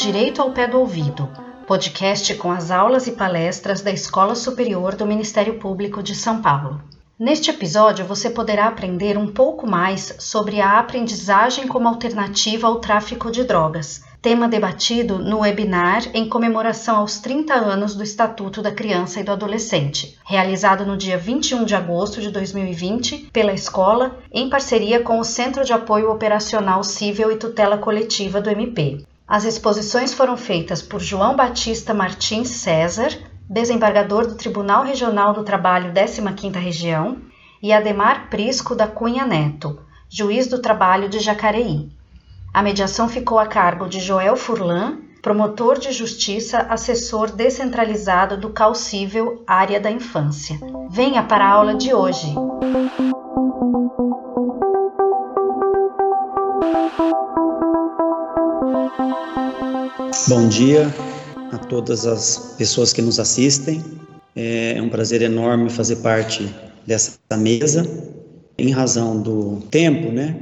Direito 0.00 0.40
ao 0.40 0.50
Pé 0.52 0.66
do 0.66 0.78
Ouvido, 0.78 1.28
podcast 1.66 2.34
com 2.36 2.50
as 2.50 2.70
aulas 2.70 3.06
e 3.06 3.12
palestras 3.12 3.82
da 3.82 3.90
Escola 3.90 4.34
Superior 4.34 4.96
do 4.96 5.04
Ministério 5.04 5.58
Público 5.58 6.02
de 6.02 6.14
São 6.14 6.40
Paulo. 6.40 6.80
Neste 7.18 7.50
episódio, 7.50 8.06
você 8.06 8.30
poderá 8.30 8.66
aprender 8.66 9.18
um 9.18 9.26
pouco 9.26 9.66
mais 9.66 10.16
sobre 10.18 10.58
a 10.58 10.78
aprendizagem 10.78 11.68
como 11.68 11.86
alternativa 11.86 12.66
ao 12.66 12.76
tráfico 12.76 13.30
de 13.30 13.44
drogas, 13.44 14.02
tema 14.22 14.48
debatido 14.48 15.18
no 15.18 15.40
webinar 15.40 16.08
em 16.14 16.26
comemoração 16.26 16.96
aos 16.96 17.18
30 17.18 17.52
anos 17.52 17.94
do 17.94 18.02
Estatuto 18.02 18.62
da 18.62 18.72
Criança 18.72 19.20
e 19.20 19.22
do 19.22 19.32
Adolescente, 19.32 20.18
realizado 20.24 20.86
no 20.86 20.96
dia 20.96 21.18
21 21.18 21.66
de 21.66 21.74
agosto 21.74 22.22
de 22.22 22.30
2020 22.30 23.28
pela 23.30 23.52
escola, 23.52 24.18
em 24.32 24.48
parceria 24.48 25.02
com 25.02 25.20
o 25.20 25.24
Centro 25.24 25.62
de 25.62 25.74
Apoio 25.74 26.10
Operacional 26.10 26.82
Cível 26.82 27.30
e 27.30 27.36
Tutela 27.36 27.76
Coletiva 27.76 28.40
do 28.40 28.48
MP. 28.48 29.04
As 29.30 29.44
exposições 29.44 30.12
foram 30.12 30.36
feitas 30.36 30.82
por 30.82 31.00
João 31.00 31.36
Batista 31.36 31.94
Martins 31.94 32.48
César, 32.48 33.16
desembargador 33.48 34.26
do 34.26 34.34
Tribunal 34.34 34.82
Regional 34.82 35.32
do 35.32 35.44
Trabalho 35.44 35.92
15ª 35.92 36.56
Região, 36.56 37.16
e 37.62 37.72
Ademar 37.72 38.28
Prisco 38.28 38.74
da 38.74 38.88
Cunha 38.88 39.24
Neto, 39.24 39.78
juiz 40.08 40.48
do 40.48 40.60
trabalho 40.60 41.08
de 41.08 41.20
Jacareí. 41.20 41.92
A 42.52 42.60
mediação 42.60 43.08
ficou 43.08 43.38
a 43.38 43.46
cargo 43.46 43.88
de 43.88 44.00
Joel 44.00 44.34
Furlan, 44.34 44.98
promotor 45.22 45.78
de 45.78 45.92
justiça, 45.92 46.66
assessor 46.68 47.30
descentralizado 47.30 48.36
do 48.36 48.50
Calcível 48.50 49.44
Área 49.46 49.78
da 49.78 49.92
Infância. 49.92 50.58
Venha 50.90 51.22
para 51.22 51.44
a 51.44 51.50
aula 51.50 51.76
de 51.76 51.94
hoje. 51.94 52.34
Bom 60.30 60.46
dia 60.46 60.94
a 61.50 61.58
todas 61.58 62.06
as 62.06 62.54
pessoas 62.56 62.92
que 62.92 63.02
nos 63.02 63.18
assistem. 63.18 63.82
É 64.36 64.80
um 64.80 64.88
prazer 64.88 65.22
enorme 65.22 65.68
fazer 65.68 65.96
parte 65.96 66.48
dessa 66.86 67.18
mesa. 67.36 67.84
Em 68.56 68.70
razão 68.70 69.20
do 69.20 69.56
tempo, 69.72 70.12
né? 70.12 70.36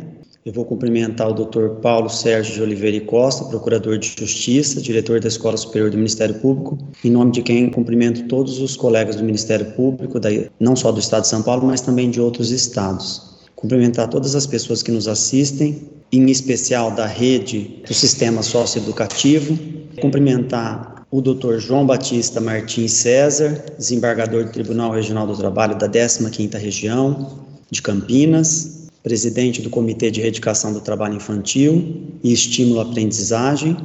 Eu 0.44 0.52
vou 0.52 0.66
cumprimentar 0.66 1.30
o 1.30 1.32
Dr. 1.32 1.80
Paulo 1.80 2.10
Sérgio 2.10 2.52
de 2.52 2.60
Oliveira 2.60 2.98
e 2.98 3.00
Costa, 3.00 3.46
procurador 3.46 3.96
de 3.96 4.14
Justiça, 4.14 4.78
diretor 4.78 5.20
da 5.20 5.28
Escola 5.28 5.56
Superior 5.56 5.90
do 5.90 5.96
Ministério 5.96 6.34
Público, 6.34 6.76
em 7.02 7.10
nome 7.10 7.32
de 7.32 7.40
quem 7.40 7.70
cumprimento 7.70 8.28
todos 8.28 8.60
os 8.60 8.76
colegas 8.76 9.16
do 9.16 9.24
Ministério 9.24 9.72
Público, 9.72 10.20
não 10.60 10.76
só 10.76 10.92
do 10.92 11.00
Estado 11.00 11.22
de 11.22 11.28
São 11.28 11.42
Paulo, 11.42 11.66
mas 11.66 11.80
também 11.80 12.10
de 12.10 12.20
outros 12.20 12.50
estados. 12.50 13.38
Cumprimentar 13.56 14.08
todas 14.08 14.34
as 14.34 14.46
pessoas 14.46 14.82
que 14.82 14.90
nos 14.90 15.08
assistem, 15.08 15.88
em 16.12 16.30
especial 16.30 16.90
da 16.90 17.06
rede 17.06 17.82
do 17.86 17.94
sistema 17.94 18.42
socioeducativo, 18.42 19.77
cumprimentar 19.98 21.06
o 21.10 21.22
Dr. 21.22 21.58
João 21.58 21.86
Batista 21.86 22.40
Martins 22.40 22.92
César, 22.92 23.64
desembargador 23.78 24.44
do 24.44 24.52
Tribunal 24.52 24.92
Regional 24.92 25.26
do 25.26 25.36
Trabalho 25.36 25.78
da 25.78 25.88
15ª 25.88 26.58
Região 26.58 27.46
de 27.70 27.80
Campinas, 27.80 28.88
presidente 29.02 29.62
do 29.62 29.70
Comitê 29.70 30.10
de 30.10 30.20
Erradicação 30.20 30.72
do 30.72 30.80
Trabalho 30.80 31.14
Infantil 31.14 32.18
e 32.22 32.32
Estímulo 32.32 32.80
à 32.80 32.82
Aprendizagem, 32.82 33.76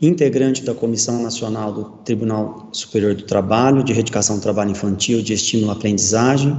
integrante 0.00 0.64
da 0.64 0.72
Comissão 0.72 1.22
Nacional 1.22 1.72
do 1.72 1.84
Tribunal 2.04 2.70
Superior 2.72 3.14
do 3.14 3.24
Trabalho 3.24 3.84
de 3.84 3.92
Erradicação 3.92 4.36
do 4.36 4.42
Trabalho 4.42 4.70
Infantil 4.70 5.20
de 5.20 5.34
Estímulo 5.34 5.70
à 5.70 5.74
Aprendizagem, 5.74 6.56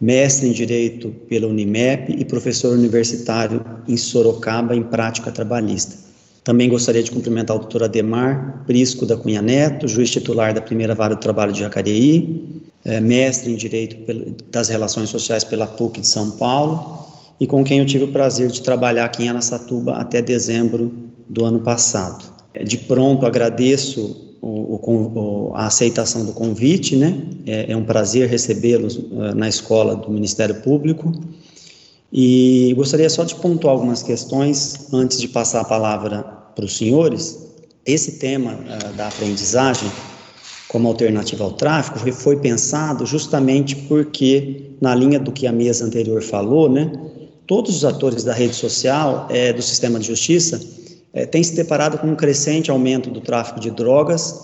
mestre 0.00 0.48
em 0.48 0.52
Direito 0.52 1.10
pela 1.28 1.46
Unimep 1.46 2.14
e 2.18 2.24
professor 2.24 2.72
universitário 2.72 3.62
em 3.86 3.96
Sorocaba 3.98 4.74
em 4.74 4.82
Prática 4.82 5.30
Trabalhista. 5.30 6.05
Também 6.46 6.68
gostaria 6.68 7.02
de 7.02 7.10
cumprimentar 7.10 7.56
o 7.56 7.58
doutor 7.58 7.82
Ademar 7.82 8.62
Prisco 8.68 9.04
da 9.04 9.16
Cunha 9.16 9.42
Neto, 9.42 9.88
juiz 9.88 10.08
titular 10.12 10.54
da 10.54 10.60
primeira 10.60 10.94
vara 10.94 11.16
do 11.16 11.20
trabalho 11.20 11.52
de 11.52 11.58
Jacareí, 11.58 12.62
é, 12.84 13.00
mestre 13.00 13.52
em 13.52 13.56
Direito 13.56 13.96
das 14.48 14.68
Relações 14.68 15.08
Sociais 15.08 15.42
pela 15.42 15.66
PUC 15.66 16.00
de 16.00 16.06
São 16.06 16.30
Paulo 16.30 17.04
e 17.40 17.48
com 17.48 17.64
quem 17.64 17.80
eu 17.80 17.84
tive 17.84 18.04
o 18.04 18.12
prazer 18.12 18.48
de 18.48 18.62
trabalhar 18.62 19.06
aqui 19.06 19.24
em 19.24 19.28
Aracatuba 19.28 19.94
até 19.94 20.22
dezembro 20.22 20.92
do 21.28 21.44
ano 21.44 21.58
passado. 21.58 22.24
É, 22.54 22.62
de 22.62 22.78
pronto 22.78 23.26
agradeço 23.26 24.36
o, 24.40 25.50
o, 25.50 25.52
a 25.52 25.66
aceitação 25.66 26.24
do 26.24 26.32
convite, 26.32 26.94
né? 26.94 27.22
É, 27.44 27.72
é 27.72 27.76
um 27.76 27.82
prazer 27.82 28.28
recebê-los 28.28 28.98
uh, 28.98 29.34
na 29.34 29.48
escola 29.48 29.96
do 29.96 30.12
Ministério 30.12 30.54
Público. 30.62 31.12
E 32.12 32.72
gostaria 32.76 33.10
só 33.10 33.24
de 33.24 33.34
pontuar 33.34 33.74
algumas 33.74 34.00
questões 34.00 34.86
antes 34.92 35.20
de 35.20 35.26
passar 35.26 35.62
a 35.62 35.64
palavra 35.64 36.35
para 36.56 36.64
os 36.64 36.76
senhores. 36.76 37.46
Esse 37.84 38.12
tema 38.12 38.54
uh, 38.54 38.96
da 38.96 39.06
aprendizagem 39.06 39.88
como 40.66 40.88
alternativa 40.88 41.44
ao 41.44 41.52
tráfico 41.52 41.98
foi, 42.12 42.36
pensado 42.36 43.06
justamente 43.06 43.76
porque, 43.76 44.72
na 44.80 44.94
linha 44.94 45.20
do 45.20 45.30
que 45.30 45.46
a 45.46 45.52
mesa 45.52 45.84
anterior 45.84 46.20
falou, 46.22 46.68
né, 46.68 46.90
todos 47.46 47.76
os 47.76 47.84
atores 47.84 48.24
da 48.24 48.32
rede 48.32 48.54
social, 48.56 49.28
é, 49.30 49.52
do 49.52 49.62
sistema 49.62 50.00
de 50.00 50.08
justiça, 50.08 50.60
é, 51.12 51.24
tem 51.24 51.42
se 51.42 51.54
deparado 51.54 51.98
com 51.98 52.08
um 52.08 52.16
crescente 52.16 52.70
aumento 52.70 53.10
do 53.10 53.20
tráfico 53.20 53.60
de 53.60 53.70
drogas 53.70 54.34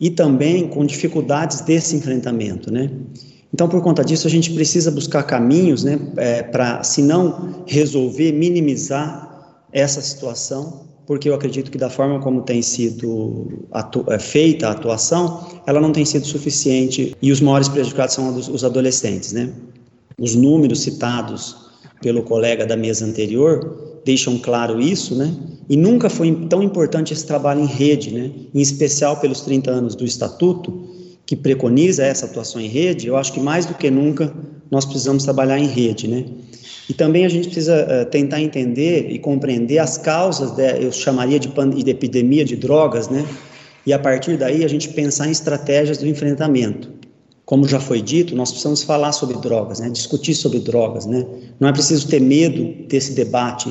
e 0.00 0.08
também 0.08 0.66
com 0.66 0.86
dificuldades 0.86 1.60
desse 1.60 1.94
enfrentamento, 1.94 2.72
né? 2.72 2.90
Então, 3.52 3.68
por 3.68 3.82
conta 3.82 4.04
disso, 4.04 4.26
a 4.26 4.30
gente 4.30 4.52
precisa 4.52 4.90
buscar 4.90 5.22
caminhos, 5.22 5.82
né, 5.82 5.98
é, 6.16 6.42
para, 6.42 6.82
se 6.82 7.02
não 7.02 7.64
resolver, 7.66 8.32
minimizar 8.32 9.64
essa 9.72 10.00
situação, 10.00 10.87
porque 11.08 11.26
eu 11.26 11.34
acredito 11.34 11.70
que 11.70 11.78
da 11.78 11.88
forma 11.88 12.20
como 12.20 12.42
tem 12.42 12.60
sido 12.60 13.66
é, 14.08 14.18
feita 14.18 14.68
a 14.68 14.72
atuação, 14.72 15.42
ela 15.66 15.80
não 15.80 15.90
tem 15.90 16.04
sido 16.04 16.26
suficiente 16.26 17.16
e 17.22 17.32
os 17.32 17.40
maiores 17.40 17.66
prejudicados 17.66 18.14
são 18.14 18.36
os 18.36 18.62
adolescentes, 18.62 19.32
né? 19.32 19.50
Os 20.20 20.34
números 20.34 20.82
citados 20.82 21.56
pelo 22.02 22.22
colega 22.22 22.66
da 22.66 22.76
mesa 22.76 23.06
anterior 23.06 24.00
deixam 24.04 24.38
claro 24.38 24.78
isso, 24.82 25.14
né? 25.14 25.34
E 25.66 25.78
nunca 25.78 26.10
foi 26.10 26.46
tão 26.50 26.62
importante 26.62 27.14
esse 27.14 27.26
trabalho 27.26 27.62
em 27.62 27.66
rede, 27.66 28.12
né? 28.12 28.30
Em 28.54 28.60
especial 28.60 29.16
pelos 29.16 29.40
30 29.40 29.70
anos 29.70 29.94
do 29.94 30.04
Estatuto, 30.04 30.87
que 31.28 31.36
preconiza 31.36 32.02
essa 32.06 32.24
atuação 32.24 32.58
em 32.58 32.68
rede, 32.68 33.06
eu 33.06 33.14
acho 33.14 33.34
que 33.34 33.38
mais 33.38 33.66
do 33.66 33.74
que 33.74 33.90
nunca 33.90 34.32
nós 34.70 34.86
precisamos 34.86 35.24
trabalhar 35.24 35.58
em 35.58 35.66
rede, 35.66 36.08
né? 36.08 36.24
E 36.88 36.94
também 36.94 37.26
a 37.26 37.28
gente 37.28 37.48
precisa 37.48 37.84
uh, 37.84 38.10
tentar 38.10 38.40
entender 38.40 39.10
e 39.10 39.18
compreender 39.18 39.76
as 39.76 39.98
causas, 39.98 40.52
de, 40.52 40.82
eu 40.82 40.90
chamaria 40.90 41.38
de, 41.38 41.48
de 41.48 41.90
epidemia 41.90 42.46
de 42.46 42.56
drogas, 42.56 43.10
né? 43.10 43.26
E 43.84 43.92
a 43.92 43.98
partir 43.98 44.38
daí 44.38 44.64
a 44.64 44.68
gente 44.68 44.88
pensar 44.88 45.28
em 45.28 45.30
estratégias 45.30 45.98
do 45.98 46.08
enfrentamento. 46.08 46.90
Como 47.44 47.68
já 47.68 47.78
foi 47.78 48.00
dito, 48.00 48.34
nós 48.34 48.50
precisamos 48.50 48.82
falar 48.82 49.12
sobre 49.12 49.36
drogas, 49.36 49.80
né? 49.80 49.90
discutir 49.90 50.34
sobre 50.34 50.60
drogas. 50.60 51.04
Né? 51.04 51.26
Não 51.60 51.68
é 51.68 51.72
preciso 51.72 52.08
ter 52.08 52.20
medo 52.20 52.86
desse 52.88 53.12
debate 53.12 53.70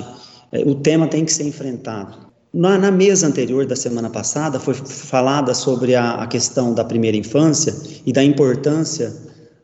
é, 0.52 0.60
o 0.60 0.76
tema 0.76 1.08
tem 1.08 1.26
que 1.26 1.34
ser 1.34 1.44
enfrentado. 1.44 2.27
Na, 2.58 2.76
na, 2.76 2.90
mesa 2.90 3.28
anterior 3.28 3.68
da 3.68 3.76
semana 3.76 4.10
passada 4.10 4.60
foi 4.60 4.74
falada 4.74 5.54
sobre 5.54 5.94
a, 5.94 6.16
a 6.16 6.26
questão 6.26 6.74
da 6.74 6.84
primeira 6.84 7.16
infância 7.16 7.72
e 8.04 8.12
da 8.12 8.24
importância 8.24 9.14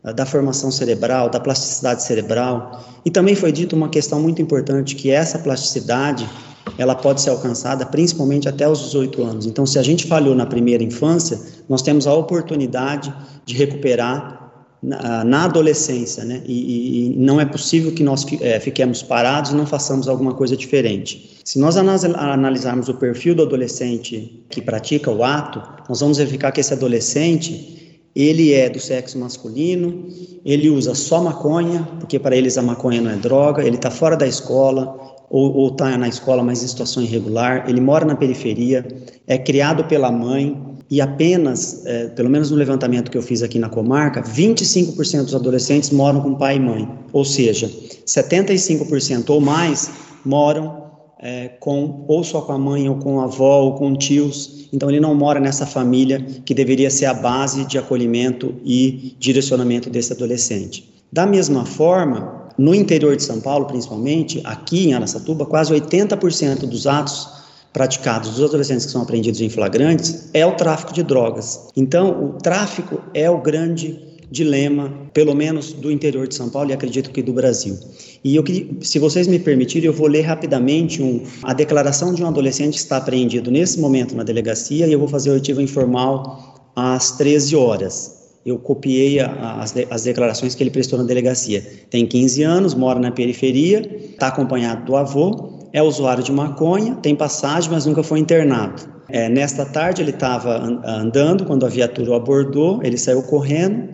uh, 0.04 0.14
da 0.14 0.28
formação 0.28 0.70
cerebral, 0.70 1.28
da 1.28 1.40
plasticidade 1.40 2.04
cerebral, 2.04 2.86
e 3.04 3.10
também 3.10 3.34
foi 3.34 3.52
dito 3.52 3.76
uma 3.76 3.90
questão 3.90 4.22
muito 4.22 4.44
importante 4.44 4.94
que 4.94 5.10
essa 5.10 5.40
plasticidade 5.40 6.30
ela 6.78 6.94
pode 6.94 7.22
ser 7.22 7.32
alcançada 7.32 7.84
principalmente 7.84 8.48
até 8.48 8.70
os 8.70 8.80
18 8.84 9.24
anos. 9.24 9.46
Então, 9.48 9.66
se 9.66 9.80
a 9.80 9.84
gente 9.84 10.06
falhou 10.06 10.36
na 10.36 10.46
primeira 10.46 10.84
infância, 10.84 11.42
nós 11.68 11.82
temos 11.82 12.06
a 12.06 12.14
oportunidade 12.14 13.12
de 13.44 13.56
recuperar 13.56 14.43
na, 14.84 15.24
na 15.24 15.46
adolescência, 15.46 16.26
né? 16.26 16.42
E, 16.46 17.08
e, 17.08 17.16
não 17.16 17.40
é 17.40 17.46
possível 17.46 17.92
que 17.94 18.04
nós 18.04 18.26
é, 18.42 18.60
fiquemos 18.60 19.02
parados 19.02 19.52
e 19.52 19.56
não 19.56 19.66
façamos 19.66 20.08
alguma 20.08 20.34
coisa 20.34 20.58
diferente. 20.58 21.40
Se 21.46 21.58
nós 21.58 21.78
analisarmos 21.78 22.90
o 22.90 22.94
perfil 22.94 23.34
do 23.36 23.44
adolescente 23.44 24.44
que 24.50 24.62
pratica 24.62 25.10
o 25.10 25.24
ato, 25.24 25.62
nós 25.88 26.02
vamos 26.02 26.18
verificar 26.18 26.52
que 26.52 26.60
esse 26.60 26.74
adolescente 26.74 28.00
ele 28.16 28.54
é 28.54 28.70
do 28.70 28.80
sexo 28.80 29.18
masculino, 29.18 30.06
ele 30.46 30.70
usa 30.70 30.94
só 30.94 31.24
maconha, 31.24 31.88
porque 32.00 32.20
para 32.20 32.36
eles 32.36 32.58
a 32.58 32.62
maconha 32.62 33.02
não 33.02 33.10
é 33.10 33.16
droga, 33.16 33.64
ele 33.64 33.76
está 33.76 33.90
fora 33.90 34.16
da 34.16 34.28
escola, 34.28 35.14
ou 35.30 35.70
está 35.70 35.98
na 35.98 36.08
escola, 36.08 36.44
mas 36.44 36.64
em 36.64 36.68
situação 36.68 37.02
irregular, 37.02 37.68
ele 37.68 37.82
mora 37.82 38.06
na 38.06 38.16
periferia, 38.16 38.86
é 39.26 39.36
criado 39.36 39.84
pela 39.86 40.12
mãe, 40.12 40.56
e 40.94 41.02
apenas, 41.02 41.84
é, 41.88 42.10
pelo 42.10 42.30
menos 42.30 42.52
no 42.52 42.56
levantamento 42.56 43.10
que 43.10 43.18
eu 43.18 43.22
fiz 43.24 43.42
aqui 43.42 43.58
na 43.58 43.68
comarca, 43.68 44.22
25% 44.22 45.24
dos 45.24 45.34
adolescentes 45.34 45.90
moram 45.90 46.22
com 46.22 46.36
pai 46.36 46.58
e 46.58 46.60
mãe, 46.60 46.88
ou 47.12 47.26
seja, 47.26 47.68
75% 48.06 49.28
ou 49.32 49.42
mais 49.42 49.90
moram 50.24 50.84
é, 51.20 51.48
com 51.60 52.06
ou 52.08 52.24
só 52.24 52.42
com 52.42 52.52
a 52.52 52.60
mãe 52.60 52.88
ou 52.88 52.98
com 52.98 53.20
a 53.20 53.24
avó 53.24 53.62
ou 53.62 53.74
com 53.74 53.96
tios. 53.96 54.68
Então 54.72 54.88
ele 54.88 55.00
não 55.00 55.16
mora 55.16 55.40
nessa 55.40 55.66
família 55.66 56.24
que 56.46 56.54
deveria 56.54 56.92
ser 56.92 57.08
a 57.08 57.14
base 57.16 57.66
de 57.66 57.80
acolhimento 57.80 58.54
e 58.64 59.16
direcionamento 59.18 59.90
desse 59.90 60.14
adolescente. 60.14 60.94
Da 61.12 61.26
mesma 61.26 61.66
forma, 61.66 62.52
no 62.56 62.76
interior 62.76 63.16
de 63.16 63.24
São 63.24 63.42
Paulo, 63.42 63.66
principalmente, 63.66 64.42
aqui 64.44 64.90
em 64.90 64.94
Aracatuba, 64.94 65.44
quase 65.48 65.74
80% 65.74 66.68
dos 66.68 66.86
atos 66.86 67.43
praticados 67.74 68.36
dos 68.36 68.44
adolescentes 68.44 68.86
que 68.86 68.92
são 68.92 69.02
apreendidos 69.02 69.42
em 69.42 69.50
flagrantes 69.50 70.30
é 70.34 70.46
o 70.46 70.56
tráfico 70.56 70.94
de 70.94 71.04
drogas. 71.04 71.68
Então, 71.76 72.24
o 72.24 72.34
tráfico 72.34 73.02
é 73.14 73.30
o 73.30 73.42
grande 73.42 74.14
dilema, 74.34 74.92
pelo 75.14 75.36
menos 75.36 75.74
do 75.74 75.92
interior 75.92 76.28
de 76.28 76.34
São 76.34 76.50
Paulo 76.50 76.72
e 76.72 76.74
acredito 76.74 77.12
que 77.12 77.22
do 77.22 77.34
Brasil. 77.34 77.78
E 78.24 78.36
eu 78.36 78.44
se 78.82 78.98
vocês 78.98 79.28
me 79.28 79.38
permitirem, 79.38 79.88
eu 79.88 79.94
vou 79.94 80.08
ler 80.08 80.22
rapidamente 80.22 81.02
um, 81.04 81.24
a 81.44 81.54
declaração 81.54 82.14
de 82.14 82.24
um 82.24 82.28
adolescente 82.28 82.74
que 82.74 82.80
está 82.80 82.98
apreendido 82.98 83.52
nesse 83.52 83.80
momento 83.80 84.16
na 84.16 84.24
delegacia 84.24 84.88
e 84.88 84.94
eu 84.94 84.98
vou 84.98 85.08
fazer 85.08 85.30
o 85.30 85.34
oitiva 85.34 85.62
informal 85.62 86.72
às 86.76 87.12
13 87.12 87.56
horas. 87.56 88.24
Eu 88.46 88.58
copiei 88.58 89.20
a, 89.20 89.62
as 89.90 90.04
declarações 90.04 90.56
que 90.56 90.64
ele 90.64 90.72
prestou 90.72 90.98
na 91.00 91.06
delegacia. 91.06 91.62
Tem 91.90 92.06
15 92.06 92.44
anos, 92.44 92.74
mora 92.74 93.00
na 93.00 93.12
periferia, 93.12 93.80
está 94.12 94.28
acompanhado 94.28 94.84
do 94.86 94.98
avô, 94.98 95.53
é 95.74 95.82
usuário 95.82 96.24
de 96.24 96.32
maconha, 96.32 96.96
tem 97.02 97.16
passagem, 97.16 97.72
mas 97.72 97.88
nunca 97.88 98.04
foi 98.04 98.20
internado. 98.20 98.84
É, 99.10 99.28
nesta 99.28 99.66
tarde 99.66 100.04
ele 100.04 100.12
estava 100.12 100.56
andando 100.86 101.46
quando 101.46 101.66
a 101.66 101.70
viatura 101.70 102.12
o 102.12 102.14
abordou, 102.14 102.80
ele 102.84 102.98
saiu 102.98 103.24
correndo, 103.24 103.90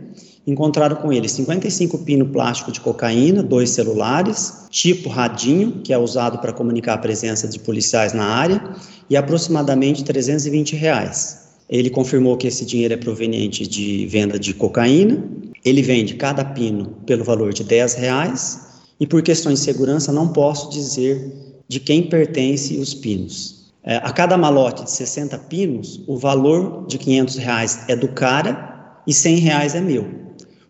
encontraram 0.46 0.98
com 0.98 1.12
ele 1.14 1.30
55 1.30 2.00
pino 2.00 2.26
plástico 2.26 2.72
de 2.72 2.81
cocaína, 2.81 3.42
dois 3.42 3.70
celulares, 3.70 4.66
tipo 4.70 5.08
radinho, 5.08 5.81
que 5.81 5.94
é 5.94 5.98
usado 5.98 6.40
para 6.40 6.52
comunicar 6.52 6.96
a 6.96 6.98
presença 6.98 7.48
de 7.48 7.58
policiais 7.60 8.12
na 8.12 8.26
área, 8.26 8.62
e 9.10 9.16
aproximadamente 9.16 10.04
320 10.04 10.76
reais. 10.76 11.48
Ele 11.70 11.90
confirmou 11.90 12.36
que 12.36 12.48
esse 12.48 12.66
dinheiro 12.66 12.94
é 12.94 12.98
proveniente 12.98 13.66
de 13.66 14.06
venda 14.08 14.40
de 14.40 14.54
cocaína. 14.54 15.24
Ele 15.64 15.81
vende 15.81 16.16
cada 16.16 16.44
pino 16.44 16.88
pelo 17.06 17.24
valor 17.24 17.54
de 17.54 17.64
10 17.64 17.94
reais 17.94 18.60
e 19.00 19.06
por 19.06 19.22
questões 19.22 19.60
de 19.60 19.66
segurança 19.66 20.12
não 20.12 20.30
posso 20.30 20.70
dizer 20.72 21.49
de 21.69 21.80
quem 21.80 22.01
pertence 22.10 22.77
os 22.77 22.95
pinos. 22.95 23.71
É, 23.83 23.98
a 23.98 24.12
cada 24.12 24.36
malote 24.36 24.83
de 24.83 24.92
60 24.92 25.38
pinos, 25.38 26.01
o 26.07 26.18
valor 26.18 26.88
de 26.88 26.98
500 26.98 27.36
reais 27.38 27.80
é 27.88 27.95
do 27.95 28.07
cara 28.07 29.01
e 29.06 29.13
100 29.13 29.36
reais 29.38 29.75
é 29.75 29.80
meu. 29.80 30.07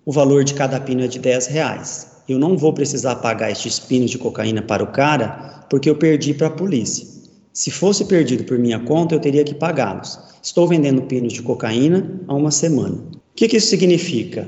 O 0.05 0.11
valor 0.11 0.43
de 0.43 0.53
cada 0.53 0.79
pino 0.79 1.01
é 1.01 1.07
de 1.07 1.17
10 1.17 1.47
reais. 1.47 2.17
Eu 2.27 2.37
não 2.37 2.57
vou 2.57 2.73
precisar 2.73 3.15
pagar 3.15 3.49
estes 3.49 3.79
pinos 3.79 4.11
de 4.11 4.17
cocaína 4.17 4.61
para 4.61 4.83
o 4.83 4.87
cara 4.87 5.65
porque 5.69 5.89
eu 5.89 5.95
perdi 5.95 6.33
para 6.33 6.47
a 6.47 6.51
polícia. 6.51 7.07
Se 7.53 7.71
fosse 7.71 8.05
perdido 8.05 8.43
por 8.43 8.59
minha 8.59 8.79
conta, 8.79 9.15
eu 9.15 9.19
teria 9.19 9.43
que 9.43 9.55
pagá-los. 9.55 10.19
Estou 10.43 10.67
vendendo 10.67 11.01
pinos 11.03 11.31
de 11.31 11.41
cocaína 11.41 12.19
há 12.27 12.35
uma 12.35 12.51
semana. 12.51 12.95
O 12.95 13.19
que, 13.35 13.47
que 13.47 13.57
isso 13.57 13.67
significa? 13.67 14.47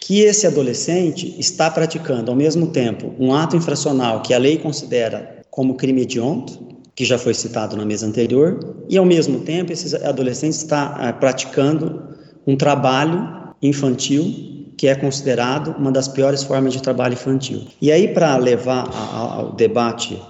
Que 0.00 0.20
esse 0.20 0.46
adolescente 0.46 1.34
está 1.38 1.70
praticando 1.70 2.30
ao 2.30 2.36
mesmo 2.36 2.68
tempo 2.68 3.14
um 3.18 3.34
ato 3.34 3.56
infracional 3.56 4.22
que 4.22 4.32
a 4.32 4.38
lei 4.38 4.56
considera 4.56 5.41
como 5.52 5.74
crime 5.74 6.00
hediondo, 6.00 6.50
que 6.94 7.04
já 7.04 7.18
foi 7.18 7.34
citado 7.34 7.76
na 7.76 7.84
mesa 7.84 8.06
anterior, 8.06 8.58
e 8.88 8.96
ao 8.96 9.04
mesmo 9.04 9.40
tempo 9.40 9.70
esse 9.70 9.94
adolescente 9.96 10.54
está 10.54 10.96
ah, 10.96 11.12
praticando 11.12 12.16
um 12.46 12.56
trabalho 12.56 13.52
infantil 13.62 14.72
que 14.78 14.88
é 14.88 14.94
considerado 14.94 15.76
uma 15.78 15.92
das 15.92 16.08
piores 16.08 16.42
formas 16.42 16.72
de 16.72 16.82
trabalho 16.82 17.12
infantil. 17.12 17.66
E 17.80 17.92
aí, 17.92 18.08
para 18.08 18.36
levar 18.38 18.88
ao 19.14 19.52
debate 19.52 20.20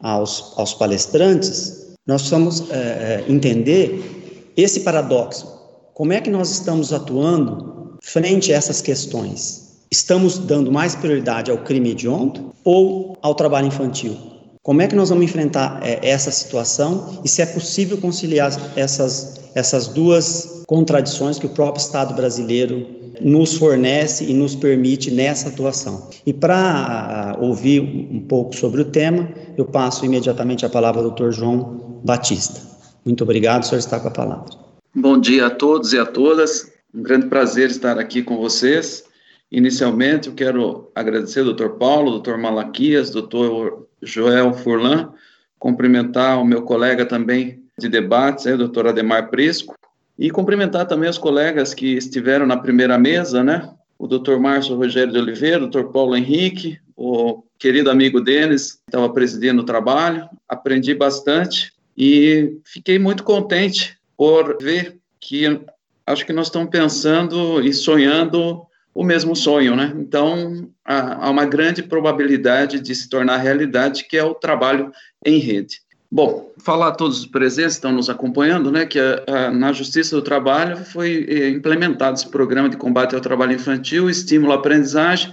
aos, 0.00 0.54
aos 0.56 0.72
palestrantes, 0.72 1.94
nós 2.06 2.22
precisamos 2.22 2.64
é, 2.70 3.22
entender 3.28 4.50
esse 4.56 4.80
paradoxo. 4.80 5.46
Como 5.92 6.14
é 6.14 6.20
que 6.22 6.30
nós 6.30 6.50
estamos 6.50 6.90
atuando 6.92 7.98
frente 8.02 8.50
a 8.52 8.56
essas 8.56 8.80
questões? 8.80 9.84
Estamos 9.90 10.38
dando 10.38 10.72
mais 10.72 10.94
prioridade 10.94 11.50
ao 11.50 11.58
crime 11.58 11.90
hediondo 11.90 12.52
ou 12.64 13.18
ao 13.20 13.34
trabalho 13.34 13.66
infantil? 13.66 14.29
Como 14.62 14.82
é 14.82 14.86
que 14.86 14.94
nós 14.94 15.08
vamos 15.08 15.24
enfrentar 15.24 15.80
é, 15.82 15.98
essa 16.06 16.30
situação 16.30 17.22
e 17.24 17.28
se 17.28 17.40
é 17.40 17.46
possível 17.46 17.96
conciliar 17.96 18.52
essas, 18.76 19.40
essas 19.54 19.88
duas 19.88 20.62
contradições 20.66 21.38
que 21.38 21.46
o 21.46 21.50
próprio 21.50 21.80
Estado 21.80 22.14
brasileiro 22.14 22.86
nos 23.22 23.54
fornece 23.54 24.24
e 24.24 24.34
nos 24.34 24.54
permite 24.54 25.10
nessa 25.10 25.48
atuação. 25.48 26.10
E 26.26 26.32
para 26.32 27.36
uh, 27.38 27.44
ouvir 27.44 27.80
um 27.80 28.20
pouco 28.20 28.54
sobre 28.54 28.82
o 28.82 28.84
tema, 28.84 29.28
eu 29.56 29.64
passo 29.64 30.04
imediatamente 30.04 30.64
a 30.64 30.68
palavra 30.68 31.02
ao 31.02 31.10
Dr. 31.10 31.30
João 31.30 32.00
Batista. 32.04 32.60
Muito 33.04 33.24
obrigado, 33.24 33.62
o 33.62 33.66
senhor 33.66 33.78
está 33.78 33.98
com 33.98 34.08
a 34.08 34.12
palavra. 34.12 34.50
Bom 34.94 35.18
dia 35.18 35.46
a 35.46 35.50
todos 35.50 35.92
e 35.92 35.98
a 35.98 36.04
todas. 36.04 36.70
Um 36.94 37.02
grande 37.02 37.26
prazer 37.26 37.70
estar 37.70 37.98
aqui 37.98 38.22
com 38.22 38.36
vocês. 38.36 39.04
Inicialmente, 39.50 40.28
eu 40.28 40.34
quero 40.34 40.92
agradecer 40.94 41.40
ao 41.40 41.52
Dr. 41.52 41.70
Paulo, 41.70 42.20
Dr. 42.20 42.36
Malaquias, 42.36 43.10
Dr. 43.10 43.82
Joel 44.00 44.52
Furlan, 44.54 45.12
cumprimentar 45.58 46.40
o 46.40 46.44
meu 46.44 46.62
colega 46.62 47.04
também 47.04 47.64
de 47.76 47.88
debates, 47.88 48.46
o 48.46 48.68
Dr. 48.68 48.88
Ademar 48.88 49.28
Prisco, 49.28 49.74
e 50.16 50.30
cumprimentar 50.30 50.86
também 50.86 51.08
os 51.08 51.18
colegas 51.18 51.74
que 51.74 51.96
estiveram 51.96 52.46
na 52.46 52.56
primeira 52.56 52.98
mesa, 52.98 53.42
né? 53.42 53.68
O 53.98 54.06
Dr. 54.06 54.36
Márcio 54.38 54.76
Rogério 54.76 55.12
de 55.12 55.18
Oliveira, 55.18 55.64
o 55.64 55.68
Dr. 55.68 55.84
Paulo 55.84 56.16
Henrique, 56.16 56.78
o 56.96 57.42
querido 57.58 57.90
amigo 57.90 58.20
Denis, 58.20 58.72
que 58.72 58.80
estava 58.88 59.08
presidindo 59.08 59.62
o 59.62 59.64
trabalho. 59.64 60.28
Aprendi 60.48 60.94
bastante 60.94 61.72
e 61.96 62.58
fiquei 62.64 62.98
muito 62.98 63.24
contente 63.24 63.98
por 64.16 64.58
ver 64.60 64.98
que 65.18 65.60
acho 66.06 66.24
que 66.24 66.32
nós 66.32 66.46
estamos 66.46 66.70
pensando 66.70 67.60
e 67.62 67.72
sonhando 67.72 68.66
o 68.94 69.04
mesmo 69.04 69.36
sonho, 69.36 69.76
né? 69.76 69.92
Então, 69.96 70.68
há, 70.84 71.26
há 71.26 71.30
uma 71.30 71.44
grande 71.44 71.82
probabilidade 71.82 72.80
de 72.80 72.94
se 72.94 73.08
tornar 73.08 73.36
realidade, 73.38 74.04
que 74.04 74.16
é 74.16 74.24
o 74.24 74.34
trabalho 74.34 74.92
em 75.24 75.38
rede. 75.38 75.80
Bom, 76.12 76.52
falar 76.58 76.88
a 76.88 76.92
todos 76.92 77.20
os 77.20 77.26
presentes 77.26 77.74
que 77.74 77.78
estão 77.78 77.92
nos 77.92 78.10
acompanhando, 78.10 78.72
né, 78.72 78.84
que 78.84 78.98
a, 78.98 79.22
a, 79.28 79.50
na 79.52 79.72
Justiça 79.72 80.16
do 80.16 80.22
Trabalho 80.22 80.78
foi 80.78 81.24
eh, 81.28 81.50
implementado 81.50 82.16
esse 82.16 82.28
programa 82.28 82.68
de 82.68 82.76
combate 82.76 83.14
ao 83.14 83.20
trabalho 83.20 83.52
infantil, 83.52 84.10
estímulo 84.10 84.52
à 84.52 84.56
aprendizagem, 84.56 85.32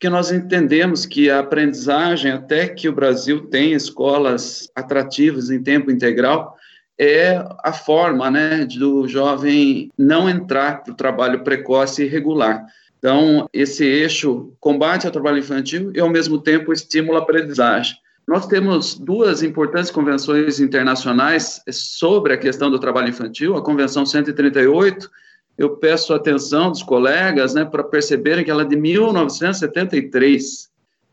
que 0.00 0.08
nós 0.08 0.32
entendemos 0.32 1.06
que 1.06 1.30
a 1.30 1.38
aprendizagem, 1.38 2.32
até 2.32 2.66
que 2.68 2.88
o 2.88 2.92
Brasil 2.92 3.46
tenha 3.46 3.76
escolas 3.76 4.68
atrativas 4.74 5.48
em 5.48 5.62
tempo 5.62 5.92
integral, 5.92 6.56
é 6.98 7.44
a 7.62 7.72
forma 7.72 8.28
né, 8.28 8.64
do 8.64 9.06
jovem 9.06 9.92
não 9.96 10.28
entrar 10.28 10.82
para 10.82 10.92
o 10.92 10.96
trabalho 10.96 11.44
precoce 11.44 12.02
e 12.02 12.08
regular. 12.08 12.66
Então, 12.98 13.48
esse 13.52 13.84
eixo 13.84 14.52
combate 14.58 15.06
ao 15.06 15.12
trabalho 15.12 15.38
infantil 15.38 15.92
e, 15.94 16.00
ao 16.00 16.08
mesmo 16.08 16.38
tempo, 16.38 16.72
estímulo 16.72 17.18
à 17.18 17.22
aprendizagem. 17.22 17.96
Nós 18.26 18.46
temos 18.46 18.98
duas 18.98 19.42
importantes 19.42 19.90
convenções 19.90 20.58
internacionais 20.58 21.62
sobre 21.70 22.32
a 22.32 22.38
questão 22.38 22.70
do 22.70 22.78
trabalho 22.78 23.10
infantil, 23.10 23.56
a 23.56 23.62
Convenção 23.62 24.04
138, 24.04 25.08
eu 25.56 25.76
peço 25.76 26.12
a 26.12 26.16
atenção 26.16 26.70
dos 26.70 26.82
colegas 26.82 27.54
né, 27.54 27.64
para 27.64 27.82
perceberem 27.82 28.44
que 28.44 28.50
ela 28.50 28.60
é 28.62 28.66
de 28.66 28.76
1973. 28.76 30.68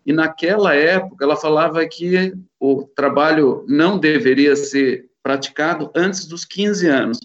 E 0.06 0.12
naquela 0.12 0.76
época 0.76 1.24
ela 1.24 1.38
falava 1.38 1.86
que 1.88 2.34
o 2.60 2.84
trabalho 2.84 3.64
não 3.68 3.98
deveria 3.98 4.54
ser 4.56 5.06
praticado 5.22 5.90
antes 5.96 6.26
dos 6.26 6.44
15 6.44 6.88
anos. 6.88 7.20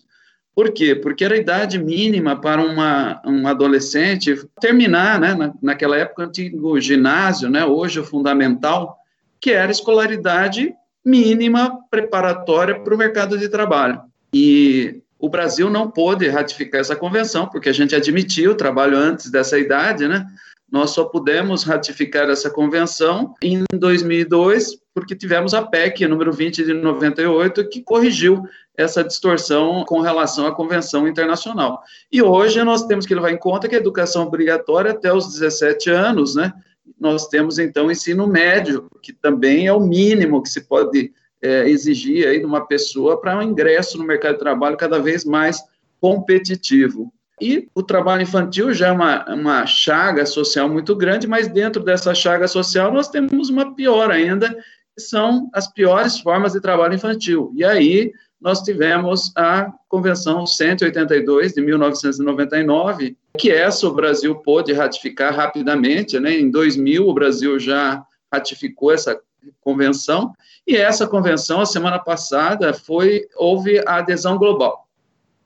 Por 0.59 0.73
quê? 0.73 0.93
Porque 0.93 1.25
era 1.25 1.37
a 1.37 1.39
idade 1.39 1.79
mínima 1.79 2.35
para 2.35 2.61
uma, 2.61 3.23
um 3.25 3.47
adolescente 3.47 4.35
terminar, 4.61 5.21
né, 5.21 5.33
na, 5.33 5.55
naquela 5.63 5.97
época, 5.97 6.23
o 6.23 6.25
antigo 6.27 6.81
ginásio, 6.81 7.49
né, 7.49 7.65
hoje 7.65 8.01
o 8.01 8.05
fundamental, 8.05 8.99
que 9.41 9.53
era 9.53 9.71
escolaridade 9.71 10.75
mínima 11.05 11.79
preparatória 11.89 12.75
para 12.81 12.93
o 12.93 12.99
mercado 12.99 13.39
de 13.39 13.49
trabalho. 13.49 14.01
E 14.35 15.01
o 15.17 15.29
Brasil 15.29 15.71
não 15.71 15.89
pôde 15.89 16.27
ratificar 16.27 16.81
essa 16.81 16.97
convenção, 16.97 17.47
porque 17.47 17.69
a 17.69 17.73
gente 17.73 17.95
admitiu 17.95 18.51
o 18.51 18.57
trabalho 18.57 18.99
antes 18.99 19.31
dessa 19.31 19.61
idade, 19.61 20.09
né? 20.09 20.27
Nós 20.71 20.91
só 20.91 21.05
pudemos 21.05 21.65
ratificar 21.65 22.29
essa 22.29 22.51
convenção 22.51 23.35
em 23.43 23.65
2002, 23.73 24.79
porque 24.95 25.17
tivemos 25.17 25.55
a 25.55 25.63
PEC 25.63 26.07
número 26.07 26.33
20 26.33 26.65
de 26.65 26.75
98, 26.75 27.69
que 27.69 27.83
corrigiu 27.83 28.43
essa 28.77 29.03
distorção 29.03 29.85
com 29.85 30.01
relação 30.01 30.47
à 30.47 30.55
convenção 30.55 31.09
internacional. 31.09 31.83
E 32.13 32.23
hoje 32.23 32.63
nós 32.63 32.87
temos 32.87 33.07
que 33.07 33.15
levar 33.15 33.33
em 33.33 33.39
conta 33.39 33.69
que 33.69 33.75
a 33.75 33.79
educação 33.79 34.27
obrigatória 34.27 34.91
até 34.91 35.13
os 35.13 35.33
17 35.33 35.91
anos, 35.91 36.35
né? 36.35 36.53
Nós 37.01 37.27
temos 37.29 37.59
então 37.59 37.91
ensino 37.91 38.27
médio, 38.27 38.87
que 39.03 39.13
também 39.13 39.67
é 39.67 39.73
o 39.73 39.81
mínimo 39.81 40.43
que 40.43 40.49
se 40.49 40.61
pode 40.61 41.13
é, 41.41 41.69
exigir 41.69 42.27
aí 42.27 42.41
de 42.41 42.45
uma 42.45 42.67
pessoa 42.67 43.21
para 43.21 43.39
um 43.39 43.43
ingresso 43.43 43.99
no 43.99 44.05
mercado 44.05 44.35
de 44.35 44.41
trabalho 44.41 44.77
cada 44.77 44.99
vez 44.99 45.25
mais 45.25 45.63
competitivo. 46.01 47.13
E 47.41 47.69
o 47.75 47.83
trabalho 47.83 48.23
infantil 48.23 48.73
já 48.73 48.89
é 48.89 48.93
uma, 48.93 49.25
uma 49.35 49.67
chaga 49.67 50.27
social 50.27 50.69
muito 50.69 50.95
grande, 50.97 51.27
mas 51.27 51.49
dentro 51.49 51.83
dessa 51.83 52.15
chaga 52.15 52.49
social 52.49 52.93
nós 52.93 53.09
temos 53.09 53.49
uma 53.49 53.75
pior 53.75 54.11
ainda, 54.11 54.49
que 54.97 55.03
são 55.03 55.49
as 55.53 55.73
piores 55.73 56.19
formas 56.19 56.53
de 56.53 56.61
trabalho 56.61 56.95
infantil. 56.95 57.53
E 57.55 57.65
aí 57.65 58.13
nós 58.41 58.63
tivemos 58.63 59.33
a 59.37 59.73
Convenção 59.89 60.47
182 60.47 61.55
de 61.55 61.61
1999, 61.61 63.17
que 63.37 63.51
essa 63.51 63.87
o 63.87 63.95
Brasil 63.95 64.35
pôde 64.37 64.73
ratificar 64.73 65.35
rapidamente, 65.35 66.21
né? 66.21 66.33
Em 66.33 66.51
2000 66.51 67.09
o 67.09 67.15
Brasil 67.15 67.59
já 67.59 68.05
ratificou 68.33 68.93
essa 68.93 69.19
convenção, 69.61 70.33
e 70.67 70.77
essa 70.77 71.07
convenção, 71.07 71.61
a 71.61 71.67
semana 71.67 71.99
passada, 71.99 72.75
foi 72.75 73.27
houve 73.37 73.79
a 73.87 73.97
adesão 73.97 74.37
global. 74.37 74.88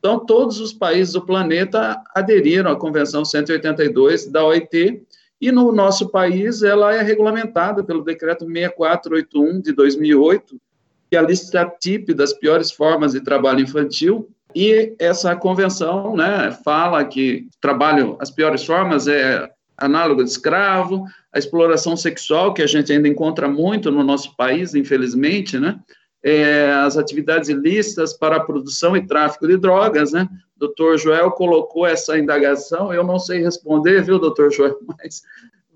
Então, 0.03 0.19
todos 0.19 0.59
os 0.59 0.73
países 0.73 1.13
do 1.13 1.25
planeta 1.25 2.03
aderiram 2.13 2.73
à 2.73 2.77
Convenção 2.77 3.25
182 3.25 4.27
da 4.27 4.45
OIT, 4.45 5.01
e 5.41 5.53
no 5.53 5.71
nosso 5.71 6.09
país 6.09 6.65
ela 6.65 6.93
é 6.93 7.03
regulamentada 7.03 7.85
pelo 7.85 8.03
Decreto 8.03 8.45
6481 8.45 9.61
de 9.61 9.73
2008, 9.73 10.61
que 11.09 11.15
é 11.15 11.21
a 11.21 11.23
lista 11.23 11.73
TIP 11.79 12.15
das 12.15 12.33
piores 12.33 12.73
formas 12.73 13.13
de 13.13 13.21
trabalho 13.21 13.61
infantil, 13.61 14.29
e 14.53 14.93
essa 14.99 15.37
convenção 15.37 16.17
né, 16.17 16.51
fala 16.65 17.05
que 17.05 17.47
trabalho, 17.61 18.17
as 18.19 18.31
piores 18.31 18.65
formas 18.65 19.07
é 19.07 19.49
análogo 19.77 20.25
de 20.25 20.31
escravo, 20.31 21.05
a 21.33 21.39
exploração 21.39 21.97
sexual, 21.97 22.53
que 22.53 22.63
a 22.63 22.67
gente 22.67 22.93
ainda 22.93 23.07
encontra 23.07 23.49
muito 23.49 23.89
no 23.89 24.03
nosso 24.03 24.37
país, 24.37 24.75
infelizmente, 24.75 25.61
né? 25.61 25.79
É, 26.25 26.71
as 26.71 26.97
atividades 26.97 27.49
ilícitas 27.49 28.13
para 28.13 28.37
a 28.37 28.41
produção 28.41 28.97
e 28.97 29.05
tráfico 29.05 29.47
de 29.47 29.57
drogas, 29.57 30.13
né? 30.13 30.29
Doutor 30.57 30.97
Joel 30.97 31.33
colocou 31.33 31.85
essa 31.85 32.17
indagação, 32.17 32.93
eu 32.93 33.03
não 33.03 33.19
sei 33.19 33.43
responder, 33.43 34.03
viu, 34.03 34.21
doutor 34.21 34.53
Joel, 34.53 34.79
mas 34.87 35.23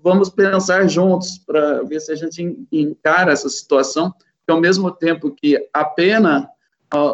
vamos 0.01 0.29
pensar 0.29 0.87
juntos 0.87 1.37
para 1.37 1.83
ver 1.83 1.99
se 1.99 2.13
a 2.13 2.15
gente 2.15 2.57
encara 2.71 3.33
essa 3.33 3.49
situação, 3.49 4.13
que 4.45 4.51
ao 4.51 4.61
mesmo 4.61 4.89
tempo 4.89 5.31
que 5.31 5.67
a 5.73 5.83
pena 5.83 6.49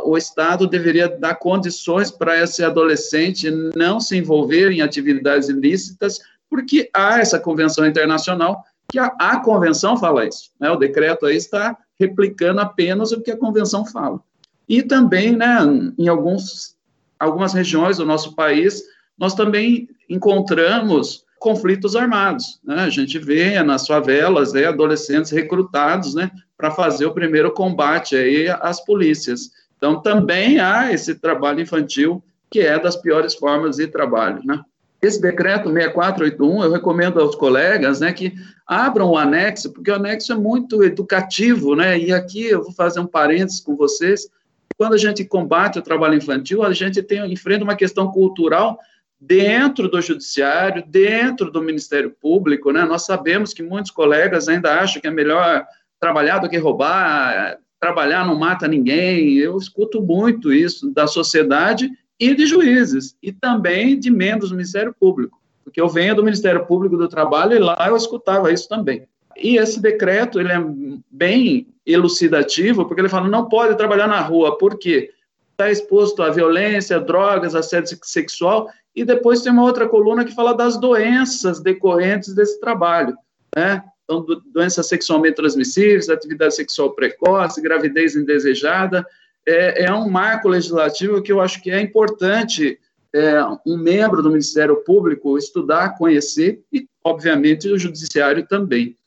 o 0.06 0.18
Estado 0.18 0.68
deveria 0.68 1.10
dar 1.10 1.36
condições 1.36 2.12
para 2.12 2.40
esse 2.40 2.64
adolescente 2.64 3.50
não 3.76 4.00
se 4.00 4.16
envolver 4.16 4.72
em 4.72 4.82
atividades 4.82 5.50
ilícitas, 5.50 6.20
porque 6.50 6.90
há 6.94 7.20
essa 7.20 7.40
convenção 7.40 7.86
internacional, 7.86 8.64
que 8.92 9.00
a, 9.00 9.06
a 9.18 9.40
convenção 9.40 9.98
fala 9.98 10.28
isso, 10.28 10.52
né? 10.60 10.70
o 10.70 10.76
decreto 10.76 11.26
aí 11.26 11.36
está 11.36 11.76
replicando 12.06 12.62
apenas 12.62 13.12
o 13.12 13.22
que 13.22 13.32
a 13.32 13.38
convenção 13.38 13.86
fala. 13.86 14.20
E 14.68 14.82
também, 14.82 15.32
né, 15.32 15.58
em 15.98 16.08
alguns, 16.08 16.76
algumas 17.20 17.54
regiões 17.54 17.98
do 17.98 18.06
nosso 18.06 18.36
país, 18.36 18.84
nós 19.18 19.34
também 19.34 19.90
encontramos 20.10 21.24
conflitos 21.40 21.96
armados. 21.96 22.60
Né? 22.64 22.76
A 22.76 22.90
gente 22.90 23.20
vê 23.20 23.62
nas 23.62 23.86
favelas 23.86 24.54
né, 24.54 24.66
adolescentes 24.66 25.32
recrutados 25.32 26.16
né, 26.16 26.32
para 26.58 26.72
fazer 26.72 27.06
o 27.06 27.14
primeiro 27.14 27.52
combate 27.52 28.16
aí 28.16 28.48
às 28.48 28.84
polícias. 28.84 29.52
Então, 29.78 30.02
também 30.02 30.60
há 30.60 30.94
esse 30.94 31.16
trabalho 31.16 31.60
infantil, 31.60 32.24
que 32.50 32.62
é 32.62 32.80
das 32.80 32.96
piores 32.96 33.36
formas 33.36 33.76
de 33.76 33.88
trabalho, 33.88 34.42
né? 34.46 34.64
Esse 35.04 35.22
decreto 35.22 35.70
6481, 35.70 36.64
eu 36.64 36.72
recomendo 36.72 37.20
aos 37.20 37.36
colegas, 37.36 38.00
né, 38.00 38.14
que 38.14 38.34
abram 38.66 39.10
o 39.10 39.18
anexo, 39.18 39.74
porque 39.74 39.92
o 39.92 39.96
anexo 39.96 40.32
é 40.32 40.36
muito 40.36 40.82
educativo, 40.82 41.76
né, 41.76 42.00
e 42.00 42.14
aqui 42.14 42.46
eu 42.46 42.64
vou 42.64 42.72
fazer 42.72 43.02
um 43.02 43.06
parênteses 43.06 43.60
com 43.60 43.76
vocês, 43.76 44.30
quando 44.78 44.94
a 44.94 44.98
gente 44.98 45.26
combate 45.26 45.78
o 45.78 45.82
trabalho 45.82 46.16
infantil, 46.16 46.64
a 46.64 46.72
gente 46.72 47.04
tem, 47.04 47.32
enfrenta 47.32 47.66
uma 47.66 47.76
questão 47.76 48.12
cultural 48.12 48.80
dentro 49.20 49.90
do 49.90 50.02
judiciário, 50.02 50.84
dentro 50.88 51.52
do 51.52 51.62
Ministério 51.62 52.16
Público, 52.22 52.72
né, 52.72 52.86
nós 52.86 53.06
sabemos 53.06 53.54
que 53.54 53.62
muitos 53.62 53.92
colegas 53.92 54.48
ainda 54.48 54.80
acham 54.80 55.02
que 55.02 55.08
é 55.08 55.12
melhor 55.12 55.66
trabalhar 56.00 56.40
do 56.40 56.50
que 56.50 56.58
roubar, 56.58 57.58
trabalhar 57.78 58.26
não 58.26 58.40
mata 58.40 58.66
ninguém. 58.66 59.34
Eu 59.34 59.58
escuto 59.58 60.02
muito 60.02 60.54
isso 60.54 60.90
da 60.94 61.06
sociedade 61.06 61.90
e 62.20 62.34
de 62.34 62.46
juízes, 62.46 63.16
e 63.22 63.32
também 63.32 64.00
de 64.00 64.10
membros 64.10 64.50
do 64.50 64.56
Ministério 64.56 64.96
Público, 64.98 65.42
porque 65.64 65.82
eu 65.82 65.90
venho 65.90 66.16
do 66.16 66.24
Ministério 66.24 66.66
Público 66.66 66.98
do 66.98 67.08
Trabalho 67.08 67.54
e 67.54 67.60
lá 67.60 67.78
eu 67.88 67.96
escutava 67.96 68.52
isso 68.52 68.68
também. 68.68 69.08
E 69.36 69.58
esse 69.58 69.82
decreto, 69.82 70.40
ele 70.40 70.52
é 70.52 70.64
bem 71.10 71.68
elucidativo, 71.86 72.86
porque 72.86 73.02
ele 73.02 73.10
fala, 73.10 73.28
não 73.28 73.50
pode 73.50 73.76
trabalhar 73.76 74.08
na 74.08 74.22
rua, 74.22 74.58
por 74.58 74.78
quê? 74.78 75.12
Está 75.52 75.72
exposto 75.72 76.22
à 76.22 76.30
violência, 76.30 77.00
drogas, 77.00 77.56
assédio 77.56 77.98
sexual, 78.04 78.70
e 78.96 79.04
depois 79.04 79.42
tem 79.42 79.52
uma 79.52 79.64
outra 79.64 79.88
coluna 79.90 80.24
que 80.24 80.36
fala 80.36 80.54
das 80.54 80.80
doenças 80.80 81.60
decorrentes 81.62 82.34
desse 82.34 82.60
trabalho, 82.60 83.16
né? 83.56 83.84
Então, 84.04 84.26
doenças 84.54 84.88
sexualmente 84.88 85.36
transmissíveis, 85.36 86.10
atividade 86.10 86.56
sexual 86.56 86.92
precoce, 86.92 87.62
gravidez 87.62 88.16
indesejada, 88.16 89.06
é, 89.48 89.86
é 89.86 89.94
um 89.94 90.10
marco 90.10 90.48
legislativo 90.48 91.22
que 91.22 91.32
eu 91.32 91.42
acho 91.42 91.62
que 91.62 91.72
é 91.72 91.82
importante 91.82 92.80
é, 93.14 93.44
um 93.66 93.78
membro 93.78 94.22
do 94.22 94.30
Ministério 94.30 94.78
Público 94.78 95.38
estudar, 95.38 95.98
conhecer 95.98 96.62
e, 96.72 96.88
obviamente, 97.04 97.70
o 97.70 97.78
Judiciário 97.78 98.46
também. 98.48 98.98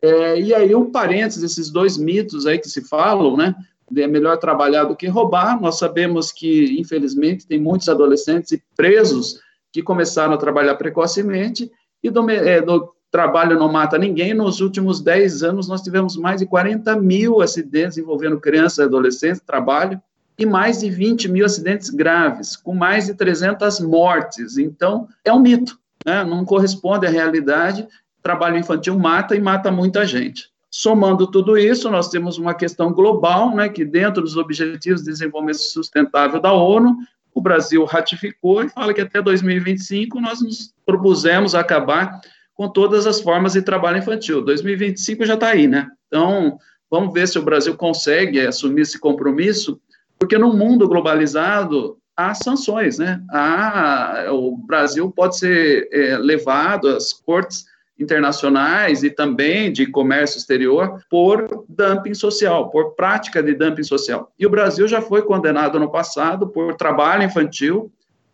É, 0.00 0.40
e 0.40 0.54
aí, 0.54 0.74
um 0.74 0.90
parênteses, 0.90 1.42
esses 1.42 1.70
dois 1.70 1.96
mitos 1.96 2.46
aí 2.46 2.58
que 2.58 2.68
se 2.68 2.82
falam, 2.82 3.36
né? 3.36 3.54
É 3.96 4.06
melhor 4.06 4.36
trabalhar 4.36 4.84
do 4.84 4.96
que 4.96 5.06
roubar. 5.06 5.60
Nós 5.60 5.78
sabemos 5.78 6.32
que, 6.32 6.78
infelizmente, 6.78 7.46
tem 7.46 7.58
muitos 7.58 7.88
adolescentes 7.88 8.52
e 8.52 8.62
presos 8.76 9.40
que 9.72 9.82
começaram 9.82 10.34
a 10.34 10.38
trabalhar 10.38 10.74
precocemente 10.74 11.70
e 12.02 12.10
do, 12.10 12.28
é, 12.30 12.60
do 12.60 12.92
trabalho 13.16 13.58
não 13.58 13.72
mata 13.72 13.96
ninguém. 13.96 14.34
Nos 14.34 14.60
últimos 14.60 15.00
10 15.00 15.42
anos, 15.42 15.66
nós 15.66 15.80
tivemos 15.80 16.18
mais 16.18 16.40
de 16.40 16.46
40 16.46 17.00
mil 17.00 17.40
acidentes 17.40 17.96
envolvendo 17.96 18.38
crianças 18.38 18.76
e 18.76 18.82
adolescentes, 18.82 19.40
trabalho, 19.40 19.98
e 20.38 20.44
mais 20.44 20.80
de 20.80 20.90
20 20.90 21.26
mil 21.30 21.46
acidentes 21.46 21.88
graves, 21.88 22.56
com 22.56 22.74
mais 22.74 23.06
de 23.06 23.14
300 23.14 23.80
mortes. 23.80 24.58
Então, 24.58 25.08
é 25.24 25.32
um 25.32 25.40
mito, 25.40 25.78
né? 26.04 26.24
não 26.24 26.44
corresponde 26.44 27.06
à 27.06 27.10
realidade. 27.10 27.88
Trabalho 28.22 28.58
infantil 28.58 28.98
mata 28.98 29.34
e 29.34 29.40
mata 29.40 29.72
muita 29.72 30.04
gente. 30.04 30.50
Somando 30.70 31.26
tudo 31.26 31.56
isso, 31.56 31.90
nós 31.90 32.10
temos 32.10 32.36
uma 32.36 32.52
questão 32.52 32.92
global, 32.92 33.56
né, 33.56 33.66
que 33.66 33.82
dentro 33.82 34.20
dos 34.20 34.36
Objetivos 34.36 35.00
de 35.00 35.10
Desenvolvimento 35.10 35.56
Sustentável 35.56 36.38
da 36.38 36.52
ONU, 36.52 36.98
o 37.32 37.40
Brasil 37.40 37.82
ratificou 37.86 38.62
e 38.62 38.68
fala 38.68 38.92
que 38.92 39.00
até 39.00 39.22
2025 39.22 40.20
nós 40.20 40.42
nos 40.42 40.74
propusemos 40.84 41.54
acabar 41.54 42.20
com 42.56 42.68
todas 42.68 43.06
as 43.06 43.20
formas 43.20 43.52
de 43.52 43.62
trabalho 43.62 43.98
infantil. 43.98 44.42
2025 44.42 45.26
já 45.26 45.34
está 45.34 45.48
aí, 45.48 45.66
né? 45.68 45.88
Então, 46.06 46.58
vamos 46.90 47.12
ver 47.12 47.28
se 47.28 47.38
o 47.38 47.42
Brasil 47.42 47.76
consegue 47.76 48.40
assumir 48.40 48.82
esse 48.82 48.98
compromisso, 48.98 49.78
porque 50.18 50.38
no 50.38 50.54
mundo 50.54 50.88
globalizado 50.88 51.98
há 52.16 52.32
sanções, 52.34 52.98
né? 52.98 53.20
Há, 53.30 54.28
o 54.30 54.56
Brasil 54.56 55.10
pode 55.10 55.38
ser 55.38 55.88
é, 55.92 56.16
levado 56.16 56.88
às 56.88 57.12
cortes 57.12 57.66
internacionais 57.98 59.02
e 59.02 59.10
também 59.10 59.70
de 59.70 59.86
comércio 59.86 60.38
exterior 60.38 60.98
por 61.10 61.64
dumping 61.68 62.14
social, 62.14 62.70
por 62.70 62.94
prática 62.94 63.42
de 63.42 63.54
dumping 63.54 63.82
social. 63.82 64.32
E 64.38 64.46
o 64.46 64.50
Brasil 64.50 64.88
já 64.88 65.02
foi 65.02 65.22
condenado 65.22 65.78
no 65.78 65.90
passado 65.90 66.48
por 66.48 66.74
trabalho 66.74 67.22
infantil 67.22 67.90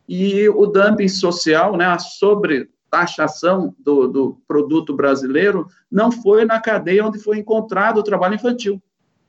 e 0.09 0.49
o 0.49 0.67
dumping 0.67 1.09
social, 1.09 1.76
né, 1.76 1.87
a 1.87 1.99
sobre 1.99 2.69
taxação 2.93 3.75
do, 3.79 4.07
do 4.07 4.39
produto 4.47 4.95
brasileiro 4.95 5.67
não 5.91 6.13
foi 6.13 6.45
na 6.45 6.61
cadeia 6.61 7.07
onde 7.07 7.19
foi 7.19 7.39
encontrado 7.39 7.97
o 7.97 8.03
trabalho 8.03 8.35
infantil. 8.35 8.83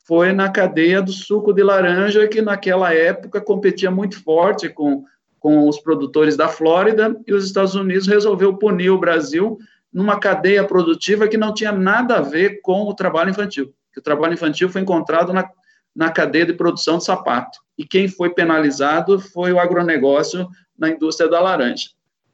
Foi 0.06 0.34
na 0.34 0.50
cadeia 0.50 1.02
do 1.02 1.14
suco 1.14 1.54
de 1.54 1.64
laranja, 1.64 2.28
que 2.28 2.42
naquela 2.42 2.94
época 2.94 3.40
competia 3.40 3.90
muito 3.90 4.22
forte 4.22 4.68
com, 4.68 5.06
com 5.40 5.70
os 5.70 5.80
produtores 5.80 6.36
da 6.36 6.50
Flórida, 6.50 7.18
e 7.26 7.34
os 7.34 7.46
Estados 7.46 7.74
Unidos 7.74 8.06
resolveu 8.06 8.58
punir 8.58 8.90
o 8.90 9.00
Brasil 9.00 9.58
numa 9.94 10.20
cadeia 10.20 10.68
produtiva 10.68 11.30
que 11.30 11.38
não 11.38 11.54
tinha 11.54 11.72
nada 11.72 12.18
a 12.18 12.22
ver 12.22 12.60
com 12.62 12.82
o 12.82 12.94
trabalho 12.94 13.30
infantil. 13.30 13.74
o 13.96 14.02
trabalho 14.02 14.34
infantil 14.34 14.68
foi 14.68 14.82
encontrado 14.82 15.32
na, 15.32 15.50
na 15.96 16.12
cadeia 16.12 16.46
de 16.46 16.54
produção 16.54 16.98
de 16.98 17.06
sapato. 17.06 17.60
E 17.78 17.86
quem 17.86 18.10
foi 18.10 18.30
penalizado 18.30 19.22
foi 19.22 19.54
o 19.54 19.60
agronegócio 19.60 20.50
na 20.78 20.90
indústria 20.90 21.30
da 21.30 21.40
laranja. 21.40 21.92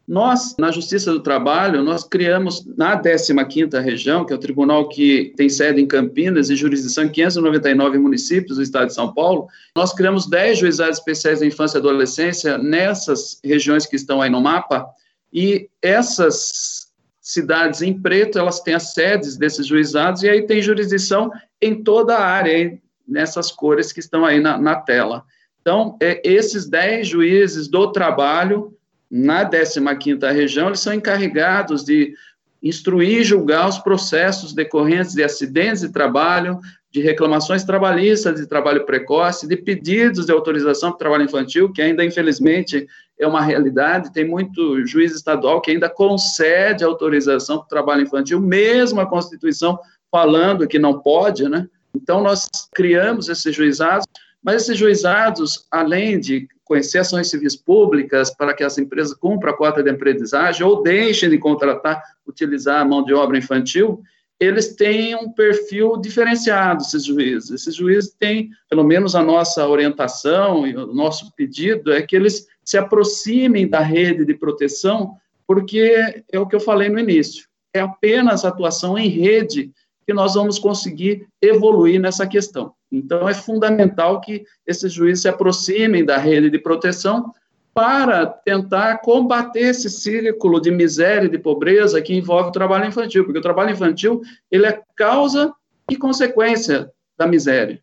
Nós, 0.10 0.56
na 0.58 0.72
Justiça 0.72 1.12
do 1.12 1.20
Trabalho, 1.20 1.84
nós 1.84 2.04
criamos 2.04 2.66
na 2.76 3.00
15ª 3.00 3.80
região, 3.80 4.26
que 4.26 4.34
é 4.34 4.36
o 4.36 4.40
tribunal 4.40 4.90
que 4.90 5.32
tem 5.38 5.48
sede 5.48 5.80
em 5.80 5.86
Campinas 5.86 6.50
e 6.50 6.56
jurisdição 6.56 7.04
em 7.04 7.10
599 7.10 8.00
municípios 8.00 8.58
do 8.58 8.64
estado 8.64 8.88
de 8.88 8.96
São 8.96 9.14
Paulo, 9.14 9.48
nós 9.76 9.94
criamos 9.94 10.28
10 10.28 10.58
juizados 10.58 10.98
especiais 10.98 11.42
da 11.42 11.46
infância 11.46 11.78
e 11.78 11.82
adolescência 11.82 12.58
nessas 12.58 13.40
regiões 13.44 13.86
que 13.86 13.96
estão 13.96 14.20
aí 14.20 14.32
no 14.32 14.42
mapa, 14.42 14.84
e 15.32 15.70
essas 15.80 16.88
cidades 17.22 17.84
em 17.84 17.94
preto, 17.94 18.40
elas 18.40 18.62
têm 18.62 18.74
as 18.74 18.96
sedes 18.96 19.38
desses 19.38 19.68
juizados, 19.68 20.24
e 20.24 20.30
aí 20.30 20.42
tem 20.42 20.60
jurisdição 20.60 21.30
em 21.62 21.84
toda 21.84 22.16
a 22.16 22.26
área, 22.26 22.80
nessas 23.08 23.52
cores 23.52 23.94
que 23.94 24.00
estão 24.00 24.26
aí 24.26 24.40
na, 24.40 24.58
na 24.58 24.76
tela. 24.76 25.24
Então, 25.62 25.96
é, 26.02 26.20
esses 26.28 26.68
10 26.68 27.08
juízes 27.08 27.68
do 27.68 27.92
trabalho 27.92 28.76
na 29.10 29.50
15ª 29.50 30.32
região, 30.32 30.68
eles 30.68 30.80
são 30.80 30.94
encarregados 30.94 31.84
de 31.84 32.14
instruir 32.62 33.22
e 33.22 33.24
julgar 33.24 33.68
os 33.68 33.80
processos 33.80 34.54
decorrentes 34.54 35.14
de 35.14 35.24
acidentes 35.24 35.82
de 35.82 35.92
trabalho, 35.92 36.60
de 36.92 37.02
reclamações 37.02 37.64
trabalhistas 37.64 38.40
de 38.40 38.48
trabalho 38.48 38.86
precoce, 38.86 39.48
de 39.48 39.56
pedidos 39.56 40.26
de 40.26 40.32
autorização 40.32 40.90
para 40.90 41.00
trabalho 41.00 41.24
infantil, 41.24 41.72
que 41.72 41.82
ainda, 41.82 42.04
infelizmente, 42.04 42.88
é 43.18 43.28
uma 43.28 43.42
realidade. 43.42 44.12
Tem 44.12 44.26
muito 44.26 44.86
juiz 44.86 45.16
estadual 45.16 45.62
que 45.62 45.72
ainda 45.72 45.90
concede 45.90 46.84
autorização 46.84 47.60
para 47.60 47.68
trabalho 47.68 48.04
infantil, 48.04 48.40
mesmo 48.40 49.00
a 49.00 49.06
Constituição 49.06 49.80
falando 50.12 50.68
que 50.68 50.80
não 50.80 51.00
pode, 51.00 51.48
né? 51.48 51.68
Então, 51.96 52.22
nós 52.22 52.48
criamos 52.74 53.30
esses 53.30 53.56
juizados, 53.56 54.06
mas 54.44 54.64
esses 54.64 54.78
juizados, 54.78 55.66
além 55.72 56.20
de 56.20 56.48
conhecer 56.70 57.00
ações 57.00 57.32
civis 57.32 57.56
públicas 57.56 58.30
para 58.30 58.54
que 58.54 58.64
as 58.64 58.78
empresas 58.78 59.16
cumpram 59.16 59.52
a 59.52 59.58
cota 59.58 59.82
de 59.82 59.90
aprendizagem 59.90 60.64
ou 60.64 60.84
deixem 60.84 61.28
de 61.28 61.40
contratar, 61.40 62.00
utilizar 62.28 62.80
a 62.80 62.86
mão 62.86 63.04
de 63.04 63.12
obra 63.12 63.40
infantil, 63.40 64.04
eles 64.40 64.76
têm 64.76 65.16
um 65.16 65.32
perfil 65.32 65.98
diferenciado, 65.98 66.84
esses 66.84 67.04
juízes. 67.04 67.50
Esses 67.50 67.76
juízes 67.76 68.12
têm, 68.12 68.52
pelo 68.70 68.84
menos 68.84 69.16
a 69.16 69.24
nossa 69.24 69.68
orientação 69.68 70.68
e 70.68 70.76
o 70.78 70.94
nosso 70.94 71.34
pedido 71.36 71.92
é 71.92 72.04
que 72.04 72.16
eles 72.16 72.48
se 72.64 72.78
aproximem 72.78 73.68
da 73.68 73.80
rede 73.80 74.24
de 74.24 74.36
proteção, 74.36 75.16
porque 75.48 76.24
é 76.32 76.40
o 76.40 76.46
que 76.46 76.56
eu 76.56 76.60
falei 76.60 76.88
no 76.88 77.00
início, 77.00 77.48
é 77.74 77.80
apenas 77.80 78.46
atuação 78.46 78.96
em 78.96 79.10
rede 79.10 79.72
que 80.10 80.14
nós 80.14 80.34
vamos 80.34 80.58
conseguir 80.58 81.28
evoluir 81.40 82.02
nessa 82.02 82.26
questão. 82.26 82.74
Então, 82.92 83.30
é 83.30 83.34
fundamental 83.36 84.20
que 84.20 84.44
esses 84.66 84.92
juízes 84.92 85.22
se 85.22 85.30
aproximem 85.30 86.04
da 86.04 86.18
rede 86.18 86.50
de 86.50 86.58
proteção 86.58 87.32
para 87.76 88.26
tentar 88.26 89.02
combater 89.02 89.60
esse 89.60 89.88
círculo 89.88 90.60
de 90.60 90.72
miséria 90.72 91.28
e 91.28 91.30
de 91.30 91.38
pobreza 91.38 92.02
que 92.02 92.16
envolve 92.16 92.50
o 92.50 92.52
trabalho 92.52 92.88
infantil, 92.88 93.24
porque 93.24 93.38
o 93.38 93.44
trabalho 93.44 93.70
infantil 93.70 94.22
ele 94.50 94.66
é 94.66 94.82
causa 94.96 95.54
e 95.92 95.96
consequência 95.96 96.90
da 97.16 97.28
miséria. 97.28 97.80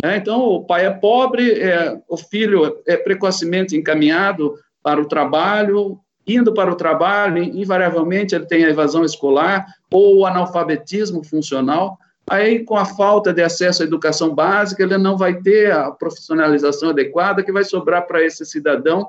É, 0.00 0.16
então, 0.16 0.42
o 0.42 0.64
pai 0.64 0.86
é 0.86 0.90
pobre, 0.90 1.60
é, 1.60 2.00
o 2.08 2.16
filho 2.16 2.80
é 2.86 2.96
precocemente 2.96 3.76
encaminhado 3.76 4.54
para 4.80 5.00
o 5.00 5.08
trabalho, 5.08 5.98
indo 6.24 6.54
para 6.54 6.70
o 6.70 6.76
trabalho, 6.76 7.42
invariavelmente 7.42 8.32
ele 8.32 8.46
tem 8.46 8.64
a 8.64 8.70
evasão 8.70 9.04
escolar 9.04 9.66
ou 9.94 10.18
o 10.18 10.26
analfabetismo 10.26 11.22
funcional. 11.22 11.96
Aí, 12.28 12.64
com 12.64 12.76
a 12.76 12.84
falta 12.84 13.32
de 13.32 13.42
acesso 13.42 13.82
à 13.82 13.86
educação 13.86 14.34
básica, 14.34 14.82
ele 14.82 14.98
não 14.98 15.16
vai 15.16 15.40
ter 15.40 15.70
a 15.70 15.92
profissionalização 15.92 16.90
adequada 16.90 17.44
que 17.44 17.52
vai 17.52 17.62
sobrar 17.62 18.04
para 18.04 18.24
esse 18.24 18.44
cidadão 18.44 19.08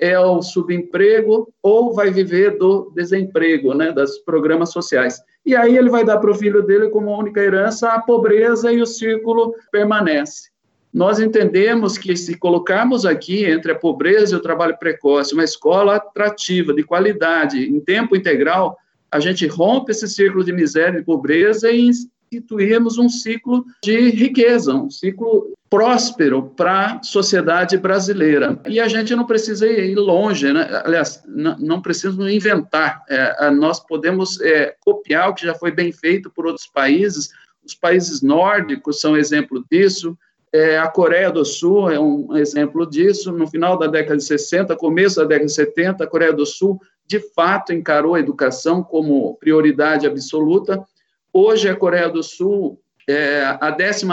é 0.00 0.18
o 0.18 0.40
subemprego 0.40 1.52
ou 1.62 1.94
vai 1.94 2.10
viver 2.10 2.56
do 2.56 2.90
desemprego, 2.94 3.74
né, 3.74 3.92
dos 3.92 4.18
programas 4.20 4.72
sociais. 4.72 5.20
E 5.44 5.54
aí 5.54 5.76
ele 5.76 5.90
vai 5.90 6.02
dar 6.02 6.16
para 6.16 6.30
o 6.30 6.34
filho 6.34 6.62
dele 6.62 6.88
como 6.88 7.14
única 7.14 7.42
herança 7.42 7.90
a 7.90 8.00
pobreza 8.00 8.72
e 8.72 8.80
o 8.80 8.86
círculo 8.86 9.54
permanece. 9.70 10.50
Nós 10.92 11.20
entendemos 11.20 11.98
que 11.98 12.16
se 12.16 12.38
colocarmos 12.38 13.04
aqui 13.04 13.44
entre 13.44 13.72
a 13.72 13.78
pobreza 13.78 14.34
e 14.34 14.38
o 14.38 14.42
trabalho 14.42 14.78
precoce 14.78 15.34
uma 15.34 15.44
escola 15.44 15.96
atrativa, 15.96 16.72
de 16.72 16.82
qualidade, 16.82 17.66
em 17.66 17.78
tempo 17.80 18.16
integral, 18.16 18.78
a 19.12 19.20
gente 19.20 19.46
rompe 19.46 19.92
esse 19.92 20.08
círculo 20.08 20.42
de 20.42 20.52
miséria 20.52 20.98
e 20.98 21.04
pobreza 21.04 21.70
e 21.70 21.90
instituímos 22.32 22.96
um 22.96 23.08
ciclo 23.08 23.64
de 23.84 24.10
riqueza, 24.10 24.74
um 24.74 24.90
ciclo 24.90 25.52
próspero 25.68 26.50
para 26.56 26.96
a 26.96 27.02
sociedade 27.02 27.76
brasileira. 27.76 28.58
E 28.66 28.80
a 28.80 28.88
gente 28.88 29.14
não 29.14 29.26
precisa 29.26 29.66
ir 29.66 29.94
longe, 29.94 30.52
né? 30.52 30.68
aliás, 30.84 31.22
não 31.26 31.80
precisamos 31.80 32.30
inventar. 32.30 33.02
É, 33.08 33.50
nós 33.50 33.80
podemos 33.80 34.40
é, 34.40 34.74
copiar 34.80 35.28
o 35.28 35.34
que 35.34 35.46
já 35.46 35.54
foi 35.54 35.70
bem 35.70 35.92
feito 35.92 36.30
por 36.30 36.46
outros 36.46 36.66
países. 36.66 37.30
Os 37.64 37.74
países 37.74 38.22
nórdicos 38.22 39.00
são 39.00 39.16
exemplo 39.16 39.64
disso. 39.70 40.16
É, 40.52 40.76
a 40.76 40.86
Coreia 40.86 41.30
do 41.30 41.44
Sul 41.46 41.90
é 41.90 41.98
um 41.98 42.36
exemplo 42.36 42.84
disso. 42.84 43.32
No 43.32 43.46
final 43.46 43.78
da 43.78 43.86
década 43.86 44.18
de 44.18 44.24
60, 44.24 44.76
começo 44.76 45.16
da 45.16 45.24
década 45.24 45.46
de 45.46 45.54
70, 45.54 46.04
a 46.04 46.06
Coreia 46.06 46.32
do 46.32 46.44
Sul, 46.44 46.78
de 47.06 47.18
fato, 47.34 47.72
encarou 47.72 48.14
a 48.14 48.20
educação 48.20 48.82
como 48.82 49.34
prioridade 49.36 50.06
absoluta. 50.06 50.84
Hoje, 51.32 51.70
a 51.70 51.74
Coreia 51.74 52.10
do 52.10 52.22
Sul 52.22 52.78
é 53.08 53.42
a 53.44 53.74
11 53.74 54.06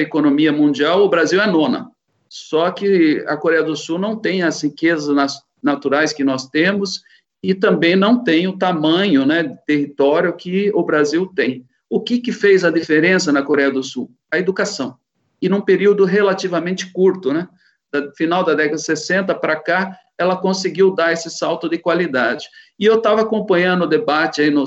economia 0.00 0.52
mundial, 0.52 1.04
o 1.04 1.08
Brasil 1.08 1.40
é 1.40 1.44
a 1.44 1.50
nona. 1.50 1.88
Só 2.28 2.72
que 2.72 3.24
a 3.28 3.36
Coreia 3.36 3.62
do 3.62 3.76
Sul 3.76 3.96
não 3.96 4.16
tem 4.16 4.42
as 4.42 4.60
riquezas 4.62 5.14
naturais 5.62 6.12
que 6.12 6.24
nós 6.24 6.48
temos 6.48 7.02
e 7.40 7.54
também 7.54 7.94
não 7.94 8.24
tem 8.24 8.48
o 8.48 8.58
tamanho 8.58 9.24
né, 9.24 9.44
de 9.44 9.56
território 9.64 10.34
que 10.34 10.72
o 10.74 10.82
Brasil 10.82 11.30
tem. 11.36 11.64
O 11.88 12.00
que, 12.00 12.18
que 12.18 12.32
fez 12.32 12.64
a 12.64 12.70
diferença 12.70 13.30
na 13.30 13.42
Coreia 13.42 13.70
do 13.70 13.82
Sul? 13.82 14.10
A 14.32 14.38
educação 14.38 14.96
e 15.40 15.48
num 15.48 15.60
período 15.60 16.04
relativamente 16.04 16.92
curto, 16.92 17.32
né? 17.32 17.48
Da 17.92 18.10
final 18.12 18.44
da 18.44 18.54
década 18.54 18.76
de 18.76 18.82
60 18.82 19.34
para 19.36 19.56
cá, 19.56 19.96
ela 20.18 20.36
conseguiu 20.36 20.94
dar 20.94 21.12
esse 21.12 21.30
salto 21.30 21.68
de 21.68 21.78
qualidade. 21.78 22.46
E 22.78 22.84
eu 22.84 22.96
estava 22.96 23.22
acompanhando 23.22 23.82
o 23.82 23.88
debate 23.88 24.40
aí 24.40 24.50
no, 24.50 24.64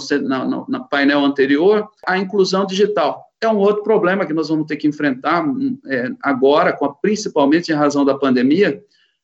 no, 0.68 0.88
painel 0.90 1.24
anterior, 1.24 1.88
a 2.06 2.18
inclusão 2.18 2.66
digital. 2.66 3.26
É 3.40 3.48
um 3.48 3.58
outro 3.58 3.84
problema 3.84 4.26
que 4.26 4.34
nós 4.34 4.50
vamos 4.50 4.66
ter 4.66 4.78
que 4.78 4.88
enfrentar 4.88 5.46
é, 5.88 6.10
agora, 6.22 6.72
a, 6.72 6.90
principalmente 6.90 7.72
em 7.72 7.76
razão 7.76 8.04
da 8.04 8.18
pandemia, 8.18 8.82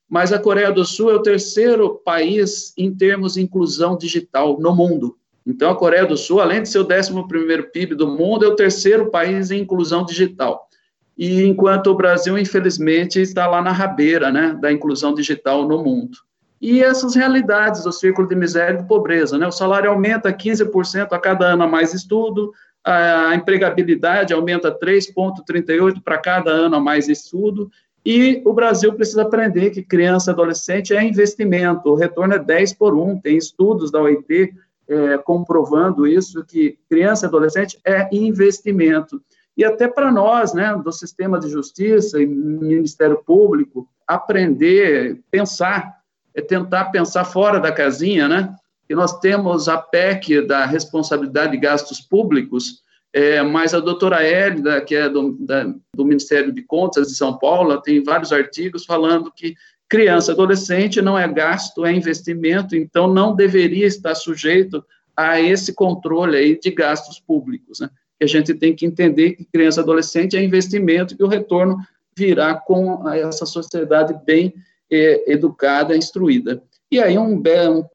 mas 0.08 0.32
a 0.32 0.38
Coreia 0.38 0.70
do 0.70 0.84
Sul 0.84 1.10
é 1.10 1.14
o 1.14 1.22
terceiro 1.22 2.00
país 2.04 2.72
em 2.76 2.94
termos 2.94 3.34
de 3.34 3.42
inclusão 3.42 3.96
digital 3.96 4.58
no 4.60 4.74
mundo. 4.74 5.16
Então, 5.46 5.70
a 5.70 5.76
Coreia 5.76 6.06
do 6.06 6.16
Sul, 6.16 6.40
além 6.40 6.62
de 6.62 6.68
ser 6.68 6.78
o 6.78 6.86
11 6.86 7.62
PIB 7.72 7.94
do 7.94 8.06
mundo, 8.06 8.44
é 8.44 8.48
o 8.48 8.56
terceiro 8.56 9.10
país 9.10 9.50
em 9.50 9.60
inclusão 9.60 10.04
digital 10.04 10.68
e 11.16 11.44
enquanto 11.44 11.88
o 11.88 11.94
Brasil, 11.94 12.36
infelizmente, 12.36 13.20
está 13.20 13.46
lá 13.46 13.62
na 13.62 13.72
rabeira 13.72 14.32
né, 14.32 14.56
da 14.60 14.72
inclusão 14.72 15.14
digital 15.14 15.66
no 15.66 15.82
mundo. 15.82 16.18
E 16.60 16.82
essas 16.82 17.14
realidades 17.14 17.84
do 17.84 17.92
círculo 17.92 18.26
de 18.26 18.34
miséria 18.34 18.74
e 18.74 18.82
de 18.82 18.88
pobreza. 18.88 19.38
Né? 19.38 19.46
O 19.46 19.52
salário 19.52 19.90
aumenta 19.90 20.32
15% 20.32 21.12
a 21.12 21.18
cada 21.18 21.46
ano 21.46 21.64
a 21.64 21.68
mais 21.68 21.94
estudo, 21.94 22.52
a 22.84 23.34
empregabilidade 23.34 24.34
aumenta 24.34 24.76
3,38% 24.76 26.02
para 26.02 26.18
cada 26.18 26.50
ano 26.50 26.76
a 26.76 26.80
mais 26.80 27.08
estudo, 27.08 27.70
e 28.04 28.42
o 28.44 28.52
Brasil 28.52 28.92
precisa 28.92 29.22
aprender 29.22 29.70
que 29.70 29.82
criança 29.82 30.30
e 30.30 30.32
adolescente 30.34 30.94
é 30.94 31.02
investimento, 31.02 31.88
o 31.88 31.94
retorno 31.94 32.34
é 32.34 32.38
10 32.38 32.74
por 32.74 32.94
1, 32.94 33.20
tem 33.20 33.38
estudos 33.38 33.90
da 33.90 34.02
OIT 34.02 34.52
é, 34.86 35.16
comprovando 35.18 36.06
isso, 36.06 36.44
que 36.44 36.78
criança 36.90 37.24
e 37.24 37.28
adolescente 37.28 37.78
é 37.82 38.06
investimento 38.14 39.22
e 39.56 39.64
até 39.64 39.86
para 39.86 40.10
nós, 40.10 40.52
né, 40.52 40.74
do 40.82 40.92
sistema 40.92 41.38
de 41.38 41.48
justiça 41.48 42.20
e 42.20 42.26
Ministério 42.26 43.22
Público, 43.24 43.88
aprender, 44.06 45.20
pensar, 45.30 46.00
é 46.34 46.42
tentar 46.42 46.86
pensar 46.86 47.24
fora 47.24 47.60
da 47.60 47.70
casinha, 47.70 48.28
né? 48.28 48.54
E 48.88 48.94
nós 48.94 49.18
temos 49.20 49.68
a 49.68 49.78
PEC 49.78 50.42
da 50.42 50.66
responsabilidade 50.66 51.52
de 51.52 51.58
gastos 51.58 52.00
públicos, 52.00 52.82
é, 53.12 53.42
mas 53.42 53.72
a 53.72 53.80
doutora 53.80 54.22
Hélida, 54.22 54.80
que 54.80 54.94
é 54.94 55.08
do, 55.08 55.36
da, 55.38 55.72
do 55.94 56.04
Ministério 56.04 56.52
de 56.52 56.62
Contas 56.62 57.06
de 57.06 57.14
São 57.14 57.38
Paulo, 57.38 57.80
tem 57.80 58.02
vários 58.02 58.32
artigos 58.32 58.84
falando 58.84 59.32
que 59.32 59.54
criança 59.88 60.32
adolescente 60.32 61.00
não 61.00 61.16
é 61.16 61.26
gasto, 61.28 61.86
é 61.86 61.92
investimento, 61.92 62.74
então 62.74 63.06
não 63.06 63.34
deveria 63.34 63.86
estar 63.86 64.16
sujeito 64.16 64.84
a 65.16 65.40
esse 65.40 65.72
controle 65.72 66.36
aí 66.36 66.58
de 66.58 66.70
gastos 66.72 67.20
públicos, 67.20 67.78
né? 67.78 67.88
Que 68.18 68.24
a 68.24 68.28
gente 68.28 68.54
tem 68.54 68.74
que 68.74 68.86
entender 68.86 69.32
que 69.32 69.44
criança 69.44 69.80
e 69.80 69.82
adolescente 69.82 70.36
é 70.36 70.42
investimento 70.42 71.16
e 71.18 71.22
o 71.22 71.28
retorno 71.28 71.76
virá 72.16 72.54
com 72.54 73.08
essa 73.08 73.44
sociedade 73.44 74.14
bem 74.24 74.54
é, 74.90 75.32
educada, 75.32 75.96
instruída. 75.96 76.62
E 76.90 77.00
aí 77.00 77.18
um, 77.18 77.42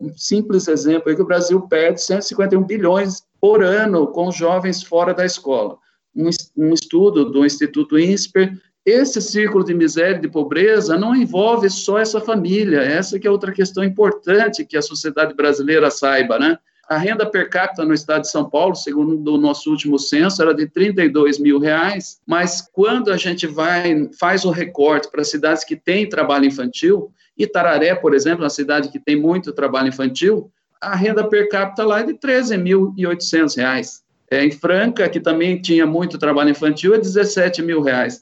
um 0.01 0.13
simples 0.17 0.67
exemplo 0.67 1.11
é 1.11 1.15
que 1.15 1.21
o 1.21 1.25
Brasil 1.25 1.61
perde 1.61 2.01
151 2.01 2.63
bilhões 2.63 3.23
por 3.39 3.63
ano 3.63 4.07
com 4.07 4.31
jovens 4.31 4.83
fora 4.83 5.13
da 5.13 5.25
escola. 5.25 5.77
Um, 6.15 6.29
um 6.57 6.73
estudo 6.73 7.25
do 7.25 7.45
Instituto 7.45 7.97
INSPER, 7.97 8.57
esse 8.85 9.21
círculo 9.21 9.63
de 9.63 9.73
miséria 9.73 10.17
e 10.17 10.21
de 10.21 10.27
pobreza 10.27 10.97
não 10.97 11.15
envolve 11.15 11.69
só 11.69 11.99
essa 11.99 12.19
família, 12.19 12.81
essa 12.81 13.19
que 13.19 13.27
é 13.27 13.31
outra 13.31 13.51
questão 13.51 13.83
importante 13.83 14.65
que 14.65 14.75
a 14.75 14.81
sociedade 14.81 15.33
brasileira 15.33 15.91
saiba, 15.91 16.39
né? 16.39 16.57
A 16.89 16.97
renda 16.97 17.23
per 17.23 17.47
capita 17.49 17.85
no 17.85 17.93
estado 17.93 18.21
de 18.21 18.31
São 18.31 18.49
Paulo, 18.49 18.73
segundo 18.73 19.35
o 19.35 19.37
nosso 19.37 19.69
último 19.69 19.99
censo, 19.99 20.41
era 20.41 20.55
de 20.55 20.65
32 20.65 21.37
mil 21.37 21.59
reais, 21.59 22.19
mas 22.25 22.67
quando 22.73 23.11
a 23.11 23.17
gente 23.17 23.45
vai, 23.45 24.09
faz 24.19 24.43
o 24.43 24.49
recorte 24.49 25.07
para 25.11 25.23
cidades 25.23 25.63
que 25.63 25.75
têm 25.75 26.09
trabalho 26.09 26.45
infantil, 26.45 27.13
Itararé, 27.37 27.93
por 27.93 28.15
exemplo, 28.15 28.43
uma 28.43 28.49
cidade 28.49 28.89
que 28.89 28.97
tem 28.97 29.15
muito 29.15 29.53
trabalho 29.53 29.89
infantil, 29.89 30.51
a 30.81 30.95
renda 30.95 31.23
per 31.27 31.47
capita 31.47 31.85
lá 31.85 31.99
é 31.99 32.03
de 32.03 32.13
13.800 32.13 33.55
reais. 33.55 34.03
É, 34.31 34.43
em 34.43 34.51
Franca, 34.51 35.07
que 35.07 35.19
também 35.19 35.61
tinha 35.61 35.85
muito 35.85 36.17
trabalho 36.17 36.49
infantil, 36.49 36.95
é 36.95 36.97
17 36.97 37.61
mil 37.61 37.81
reais. 37.81 38.19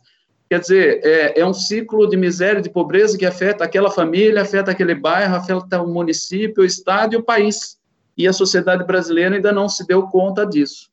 Quer 0.50 0.60
dizer, 0.60 1.02
é, 1.06 1.40
é, 1.40 1.46
um 1.46 1.54
ciclo 1.54 2.06
de 2.08 2.18
miséria 2.18 2.62
de 2.62 2.70
pobreza 2.70 3.18
que 3.18 3.26
afeta 3.26 3.64
aquela 3.64 3.90
família, 3.90 4.42
afeta 4.42 4.72
aquele 4.72 4.94
bairro, 4.94 5.36
afeta 5.36 5.82
o 5.82 5.88
município, 5.88 6.64
o 6.64 6.66
estado 6.66 7.14
e 7.14 7.18
o 7.18 7.24
país 7.24 7.77
e 8.18 8.28
a 8.28 8.34
sociedade 8.34 8.84
brasileira 8.84 9.36
ainda 9.36 9.52
não 9.52 9.70
se 9.70 9.86
deu 9.86 10.04
conta 10.08 10.46
disso. 10.46 10.90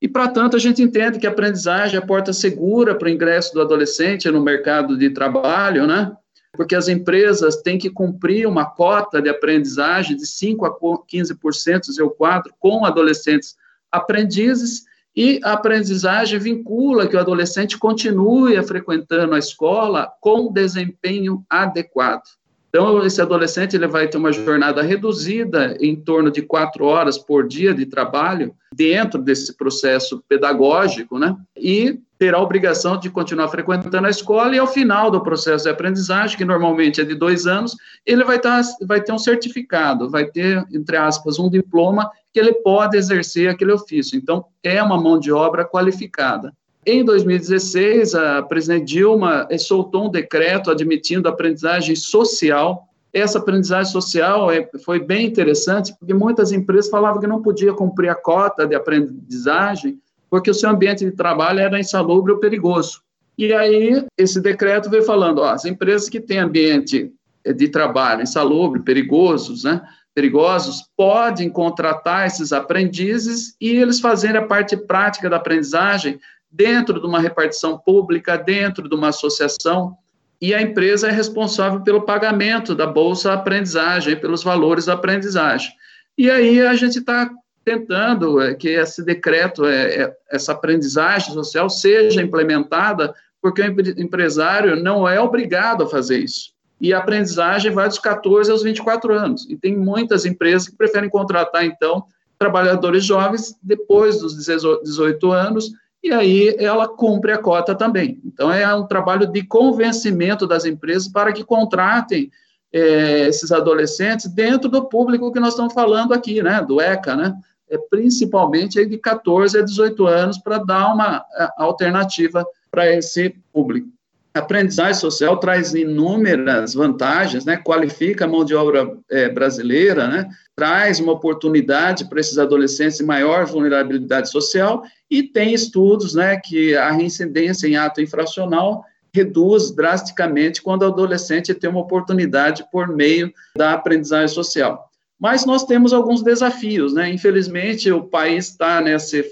E, 0.00 0.08
para 0.08 0.28
tanto, 0.28 0.56
a 0.56 0.60
gente 0.60 0.82
entende 0.82 1.18
que 1.18 1.26
a 1.26 1.30
aprendizagem 1.30 1.96
é 1.96 1.98
a 1.98 2.06
porta 2.06 2.32
segura 2.32 2.94
para 2.94 3.06
o 3.06 3.10
ingresso 3.10 3.52
do 3.54 3.60
adolescente 3.60 4.30
no 4.30 4.40
mercado 4.40 4.96
de 4.96 5.10
trabalho, 5.10 5.86
né? 5.86 6.12
Porque 6.52 6.74
as 6.74 6.88
empresas 6.88 7.56
têm 7.56 7.78
que 7.78 7.90
cumprir 7.90 8.46
uma 8.46 8.64
cota 8.64 9.20
de 9.20 9.28
aprendizagem 9.28 10.16
de 10.16 10.26
5 10.26 10.64
a 10.66 10.78
15%, 10.78 11.82
eu 11.98 12.10
quadro, 12.10 12.54
com 12.58 12.84
adolescentes 12.84 13.56
aprendizes, 13.90 14.84
E 15.16 15.40
a 15.42 15.54
aprendizagem 15.54 16.38
vincula 16.38 17.08
que 17.08 17.16
o 17.16 17.18
adolescente 17.18 17.76
continue 17.76 18.62
frequentando 18.62 19.34
a 19.34 19.38
escola 19.38 20.08
com 20.20 20.52
desempenho 20.52 21.44
adequado. 21.50 22.22
Então, 22.68 23.04
esse 23.04 23.20
adolescente 23.20 23.74
ele 23.74 23.86
vai 23.86 24.08
ter 24.08 24.18
uma 24.18 24.32
jornada 24.32 24.82
reduzida, 24.82 25.76
em 25.80 25.96
torno 25.96 26.30
de 26.30 26.42
quatro 26.42 26.84
horas 26.84 27.16
por 27.16 27.46
dia 27.46 27.72
de 27.72 27.86
trabalho, 27.86 28.54
dentro 28.74 29.20
desse 29.22 29.56
processo 29.56 30.22
pedagógico, 30.28 31.18
né? 31.18 31.34
E 31.56 31.98
terá 32.18 32.38
a 32.38 32.42
obrigação 32.42 32.98
de 32.98 33.08
continuar 33.08 33.48
frequentando 33.48 34.06
a 34.06 34.10
escola, 34.10 34.54
e 34.54 34.58
ao 34.58 34.66
final 34.66 35.10
do 35.10 35.22
processo 35.22 35.64
de 35.64 35.70
aprendizagem, 35.70 36.36
que 36.36 36.44
normalmente 36.44 37.00
é 37.00 37.04
de 37.04 37.14
dois 37.14 37.46
anos, 37.46 37.76
ele 38.04 38.24
vai, 38.24 38.38
tá, 38.38 38.60
vai 38.82 39.00
ter 39.00 39.12
um 39.12 39.18
certificado, 39.18 40.10
vai 40.10 40.26
ter, 40.26 40.62
entre 40.72 40.96
aspas, 40.96 41.38
um 41.38 41.48
diploma 41.48 42.10
que 42.32 42.40
ele 42.40 42.52
pode 42.52 42.96
exercer 42.96 43.48
aquele 43.48 43.72
ofício. 43.72 44.18
Então, 44.18 44.44
é 44.62 44.82
uma 44.82 45.00
mão 45.00 45.18
de 45.18 45.32
obra 45.32 45.64
qualificada. 45.64 46.52
Em 46.90 47.04
2016, 47.04 48.14
a 48.14 48.42
presidente 48.42 48.86
Dilma 48.86 49.46
soltou 49.58 50.06
um 50.06 50.10
decreto 50.10 50.70
admitindo 50.70 51.28
a 51.28 51.32
aprendizagem 51.32 51.94
social. 51.94 52.88
Essa 53.12 53.38
aprendizagem 53.38 53.92
social 53.92 54.50
é, 54.50 54.66
foi 54.82 54.98
bem 54.98 55.26
interessante, 55.26 55.94
porque 55.98 56.14
muitas 56.14 56.50
empresas 56.50 56.90
falavam 56.90 57.20
que 57.20 57.26
não 57.26 57.42
podia 57.42 57.74
cumprir 57.74 58.08
a 58.08 58.14
cota 58.14 58.66
de 58.66 58.74
aprendizagem, 58.74 60.00
porque 60.30 60.50
o 60.50 60.54
seu 60.54 60.70
ambiente 60.70 61.04
de 61.04 61.10
trabalho 61.10 61.60
era 61.60 61.78
insalubre 61.78 62.32
ou 62.32 62.38
perigoso. 62.38 63.02
E 63.36 63.52
aí, 63.52 64.02
esse 64.16 64.40
decreto 64.40 64.88
veio 64.88 65.02
falando, 65.02 65.40
ó, 65.40 65.50
as 65.50 65.66
empresas 65.66 66.08
que 66.08 66.20
têm 66.20 66.38
ambiente 66.38 67.12
de 67.44 67.68
trabalho 67.68 68.22
insalubre, 68.22 68.80
perigosos, 68.80 69.62
né, 69.62 69.82
perigosos, 70.14 70.84
podem 70.96 71.50
contratar 71.50 72.26
esses 72.26 72.50
aprendizes 72.50 73.54
e 73.60 73.76
eles 73.76 74.00
fazerem 74.00 74.40
a 74.40 74.46
parte 74.46 74.74
prática 74.74 75.28
da 75.28 75.36
aprendizagem 75.36 76.18
dentro 76.50 77.00
de 77.00 77.06
uma 77.06 77.20
repartição 77.20 77.78
pública, 77.78 78.36
dentro 78.36 78.88
de 78.88 78.94
uma 78.94 79.08
associação, 79.08 79.96
e 80.40 80.54
a 80.54 80.62
empresa 80.62 81.08
é 81.08 81.10
responsável 81.10 81.80
pelo 81.80 82.02
pagamento 82.02 82.74
da 82.74 82.86
bolsa 82.86 83.32
aprendizagem, 83.32 84.16
pelos 84.16 84.42
valores 84.42 84.86
da 84.86 84.94
aprendizagem. 84.94 85.72
E 86.16 86.30
aí 86.30 86.60
a 86.60 86.74
gente 86.74 87.00
está 87.00 87.30
tentando 87.64 88.40
é, 88.40 88.54
que 88.54 88.68
esse 88.68 89.04
decreto, 89.04 89.66
é, 89.66 90.02
é, 90.02 90.16
essa 90.30 90.52
aprendizagem 90.52 91.34
social 91.34 91.68
seja 91.68 92.22
implementada, 92.22 93.14
porque 93.42 93.62
o 93.62 94.00
empresário 94.00 94.82
não 94.82 95.08
é 95.08 95.20
obrigado 95.20 95.84
a 95.84 95.88
fazer 95.88 96.18
isso 96.18 96.56
e 96.80 96.92
a 96.92 96.98
aprendizagem 96.98 97.72
vai 97.72 97.88
dos 97.88 97.98
14 97.98 98.50
aos 98.50 98.62
24 98.62 99.12
anos. 99.12 99.46
E 99.48 99.56
tem 99.56 99.76
muitas 99.76 100.24
empresas 100.24 100.68
que 100.68 100.76
preferem 100.76 101.10
contratar, 101.10 101.64
então, 101.64 102.04
trabalhadores 102.38 103.04
jovens 103.04 103.56
depois 103.62 104.20
dos 104.20 104.36
18 104.36 105.32
anos, 105.32 105.72
e 106.02 106.12
aí 106.12 106.56
ela 106.58 106.88
cumpre 106.88 107.32
a 107.32 107.38
cota 107.38 107.74
também. 107.74 108.20
Então, 108.24 108.52
é 108.52 108.72
um 108.74 108.86
trabalho 108.86 109.26
de 109.26 109.42
convencimento 109.42 110.46
das 110.46 110.64
empresas 110.64 111.08
para 111.08 111.32
que 111.32 111.44
contratem 111.44 112.30
é, 112.72 113.26
esses 113.28 113.50
adolescentes 113.50 114.26
dentro 114.28 114.68
do 114.68 114.84
público 114.88 115.32
que 115.32 115.40
nós 115.40 115.50
estamos 115.50 115.72
falando 115.72 116.12
aqui, 116.12 116.42
né, 116.42 116.62
do 116.62 116.80
ECA, 116.80 117.16
né, 117.16 117.34
é, 117.68 117.76
principalmente 117.90 118.84
de 118.84 118.98
14 118.98 119.58
a 119.58 119.62
18 119.62 120.06
anos, 120.06 120.38
para 120.38 120.58
dar 120.58 120.94
uma 120.94 121.24
alternativa 121.56 122.46
para 122.70 122.90
esse 122.92 123.34
público. 123.52 123.88
A 124.34 124.40
aprendizagem 124.40 124.94
social 124.94 125.38
traz 125.38 125.74
inúmeras 125.74 126.74
vantagens, 126.74 127.44
né? 127.44 127.56
qualifica 127.56 128.24
a 128.24 128.28
mão 128.28 128.44
de 128.44 128.54
obra 128.54 128.96
é, 129.10 129.28
brasileira, 129.28 130.06
né? 130.06 130.28
Traz 130.58 130.98
uma 130.98 131.12
oportunidade 131.12 132.08
para 132.08 132.18
esses 132.18 132.36
adolescentes 132.36 132.98
de 132.98 133.04
maior 133.04 133.46
vulnerabilidade 133.46 134.28
social 134.28 134.82
e 135.08 135.22
tem 135.22 135.54
estudos 135.54 136.14
né, 136.14 136.36
que 136.36 136.74
a 136.74 136.90
reincidência 136.90 137.68
em 137.68 137.76
ato 137.76 138.00
infracional 138.00 138.82
reduz 139.14 139.70
drasticamente 139.70 140.60
quando 140.60 140.82
o 140.82 140.86
adolescente 140.86 141.54
tem 141.54 141.70
uma 141.70 141.78
oportunidade 141.78 142.64
por 142.72 142.88
meio 142.88 143.32
da 143.56 143.72
aprendizagem 143.72 144.34
social. 144.34 144.90
Mas 145.16 145.46
nós 145.46 145.64
temos 145.64 145.92
alguns 145.92 146.24
desafios, 146.24 146.92
né? 146.92 147.08
Infelizmente, 147.08 147.90
o 147.92 148.02
país 148.02 148.48
está 148.48 148.80
nesse 148.80 149.24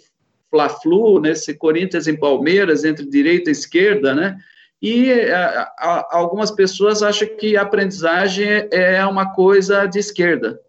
fla-flu, 0.49 1.21
nesse 1.21 1.55
Corinthians 1.55 2.07
em 2.07 2.17
Palmeiras, 2.17 2.85
entre 2.85 3.05
direita 3.05 3.51
e 3.51 3.53
esquerda, 3.53 4.15
né? 4.15 4.37
E 4.81 5.11
a, 5.11 5.15
é, 5.15 5.47
a, 5.79 6.07
algumas 6.13 6.53
pessoas 6.53 7.03
acham 7.03 7.29
que 7.37 7.57
a 7.57 7.63
aprendizagem 7.63 8.69
é 8.71 9.05
uma 9.05 9.35
coisa 9.35 9.87
de 9.87 9.99
esquerda. 9.99 10.61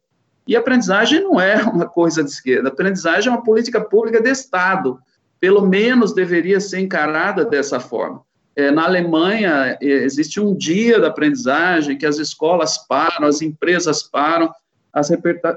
E 0.47 0.55
aprendizagem 0.55 1.21
não 1.21 1.39
é 1.39 1.62
uma 1.63 1.88
coisa 1.88 2.23
de 2.23 2.29
esquerda. 2.29 2.69
Aprendizagem 2.69 3.29
é 3.29 3.36
uma 3.36 3.43
política 3.43 3.81
pública 3.81 4.21
de 4.21 4.29
Estado. 4.29 4.97
Pelo 5.39 5.67
menos 5.67 6.13
deveria 6.13 6.60
ser 6.60 6.79
encarada 6.79 7.43
dessa 7.43 7.79
forma. 7.79 8.21
É, 8.55 8.71
na 8.71 8.86
Alemanha, 8.86 9.77
é, 9.79 9.86
existe 9.86 10.39
um 10.39 10.55
dia 10.55 10.99
da 10.99 11.10
aprendizagem 11.10 11.97
que 11.97 12.05
as 12.05 12.17
escolas 12.17 12.77
param, 12.88 13.27
as 13.27 13.41
empresas 13.41 14.01
param, 14.01 14.51
as 14.91 15.10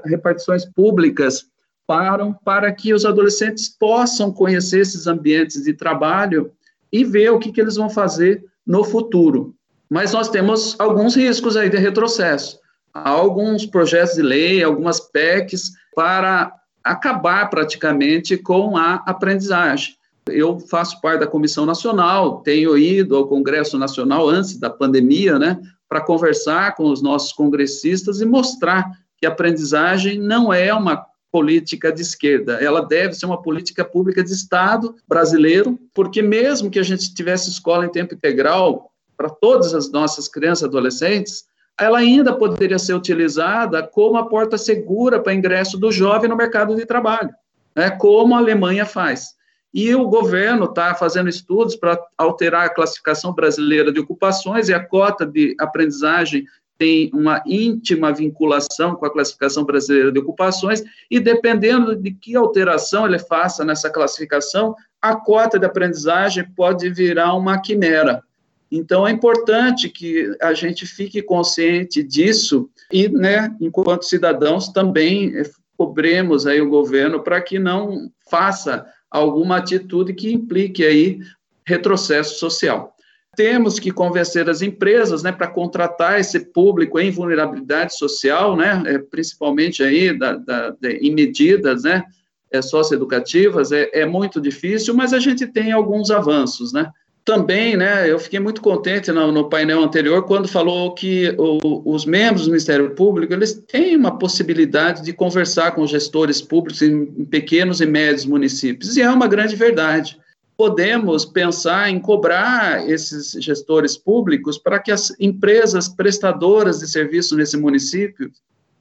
repartições 0.05 0.65
públicas 0.65 1.45
param 1.87 2.31
para 2.45 2.71
que 2.71 2.93
os 2.93 3.05
adolescentes 3.05 3.67
possam 3.67 4.31
conhecer 4.31 4.81
esses 4.81 5.07
ambientes 5.07 5.63
de 5.63 5.73
trabalho 5.73 6.51
e 6.91 7.03
ver 7.03 7.31
o 7.31 7.39
que, 7.39 7.51
que 7.51 7.59
eles 7.59 7.75
vão 7.75 7.89
fazer 7.89 8.45
no 8.65 8.83
futuro. 8.83 9.55
Mas 9.89 10.13
nós 10.13 10.29
temos 10.29 10.79
alguns 10.79 11.15
riscos 11.15 11.57
aí 11.57 11.69
de 11.69 11.77
retrocesso. 11.77 12.60
Alguns 12.93 13.65
projetos 13.65 14.15
de 14.15 14.21
lei, 14.21 14.63
algumas 14.63 14.99
PECs 14.99 15.71
para 15.95 16.53
acabar 16.83 17.49
praticamente 17.49 18.37
com 18.37 18.75
a 18.75 18.95
aprendizagem. 19.05 19.95
Eu 20.27 20.59
faço 20.59 21.01
parte 21.01 21.21
da 21.21 21.27
Comissão 21.27 21.65
Nacional, 21.65 22.41
tenho 22.41 22.77
ido 22.77 23.15
ao 23.15 23.27
Congresso 23.27 23.77
Nacional 23.77 24.29
antes 24.29 24.57
da 24.57 24.69
pandemia, 24.69 25.39
né, 25.39 25.59
para 25.89 26.01
conversar 26.01 26.75
com 26.75 26.85
os 26.85 27.01
nossos 27.01 27.33
congressistas 27.33 28.21
e 28.21 28.25
mostrar 28.25 28.91
que 29.17 29.25
a 29.25 29.29
aprendizagem 29.29 30.19
não 30.19 30.53
é 30.53 30.73
uma 30.73 31.05
política 31.31 31.91
de 31.91 32.01
esquerda, 32.01 32.55
ela 32.55 32.85
deve 32.85 33.13
ser 33.13 33.25
uma 33.25 33.41
política 33.41 33.85
pública 33.85 34.21
de 34.21 34.33
Estado 34.33 34.95
brasileiro, 35.07 35.79
porque 35.93 36.21
mesmo 36.21 36.69
que 36.69 36.79
a 36.79 36.83
gente 36.83 37.13
tivesse 37.13 37.49
escola 37.49 37.85
em 37.85 37.91
tempo 37.91 38.13
integral 38.13 38.91
para 39.15 39.29
todas 39.29 39.73
as 39.73 39.89
nossas 39.89 40.27
crianças 40.27 40.63
e 40.63 40.65
adolescentes, 40.65 41.45
ela 41.79 41.99
ainda 41.99 42.33
poderia 42.33 42.77
ser 42.77 42.93
utilizada 42.93 43.81
como 43.81 44.17
a 44.17 44.27
porta 44.27 44.57
segura 44.57 45.19
para 45.19 45.33
ingresso 45.33 45.77
do 45.77 45.91
jovem 45.91 46.29
no 46.29 46.35
mercado 46.35 46.75
de 46.75 46.85
trabalho, 46.85 47.31
né, 47.75 47.89
como 47.89 48.35
a 48.35 48.37
Alemanha 48.37 48.85
faz. 48.85 49.35
E 49.73 49.95
o 49.95 50.07
governo 50.07 50.65
está 50.65 50.93
fazendo 50.93 51.29
estudos 51.29 51.75
para 51.75 51.97
alterar 52.17 52.65
a 52.65 52.73
classificação 52.73 53.33
brasileira 53.33 53.91
de 53.91 53.99
ocupações 53.99 54.67
e 54.67 54.73
a 54.73 54.85
cota 54.85 55.25
de 55.25 55.55
aprendizagem 55.59 56.45
tem 56.81 57.11
uma 57.13 57.43
íntima 57.45 58.11
vinculação 58.11 58.95
com 58.95 59.05
a 59.05 59.13
classificação 59.13 59.63
brasileira 59.63 60.11
de 60.11 60.17
ocupações, 60.17 60.83
e 61.11 61.19
dependendo 61.19 61.95
de 61.95 62.11
que 62.11 62.35
alteração 62.35 63.05
ele 63.05 63.19
faça 63.19 63.63
nessa 63.63 63.87
classificação, 63.87 64.75
a 64.99 65.15
cota 65.15 65.59
de 65.59 65.65
aprendizagem 65.67 66.43
pode 66.55 66.89
virar 66.89 67.35
uma 67.35 67.61
quimera. 67.61 68.23
Então, 68.71 69.05
é 69.05 69.11
importante 69.11 69.89
que 69.89 70.33
a 70.41 70.53
gente 70.53 70.85
fique 70.85 71.21
consciente 71.21 72.01
disso 72.01 72.69
e, 72.89 73.09
né, 73.09 73.53
enquanto 73.59 74.05
cidadãos, 74.05 74.69
também 74.69 75.33
cobremos 75.77 76.47
aí 76.47 76.61
o 76.61 76.69
governo 76.69 77.21
para 77.21 77.41
que 77.41 77.59
não 77.59 78.09
faça 78.29 78.85
alguma 79.09 79.57
atitude 79.57 80.13
que 80.13 80.31
implique 80.31 80.85
aí 80.85 81.19
retrocesso 81.65 82.39
social. 82.39 82.95
Temos 83.35 83.77
que 83.77 83.91
convencer 83.91 84.49
as 84.49 84.61
empresas, 84.61 85.21
né, 85.21 85.33
para 85.33 85.47
contratar 85.47 86.19
esse 86.19 86.39
público 86.39 86.97
em 86.97 87.11
vulnerabilidade 87.11 87.97
social, 87.97 88.55
né, 88.55 88.83
é, 88.85 88.99
principalmente 88.99 89.83
aí 89.83 90.17
da, 90.17 90.35
da, 90.37 90.69
de, 90.69 90.97
em 90.97 91.13
medidas, 91.13 91.83
né, 91.83 92.03
é, 92.51 92.61
socioeducativas, 92.61 93.71
é, 93.71 93.89
é 93.93 94.05
muito 94.05 94.39
difícil, 94.39 94.93
mas 94.93 95.13
a 95.13 95.19
gente 95.19 95.45
tem 95.47 95.71
alguns 95.71 96.09
avanços, 96.09 96.71
né. 96.71 96.89
Também, 97.23 97.77
né, 97.77 98.09
eu 98.09 98.17
fiquei 98.17 98.39
muito 98.39 98.61
contente 98.61 99.11
no, 99.11 99.31
no 99.31 99.47
painel 99.47 99.83
anterior 99.83 100.23
quando 100.23 100.47
falou 100.47 100.93
que 100.95 101.35
o, 101.37 101.83
os 101.85 102.03
membros 102.03 102.45
do 102.45 102.51
Ministério 102.51 102.95
Público, 102.95 103.31
eles 103.31 103.53
têm 103.53 103.95
uma 103.95 104.17
possibilidade 104.17 105.03
de 105.03 105.13
conversar 105.13 105.73
com 105.73 105.85
gestores 105.85 106.41
públicos 106.41 106.81
em, 106.81 107.13
em 107.17 107.25
pequenos 107.25 107.79
e 107.79 107.85
médios 107.85 108.25
municípios, 108.25 108.97
e 108.97 109.01
é 109.01 109.09
uma 109.09 109.27
grande 109.27 109.55
verdade 109.55 110.19
podemos 110.61 111.25
pensar 111.25 111.89
em 111.89 111.99
cobrar 111.99 112.87
esses 112.87 113.31
gestores 113.43 113.97
públicos 113.97 114.59
para 114.59 114.77
que 114.77 114.91
as 114.91 115.11
empresas 115.19 115.89
prestadoras 115.89 116.79
de 116.79 116.87
serviço 116.87 117.35
nesse 117.35 117.57
município 117.57 118.31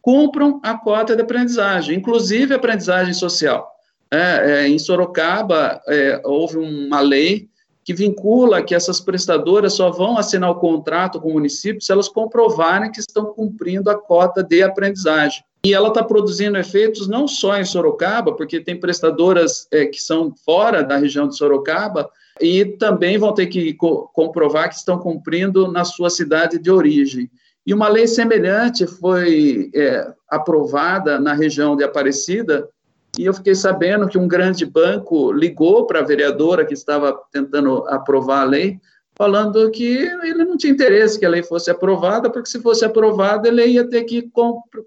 cumpram 0.02 0.60
a 0.62 0.76
cota 0.76 1.16
de 1.16 1.22
aprendizagem, 1.22 1.96
inclusive 1.96 2.52
aprendizagem 2.52 3.14
social. 3.14 3.66
É, 4.10 4.18
é, 4.64 4.68
em 4.68 4.78
Sorocaba, 4.78 5.80
é, 5.88 6.20
houve 6.22 6.58
uma 6.58 7.00
lei 7.00 7.48
que 7.90 7.94
vincula 7.94 8.62
que 8.62 8.72
essas 8.72 9.00
prestadoras 9.00 9.72
só 9.72 9.90
vão 9.90 10.16
assinar 10.16 10.48
o 10.48 10.60
contrato 10.60 11.20
com 11.20 11.30
o 11.30 11.32
município 11.32 11.82
se 11.82 11.90
elas 11.90 12.08
comprovarem 12.08 12.92
que 12.92 13.00
estão 13.00 13.24
cumprindo 13.24 13.90
a 13.90 14.00
cota 14.00 14.44
de 14.44 14.62
aprendizagem. 14.62 15.42
E 15.66 15.74
ela 15.74 15.88
está 15.88 16.00
produzindo 16.00 16.56
efeitos 16.56 17.08
não 17.08 17.26
só 17.26 17.58
em 17.58 17.64
Sorocaba, 17.64 18.32
porque 18.36 18.60
tem 18.60 18.78
prestadoras 18.78 19.66
é, 19.72 19.86
que 19.86 20.00
são 20.00 20.32
fora 20.46 20.84
da 20.84 20.96
região 20.96 21.26
de 21.26 21.36
Sorocaba, 21.36 22.08
e 22.40 22.64
também 22.64 23.18
vão 23.18 23.34
ter 23.34 23.48
que 23.48 23.74
co 23.74 24.08
comprovar 24.14 24.68
que 24.68 24.76
estão 24.76 24.96
cumprindo 24.96 25.70
na 25.72 25.84
sua 25.84 26.10
cidade 26.10 26.60
de 26.60 26.70
origem. 26.70 27.28
E 27.66 27.74
uma 27.74 27.88
lei 27.88 28.06
semelhante 28.06 28.86
foi 28.86 29.68
é, 29.74 30.06
aprovada 30.28 31.18
na 31.18 31.34
região 31.34 31.74
de 31.74 31.82
Aparecida, 31.82 32.68
e 33.18 33.24
eu 33.24 33.34
fiquei 33.34 33.54
sabendo 33.54 34.08
que 34.08 34.18
um 34.18 34.28
grande 34.28 34.64
banco 34.64 35.32
ligou 35.32 35.86
para 35.86 36.00
a 36.00 36.04
vereadora 36.04 36.64
que 36.64 36.74
estava 36.74 37.18
tentando 37.32 37.84
aprovar 37.88 38.42
a 38.42 38.44
lei, 38.44 38.78
falando 39.16 39.70
que 39.70 39.96
ele 40.22 40.44
não 40.44 40.56
tinha 40.56 40.72
interesse 40.72 41.18
que 41.18 41.26
a 41.26 41.28
lei 41.28 41.42
fosse 41.42 41.70
aprovada, 41.70 42.30
porque 42.30 42.48
se 42.48 42.60
fosse 42.60 42.84
aprovada, 42.84 43.48
ele 43.48 43.66
ia 43.66 43.86
ter 43.86 44.04
que 44.04 44.30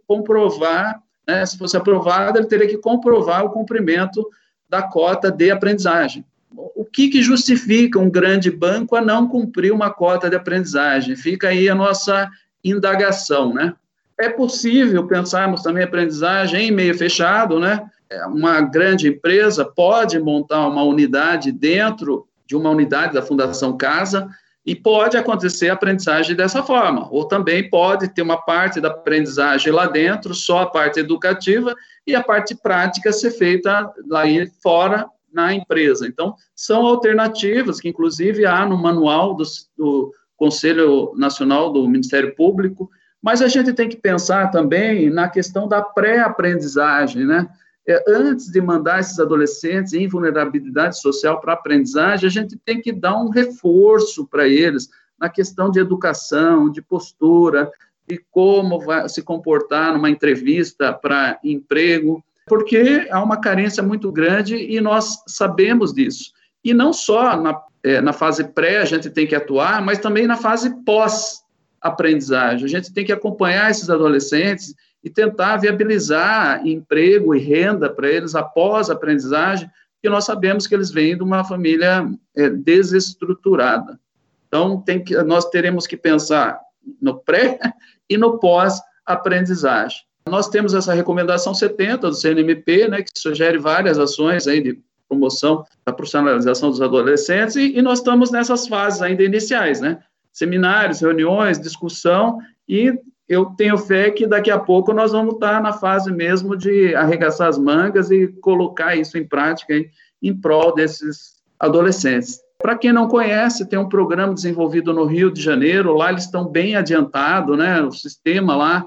comprovar, 0.08 1.02
né, 1.28 1.46
se 1.46 1.58
fosse 1.58 1.78
aprovada, 1.78 2.40
ele 2.40 2.48
teria 2.48 2.68
que 2.68 2.78
comprovar 2.78 3.46
o 3.46 3.52
cumprimento 3.52 4.28
da 4.68 4.82
cota 4.82 5.30
de 5.30 5.52
aprendizagem. 5.52 6.26
O 6.56 6.86
que, 6.86 7.10
que 7.10 7.22
justifica 7.22 8.00
um 8.00 8.10
grande 8.10 8.50
banco 8.50 8.96
a 8.96 9.02
não 9.02 9.28
cumprir 9.28 9.72
uma 9.72 9.92
cota 9.92 10.30
de 10.30 10.36
aprendizagem? 10.36 11.16
Fica 11.16 11.50
aí 11.50 11.68
a 11.68 11.76
nossa 11.76 12.30
indagação, 12.64 13.54
né? 13.54 13.74
É 14.20 14.30
possível 14.30 15.08
pensarmos 15.08 15.62
também 15.62 15.84
aprendizagem 15.84 16.70
em 16.70 16.72
meio 16.72 16.96
fechado, 16.98 17.60
né? 17.60 17.84
É, 18.14 18.26
uma 18.28 18.62
grande 18.62 19.08
empresa 19.08 19.66
pode 19.66 20.20
montar 20.20 20.68
uma 20.68 20.84
unidade 20.84 21.52
dentro 21.52 22.28
de 22.46 22.56
uma 22.56 22.70
unidade 22.70 23.14
da 23.14 23.24
Fundação 23.24 23.76
Casa 23.76 24.30
e 24.64 24.76
pode 24.76 25.18
acontecer 25.18 25.70
a 25.70 25.74
aprendizagem 25.74 26.36
dessa 26.36 26.62
forma, 26.62 27.08
ou 27.12 27.28
também 27.28 27.70
pode 27.70 28.08
ter 28.10 28.22
uma 28.22 28.38
parte 28.38 28.80
da 28.80 28.90
aprendizagem 28.90 29.74
lá 29.74 29.88
dentro, 29.88 30.34
só 30.34 30.60
a 30.60 30.66
parte 30.66 31.00
educativa, 31.00 31.76
e 32.06 32.16
a 32.16 32.24
parte 32.24 32.56
prática 32.56 33.12
ser 33.12 33.32
feita 33.32 33.92
lá 34.08 34.24
fora 34.62 35.08
na 35.34 35.54
empresa. 35.54 36.08
Então, 36.08 36.36
são 36.56 36.86
alternativas 36.86 37.82
que, 37.82 37.90
inclusive, 37.90 38.46
há 38.46 38.66
no 38.66 38.78
manual 38.78 39.34
do, 39.34 39.44
do 39.78 40.14
Conselho 40.38 41.14
Nacional 41.18 41.72
do 41.72 41.88
Ministério 41.90 42.36
Público, 42.36 42.90
mas 43.22 43.42
a 43.42 43.48
gente 43.48 43.74
tem 43.74 43.90
que 43.90 43.98
pensar 43.98 44.52
também 44.52 45.10
na 45.10 45.28
questão 45.28 45.68
da 45.68 45.82
pré-aprendizagem, 45.82 47.26
né? 47.26 47.50
É, 47.88 48.02
antes 48.08 48.50
de 48.50 48.62
mandar 48.62 49.02
esses 49.02 49.20
adolescentes 49.20 49.94
em 49.94 50.08
vulnerabilidade 50.08 51.00
social 51.02 51.42
para 51.42 51.54
aprendizagem, 51.54 52.28
a 52.28 52.32
gente 52.32 52.58
tem 52.58 52.80
que 52.80 52.94
dar 52.94 53.18
um 53.18 53.30
reforço 53.30 54.26
para 54.26 54.48
eles 54.48 54.90
na 55.20 55.30
questão 55.30 55.70
de 55.70 55.80
educação, 55.80 56.70
de 56.70 56.82
postura, 56.82 57.70
de 58.08 58.24
como 58.32 58.80
vai 58.80 59.08
se 59.10 59.22
comportar 59.22 59.94
numa 59.94 60.10
entrevista 60.10 60.94
para 60.94 61.40
emprego, 61.44 62.24
porque 62.48 63.08
há 63.10 63.22
uma 63.22 63.40
carência 63.40 63.82
muito 63.82 64.12
grande 64.12 64.56
e 64.56 64.80
nós 64.82 65.22
sabemos 65.28 65.94
disso. 65.94 66.32
E 66.64 66.74
não 66.74 66.94
só 66.94 67.36
na, 67.40 67.62
é, 67.84 68.02
na 68.02 68.14
fase 68.14 68.46
pré 68.46 68.80
a 68.80 68.86
gente 68.86 69.10
tem 69.10 69.28
que 69.28 69.36
atuar, 69.36 69.82
mas 69.82 70.00
também 70.00 70.28
na 70.28 70.38
fase 70.38 70.74
pós-aprendizagem. 70.84 72.66
A 72.66 72.70
gente 72.70 72.94
tem 72.94 73.06
que 73.06 73.12
acompanhar 73.12 73.72
esses 73.72 73.90
adolescentes 73.90 74.74
e 75.04 75.10
tentar 75.10 75.58
viabilizar 75.58 76.66
emprego 76.66 77.36
e 77.36 77.40
renda 77.40 77.90
para 77.90 78.10
eles 78.10 78.36
após 78.36 78.90
a 78.90 78.94
aprendizagem, 78.94 79.70
porque 79.96 80.10
nós 80.10 80.26
sabemos 80.26 80.66
que 80.66 80.74
eles 80.74 80.92
vêm 80.92 81.18
de 81.18 81.24
uma 81.24 81.44
família 81.44 82.10
é, 82.36 82.50
desestruturada. 82.50 84.00
Então, 84.48 84.80
tem 84.82 85.04
que, 85.04 85.16
nós 85.24 85.50
teremos 85.50 85.86
que 85.86 85.98
pensar 85.98 86.60
no 87.02 87.20
pré 87.20 87.60
e 88.10 88.18
no 88.18 88.38
pós-aprendizagem. 88.40 90.00
Nós 90.30 90.48
temos 90.48 90.74
essa 90.74 90.94
recomendação 90.94 91.54
70 91.54 92.10
do 92.10 92.16
CNMP, 92.16 92.88
né, 92.88 93.02
que 93.02 93.12
sugere 93.16 93.58
várias 93.58 94.00
ações 94.00 94.48
aí 94.48 94.62
de 94.62 94.82
promoção 95.08 95.66
da 95.86 95.92
profissionalização 95.92 96.70
dos 96.70 96.82
adolescentes, 96.82 97.56
e, 97.56 97.78
e 97.78 97.82
nós 97.82 98.00
estamos 98.00 98.32
nessas 98.32 98.68
fases 98.68 99.02
ainda 99.02 99.24
iniciais, 99.24 99.82
né? 99.82 100.00
Seminários, 100.32 101.02
reuniões, 101.02 101.60
discussão, 101.60 102.40
e 102.68 102.94
eu 103.28 103.46
tenho 103.46 103.78
fé 103.78 104.12
que 104.12 104.28
daqui 104.28 104.52
a 104.52 104.60
pouco 104.60 104.94
nós 104.94 105.12
vamos 105.12 105.36
estar 105.36 105.62
na 105.62 105.74
fase 105.74 106.12
mesmo 106.12 106.56
de 106.56 106.94
arregaçar 106.96 107.48
as 107.48 107.58
mangas 107.58 108.12
e 108.12 108.28
colocar 108.42 108.96
isso 108.96 109.18
em 109.18 109.26
prática 109.26 109.74
em, 109.74 109.90
em 110.22 110.36
prol 110.36 110.74
desses 110.74 111.34
adolescentes. 111.60 112.40
Para 112.58 112.78
quem 112.78 112.94
não 112.94 113.08
conhece, 113.08 113.68
tem 113.68 113.80
um 113.80 113.90
programa 113.90 114.34
desenvolvido 114.34 114.94
no 114.94 115.06
Rio 115.06 115.32
de 115.32 115.42
Janeiro, 115.42 115.96
lá 115.96 116.10
eles 116.10 116.24
estão 116.24 116.48
bem 116.48 116.76
adiantados, 116.76 117.58
né? 117.58 117.82
O 117.82 117.92
sistema 117.92 118.56
lá 118.56 118.86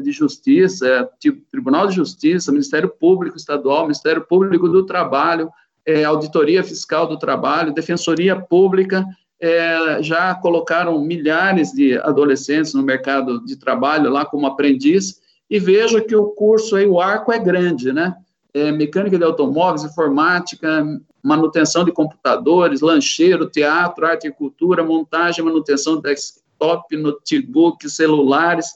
de 0.00 0.10
Justiça, 0.10 0.86
é, 0.88 1.30
Tribunal 1.50 1.86
de 1.86 1.94
Justiça, 1.94 2.50
Ministério 2.50 2.88
Público 2.88 3.36
Estadual, 3.36 3.82
Ministério 3.82 4.22
Público 4.22 4.68
do 4.68 4.84
Trabalho, 4.84 5.50
é, 5.86 6.04
Auditoria 6.04 6.64
Fiscal 6.64 7.06
do 7.06 7.18
Trabalho, 7.18 7.74
Defensoria 7.74 8.34
Pública, 8.34 9.04
é, 9.42 10.00
já 10.00 10.32
colocaram 10.36 11.00
milhares 11.00 11.72
de 11.72 11.98
adolescentes 11.98 12.74
no 12.74 12.82
mercado 12.82 13.44
de 13.44 13.56
trabalho 13.56 14.08
lá 14.08 14.24
como 14.24 14.46
aprendiz, 14.46 15.20
e 15.50 15.58
vejo 15.58 16.00
que 16.04 16.14
o 16.14 16.28
curso 16.28 16.76
aí, 16.76 16.86
o 16.86 17.00
arco 17.00 17.32
é 17.32 17.40
grande, 17.40 17.92
né? 17.92 18.14
É, 18.54 18.70
mecânica 18.70 19.18
de 19.18 19.24
automóveis, 19.24 19.82
informática, 19.82 20.86
manutenção 21.20 21.84
de 21.84 21.90
computadores, 21.90 22.80
lancheiro, 22.80 23.50
teatro, 23.50 24.06
arte 24.06 24.28
e 24.28 24.32
cultura, 24.32 24.84
montagem, 24.84 25.44
manutenção 25.44 25.96
de 25.96 26.02
desktop, 26.02 26.96
notebook, 26.96 27.90
celulares, 27.90 28.66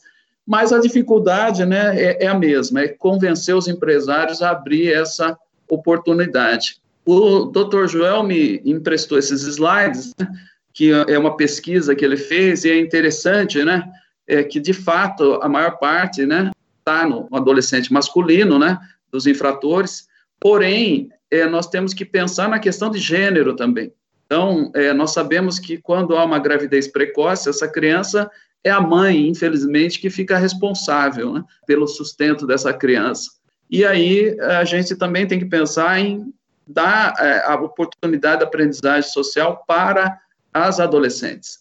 mas 0.45 0.73
a 0.73 0.79
dificuldade 0.79 1.65
né, 1.65 1.97
é, 1.97 2.25
é 2.25 2.27
a 2.27 2.35
mesma, 2.35 2.81
é 2.81 2.89
convencer 2.89 3.55
os 3.55 3.69
empresários 3.69 4.43
a 4.43 4.51
abrir 4.51 4.93
essa 4.93 5.37
oportunidade. 5.69 6.79
O 7.05 7.45
doutor 7.45 7.89
Joel 7.89 8.23
me 8.23 8.61
emprestou 8.65 9.19
esses 9.19 9.43
slides, 9.43 10.15
né, 10.19 10.29
que 10.77 10.93
é 10.93 11.19
uma 11.19 11.39
pesquisa 11.39 11.97
que 11.97 12.05
ele 12.05 12.19
fez, 12.19 12.67
e 12.67 12.71
é 12.71 12.79
interessante, 12.79 13.65
né, 13.65 13.91
é 14.27 14.45
que, 14.45 14.61
de 14.61 14.75
fato, 14.75 15.41
a 15.43 15.49
maior 15.49 15.79
parte, 15.79 16.27
né, 16.27 16.51
está 16.81 17.09
no 17.09 17.27
adolescente 17.33 17.91
masculino, 17.91 18.59
né, 18.59 18.79
dos 19.11 19.27
infratores, 19.27 20.07
porém, 20.39 21.09
é, 21.31 21.47
nós 21.47 21.67
temos 21.67 21.95
que 21.95 22.05
pensar 22.05 22.47
na 22.51 22.59
questão 22.59 22.91
de 22.91 22.99
gênero 22.99 23.57
também. 23.57 23.91
Então, 24.27 24.71
é, 24.75 24.93
nós 24.93 25.15
sabemos 25.15 25.59
que 25.59 25.79
quando 25.79 26.15
há 26.15 26.23
uma 26.23 26.39
gravidez 26.39 26.87
precoce, 26.87 27.49
essa 27.49 27.67
criança 27.67 28.31
é 28.63 28.71
a 28.71 28.81
mãe, 28.81 29.29
infelizmente, 29.29 29.99
que 29.99 30.11
fica 30.11 30.37
responsável 30.37 31.33
né, 31.33 31.45
pelo 31.67 31.87
sustento 31.87 32.47
dessa 32.47 32.75
criança. 32.75 33.31
E 33.71 33.83
aí 33.83 34.37
a 34.41 34.63
gente 34.65 34.95
também 34.95 35.27
tem 35.27 35.39
que 35.39 35.47
pensar 35.47 35.99
em 35.99 36.35
dar 36.69 37.15
é, 37.19 37.47
a 37.47 37.55
oportunidade 37.55 38.41
de 38.41 38.45
aprendizagem 38.45 39.11
social 39.11 39.65
para 39.67 40.21
as 40.65 40.81
adolescentes. 40.81 41.59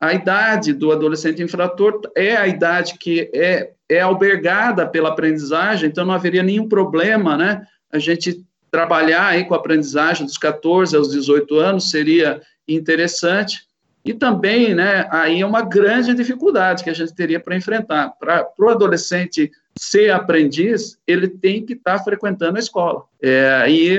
A 0.00 0.14
idade 0.14 0.72
do 0.72 0.90
adolescente 0.92 1.42
infrator 1.42 2.00
é 2.16 2.34
a 2.34 2.48
idade 2.48 2.96
que 2.98 3.30
é, 3.34 3.72
é 3.88 4.00
albergada 4.00 4.86
pela 4.86 5.10
aprendizagem, 5.10 5.90
então 5.90 6.06
não 6.06 6.14
haveria 6.14 6.42
nenhum 6.42 6.66
problema, 6.66 7.36
né? 7.36 7.66
A 7.92 7.98
gente 7.98 8.42
trabalhar 8.70 9.26
aí 9.26 9.44
com 9.44 9.52
a 9.52 9.58
aprendizagem 9.58 10.24
dos 10.24 10.38
14 10.38 10.96
aos 10.96 11.10
18 11.10 11.58
anos 11.58 11.90
seria 11.90 12.40
interessante. 12.66 13.68
E 14.02 14.14
também, 14.14 14.74
né, 14.74 15.06
aí 15.10 15.42
é 15.42 15.46
uma 15.46 15.60
grande 15.60 16.14
dificuldade 16.14 16.82
que 16.82 16.88
a 16.88 16.94
gente 16.94 17.14
teria 17.14 17.38
para 17.38 17.56
enfrentar. 17.56 18.14
Para 18.18 18.48
o 18.58 18.68
adolescente 18.70 19.50
ser 19.78 20.10
aprendiz, 20.10 20.98
ele 21.06 21.28
tem 21.28 21.64
que 21.66 21.74
estar 21.74 21.98
tá 21.98 22.04
frequentando 22.04 22.56
a 22.56 22.60
escola. 22.60 23.04
É, 23.22 23.50
aí 23.62 23.98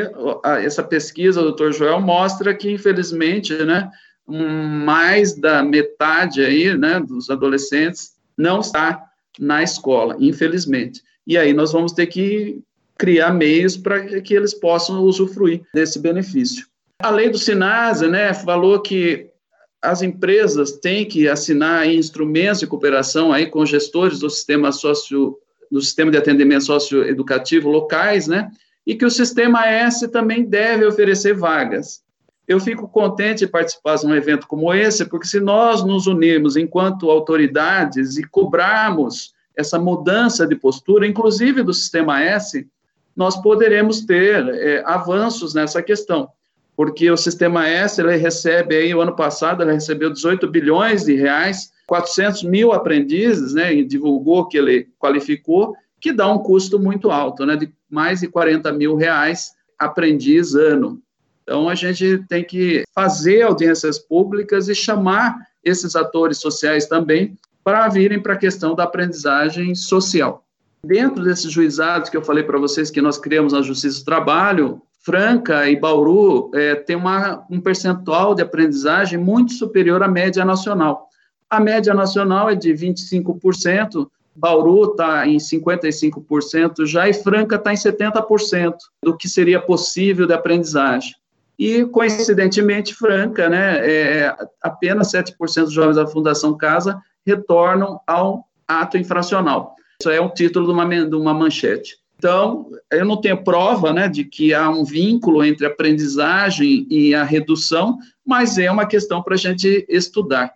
essa 0.63 0.81
pesquisa, 0.81 1.41
o 1.41 1.43
doutor 1.43 1.71
Joel, 1.71 2.01
mostra 2.01 2.55
que, 2.55 2.71
infelizmente, 2.71 3.53
né, 3.53 3.91
mais 4.27 5.35
da 5.35 5.63
metade 5.63 6.43
aí, 6.43 6.75
né, 6.77 6.99
dos 6.99 7.29
adolescentes 7.29 8.11
não 8.37 8.59
está 8.59 9.03
na 9.39 9.63
escola, 9.63 10.15
infelizmente. 10.19 11.01
E 11.25 11.37
aí 11.37 11.53
nós 11.53 11.71
vamos 11.71 11.91
ter 11.91 12.07
que 12.07 12.61
criar 12.97 13.31
meios 13.31 13.75
para 13.77 14.21
que 14.21 14.33
eles 14.33 14.53
possam 14.53 15.01
usufruir 15.03 15.61
desse 15.73 15.99
benefício. 15.99 16.65
A 16.99 17.09
lei 17.09 17.29
do 17.29 17.37
Sinasa, 17.37 18.07
né, 18.07 18.33
falou 18.33 18.79
que 18.79 19.31
as 19.81 20.03
empresas 20.03 20.73
têm 20.73 21.05
que 21.05 21.27
assinar 21.27 21.89
instrumentos 21.89 22.59
de 22.59 22.67
cooperação 22.67 23.33
aí 23.33 23.47
com 23.47 23.65
gestores 23.65 24.19
do 24.19 24.29
sistema 24.29 24.71
socio 24.71 25.37
do 25.71 25.81
sistema 25.81 26.11
de 26.11 26.17
atendimento 26.17 26.65
socioeducativo 26.65 27.69
locais, 27.69 28.27
né? 28.27 28.51
E 28.85 28.93
que 28.93 29.05
o 29.05 29.09
sistema 29.09 29.65
S 29.65 30.05
também 30.09 30.43
deve 30.43 30.85
oferecer 30.85 31.33
vagas 31.33 32.01
eu 32.51 32.59
fico 32.59 32.87
contente 32.87 33.39
de 33.39 33.47
participar 33.47 33.95
de 33.95 34.05
um 34.05 34.15
evento 34.15 34.47
como 34.47 34.73
esse, 34.73 35.05
porque 35.05 35.27
se 35.27 35.39
nós 35.39 35.83
nos 35.83 36.07
unirmos 36.07 36.57
enquanto 36.57 37.09
autoridades 37.09 38.17
e 38.17 38.23
cobrarmos 38.27 39.33
essa 39.55 39.79
mudança 39.79 40.45
de 40.45 40.55
postura, 40.55 41.07
inclusive 41.07 41.63
do 41.63 41.73
sistema 41.73 42.21
S, 42.21 42.67
nós 43.15 43.41
poderemos 43.41 44.01
ter 44.01 44.47
é, 44.49 44.83
avanços 44.85 45.53
nessa 45.53 45.81
questão. 45.81 46.29
porque 46.75 47.11
o 47.11 47.17
Sistema 47.17 47.67
S 47.67 48.01
ele 48.01 48.15
recebe 48.15 48.75
aí, 48.75 48.95
o 48.95 49.01
ano 49.01 49.15
passado, 49.15 49.61
ele 49.61 49.73
recebeu 49.73 50.09
18 50.09 50.47
bilhões 50.47 51.03
de 51.03 51.15
reais, 51.15 51.71
400 51.85 52.43
mil 52.43 52.71
aprendizes, 52.71 53.53
né, 53.53 53.73
e 53.73 53.85
divulgou 53.85 54.47
que 54.47 54.57
ele 54.57 54.87
qualificou, 54.97 55.75
que 55.99 56.11
dá 56.11 56.31
um 56.31 56.39
custo 56.39 56.79
muito 56.79 57.11
alto, 57.11 57.45
né, 57.45 57.55
de 57.55 57.71
mais 57.89 58.21
de 58.21 58.27
40 58.27 58.71
mil 58.71 58.95
reais 58.95 59.51
aprendiz 59.77 60.55
ano. 60.55 60.99
Então, 61.51 61.67
a 61.67 61.75
gente 61.75 62.19
tem 62.29 62.45
que 62.45 62.85
fazer 62.95 63.41
audiências 63.41 63.99
públicas 63.99 64.69
e 64.69 64.73
chamar 64.73 65.35
esses 65.61 65.97
atores 65.97 66.37
sociais 66.37 66.85
também 66.85 67.37
para 67.61 67.89
virem 67.89 68.21
para 68.21 68.35
a 68.35 68.37
questão 68.37 68.73
da 68.73 68.85
aprendizagem 68.85 69.75
social. 69.75 70.45
Dentro 70.81 71.21
desses 71.25 71.51
juizados 71.51 72.09
que 72.09 72.15
eu 72.15 72.23
falei 72.23 72.45
para 72.45 72.57
vocês 72.57 72.89
que 72.89 73.01
nós 73.01 73.17
criamos 73.17 73.51
na 73.51 73.61
Justiça 73.61 73.99
do 73.99 74.05
Trabalho, 74.05 74.81
Franca 75.03 75.69
e 75.69 75.75
Bauru 75.75 76.49
é, 76.55 76.75
tem 76.75 76.95
um 76.95 77.59
percentual 77.59 78.33
de 78.33 78.43
aprendizagem 78.43 79.19
muito 79.19 79.51
superior 79.51 80.01
à 80.01 80.07
média 80.07 80.45
nacional. 80.45 81.09
A 81.49 81.59
média 81.59 81.93
nacional 81.93 82.49
é 82.49 82.55
de 82.55 82.71
25%, 82.73 84.07
Bauru 84.33 84.91
está 84.91 85.27
em 85.27 85.35
55% 85.35 86.85
já 86.85 87.09
e 87.09 87.13
Franca 87.13 87.57
está 87.57 87.73
em 87.73 87.75
70% 87.75 88.73
do 89.03 89.17
que 89.17 89.27
seria 89.27 89.59
possível 89.59 90.25
de 90.25 90.33
aprendizagem. 90.33 91.19
E, 91.61 91.85
coincidentemente, 91.85 92.91
Franca, 92.95 93.47
né, 93.47 93.77
é, 93.87 94.35
apenas 94.63 95.11
7% 95.11 95.65
dos 95.65 95.71
jovens 95.71 95.95
da 95.95 96.07
Fundação 96.07 96.57
Casa 96.57 96.99
retornam 97.23 98.01
ao 98.07 98.47
ato 98.67 98.97
infracional. 98.97 99.75
Isso 100.01 100.09
é 100.09 100.19
o 100.19 100.29
título 100.29 100.65
de 100.65 100.71
uma, 100.71 101.05
de 101.05 101.15
uma 101.15 101.35
manchete. 101.35 101.97
Então, 102.17 102.67
eu 102.91 103.05
não 103.05 103.21
tenho 103.21 103.43
prova 103.43 103.93
né, 103.93 104.09
de 104.09 104.25
que 104.25 104.55
há 104.55 104.71
um 104.71 104.83
vínculo 104.83 105.43
entre 105.43 105.67
aprendizagem 105.67 106.87
e 106.89 107.13
a 107.13 107.23
redução, 107.23 107.99
mas 108.25 108.57
é 108.57 108.71
uma 108.71 108.87
questão 108.87 109.21
para 109.21 109.35
a 109.35 109.37
gente 109.37 109.85
estudar. 109.87 110.51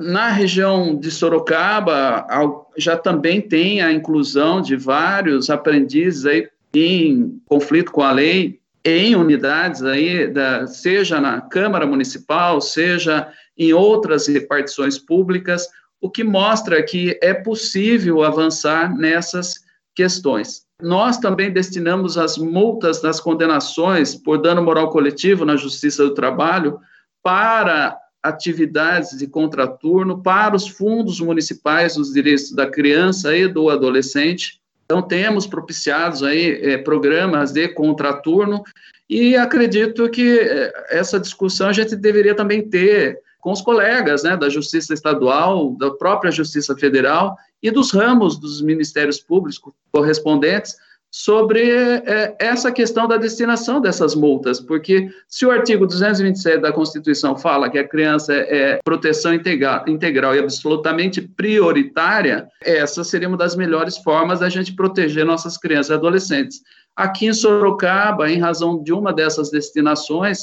Na 0.00 0.30
região 0.30 0.96
de 0.96 1.10
Sorocaba, 1.10 2.26
já 2.74 2.96
também 2.96 3.42
tem 3.42 3.82
a 3.82 3.92
inclusão 3.92 4.62
de 4.62 4.76
vários 4.76 5.50
aprendizes 5.50 6.24
aí 6.24 6.48
em 6.72 7.38
conflito 7.44 7.92
com 7.92 8.00
a 8.00 8.12
lei, 8.12 8.58
em 8.88 9.14
unidades 9.14 9.82
aí, 9.82 10.28
da, 10.28 10.66
seja 10.66 11.20
na 11.20 11.40
Câmara 11.40 11.86
Municipal, 11.86 12.60
seja 12.60 13.28
em 13.56 13.72
outras 13.72 14.26
repartições 14.26 14.98
públicas, 14.98 15.68
o 16.00 16.10
que 16.10 16.22
mostra 16.24 16.82
que 16.82 17.18
é 17.22 17.34
possível 17.34 18.22
avançar 18.22 18.96
nessas 18.96 19.56
questões. 19.94 20.62
Nós 20.80 21.18
também 21.18 21.52
destinamos 21.52 22.16
as 22.16 22.38
multas 22.38 23.02
das 23.02 23.18
condenações 23.18 24.14
por 24.14 24.40
dano 24.40 24.62
moral 24.62 24.90
coletivo 24.90 25.44
na 25.44 25.56
Justiça 25.56 26.04
do 26.04 26.14
Trabalho 26.14 26.78
para 27.22 27.98
atividades 28.22 29.18
de 29.18 29.26
contraturno, 29.26 30.22
para 30.22 30.54
os 30.54 30.68
fundos 30.68 31.20
municipais 31.20 31.96
dos 31.96 32.12
direitos 32.12 32.52
da 32.52 32.68
criança 32.70 33.36
e 33.36 33.48
do 33.48 33.68
adolescente. 33.70 34.57
Então, 34.90 35.02
temos 35.02 35.46
propiciados 35.46 36.22
aí 36.22 36.62
é, 36.62 36.78
programas 36.78 37.52
de 37.52 37.68
contraturno 37.68 38.62
e 39.08 39.36
acredito 39.36 40.08
que 40.08 40.38
é, 40.40 40.72
essa 40.88 41.20
discussão 41.20 41.68
a 41.68 41.74
gente 41.74 41.94
deveria 41.94 42.34
também 42.34 42.66
ter 42.66 43.20
com 43.38 43.52
os 43.52 43.60
colegas 43.60 44.22
né, 44.22 44.34
da 44.34 44.48
Justiça 44.48 44.94
Estadual, 44.94 45.76
da 45.76 45.90
própria 45.90 46.30
Justiça 46.30 46.74
Federal 46.74 47.36
e 47.62 47.70
dos 47.70 47.92
ramos 47.92 48.38
dos 48.38 48.62
ministérios 48.62 49.20
públicos 49.20 49.60
correspondentes 49.92 50.74
sobre 51.10 51.70
é, 51.70 52.36
essa 52.38 52.70
questão 52.70 53.08
da 53.08 53.16
destinação 53.16 53.80
dessas 53.80 54.14
multas, 54.14 54.60
porque 54.60 55.10
se 55.26 55.46
o 55.46 55.50
artigo 55.50 55.86
227 55.86 56.60
da 56.60 56.72
Constituição 56.72 57.36
fala 57.36 57.70
que 57.70 57.78
a 57.78 57.88
criança 57.88 58.34
é, 58.34 58.72
é 58.72 58.78
proteção 58.84 59.32
integral, 59.32 59.84
integral 59.88 60.34
e 60.34 60.38
absolutamente 60.38 61.22
prioritária, 61.22 62.46
essa 62.62 63.02
seria 63.02 63.28
uma 63.28 63.38
das 63.38 63.56
melhores 63.56 63.96
formas 63.96 64.40
da 64.40 64.48
gente 64.48 64.74
proteger 64.74 65.24
nossas 65.24 65.56
crianças 65.56 65.90
e 65.90 65.94
adolescentes. 65.94 66.60
Aqui 66.94 67.26
em 67.26 67.32
Sorocaba, 67.32 68.30
em 68.30 68.38
razão 68.38 68.82
de 68.82 68.92
uma 68.92 69.12
dessas 69.12 69.50
destinações, 69.50 70.40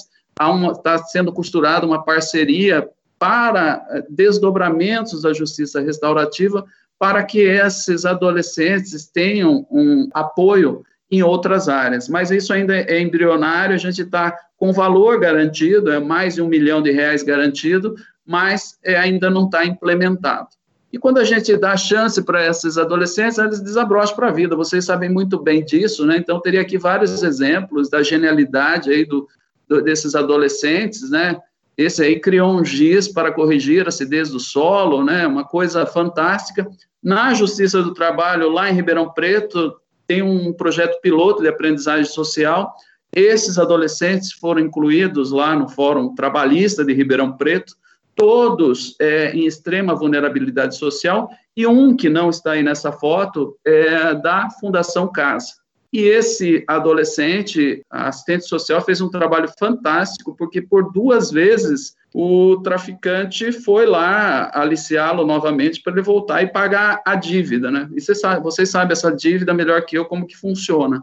está 0.73 0.97
sendo 0.97 1.31
costurada 1.31 1.85
uma 1.85 2.03
parceria 2.03 2.89
para 3.17 3.85
eh, 3.89 4.03
desdobramentos 4.09 5.21
da 5.21 5.31
justiça 5.31 5.79
restaurativa 5.79 6.65
para 6.97 7.23
que 7.23 7.39
esses 7.39 8.05
adolescentes 8.05 9.05
tenham 9.07 9.65
um 9.69 10.09
apoio 10.13 10.83
em 11.11 11.21
outras 11.21 11.69
áreas. 11.69 12.09
Mas 12.09 12.31
isso 12.31 12.53
ainda 12.53 12.75
é 12.75 12.99
embrionário, 12.99 13.75
a 13.75 13.79
gente 13.79 14.01
está 14.01 14.35
com 14.57 14.71
valor 14.71 15.19
garantido, 15.19 15.91
é 15.91 15.99
mais 15.99 16.35
de 16.35 16.41
um 16.41 16.47
milhão 16.47 16.81
de 16.81 16.91
reais 16.91 17.23
garantido, 17.23 17.95
mas 18.25 18.77
é, 18.83 18.95
ainda 18.95 19.29
não 19.29 19.45
está 19.45 19.65
implementado. 19.65 20.47
E 20.91 20.97
quando 20.97 21.17
a 21.17 21.25
gente 21.25 21.55
dá 21.57 21.75
chance 21.75 22.23
para 22.23 22.47
esses 22.47 22.77
adolescentes, 22.77 23.37
eles 23.37 23.59
desabrocham 23.59 24.15
para 24.15 24.29
a 24.29 24.31
vida. 24.31 24.55
Vocês 24.55 24.85
sabem 24.85 25.09
muito 25.09 25.37
bem 25.37 25.63
disso, 25.63 26.05
né? 26.05 26.15
Então, 26.17 26.39
teria 26.39 26.61
aqui 26.61 26.77
vários 26.77 27.21
exemplos 27.21 27.89
da 27.89 28.01
genialidade 28.01 28.89
aí 28.89 29.03
do, 29.03 29.27
do, 29.67 29.81
desses 29.81 30.15
adolescentes, 30.15 31.09
né? 31.09 31.37
Esse 31.77 32.03
aí 32.03 32.19
criou 32.19 32.51
um 32.51 32.63
giz 32.63 33.07
para 33.07 33.31
corrigir 33.31 33.85
a 33.85 33.89
acidez 33.89 34.29
do 34.29 34.39
solo, 34.39 35.03
né? 35.03 35.27
Uma 35.27 35.43
coisa 35.43 35.85
fantástica. 35.85 36.67
Na 37.03 37.33
Justiça 37.33 37.83
do 37.83 37.93
Trabalho, 37.93 38.49
lá 38.49 38.69
em 38.69 38.73
Ribeirão 38.73 39.11
Preto, 39.11 39.75
tem 40.07 40.21
um 40.21 40.53
projeto 40.53 40.99
piloto 41.01 41.41
de 41.41 41.47
aprendizagem 41.47 42.05
social. 42.05 42.73
Esses 43.13 43.57
adolescentes 43.57 44.31
foram 44.31 44.61
incluídos 44.61 45.31
lá 45.31 45.55
no 45.55 45.67
Fórum 45.67 46.15
Trabalhista 46.15 46.83
de 46.83 46.93
Ribeirão 46.93 47.33
Preto, 47.35 47.73
todos 48.15 48.95
é, 48.99 49.31
em 49.31 49.45
extrema 49.45 49.93
vulnerabilidade 49.93 50.77
social, 50.77 51.29
e 51.55 51.67
um 51.67 51.95
que 51.95 52.09
não 52.09 52.29
está 52.29 52.51
aí 52.51 52.63
nessa 52.63 52.91
foto 52.91 53.57
é 53.65 54.15
da 54.15 54.49
Fundação 54.59 55.11
Casa. 55.11 55.64
E 55.95 56.09
esse 56.09 56.61
adolescente, 56.67 57.81
assistente 57.89 58.45
social, 58.49 58.81
fez 58.81 58.99
um 58.99 59.07
trabalho 59.07 59.47
fantástico, 59.57 60.35
porque 60.35 60.61
por 60.61 60.91
duas 60.91 61.31
vezes 61.31 61.95
o 62.13 62.57
traficante 62.61 63.53
foi 63.53 63.85
lá 63.85 64.51
aliciá-lo 64.53 65.25
novamente 65.25 65.81
para 65.81 65.93
ele 65.93 66.01
voltar 66.01 66.43
e 66.43 66.47
pagar 66.47 67.01
a 67.05 67.15
dívida, 67.15 67.71
né? 67.71 67.89
E 67.95 68.01
você 68.01 68.13
sabe, 68.13 68.43
vocês 68.43 68.69
sabem 68.69 68.91
essa 68.91 69.09
dívida 69.09 69.53
melhor 69.53 69.85
que 69.85 69.97
eu 69.97 70.03
como 70.03 70.27
que 70.27 70.35
funciona. 70.35 71.01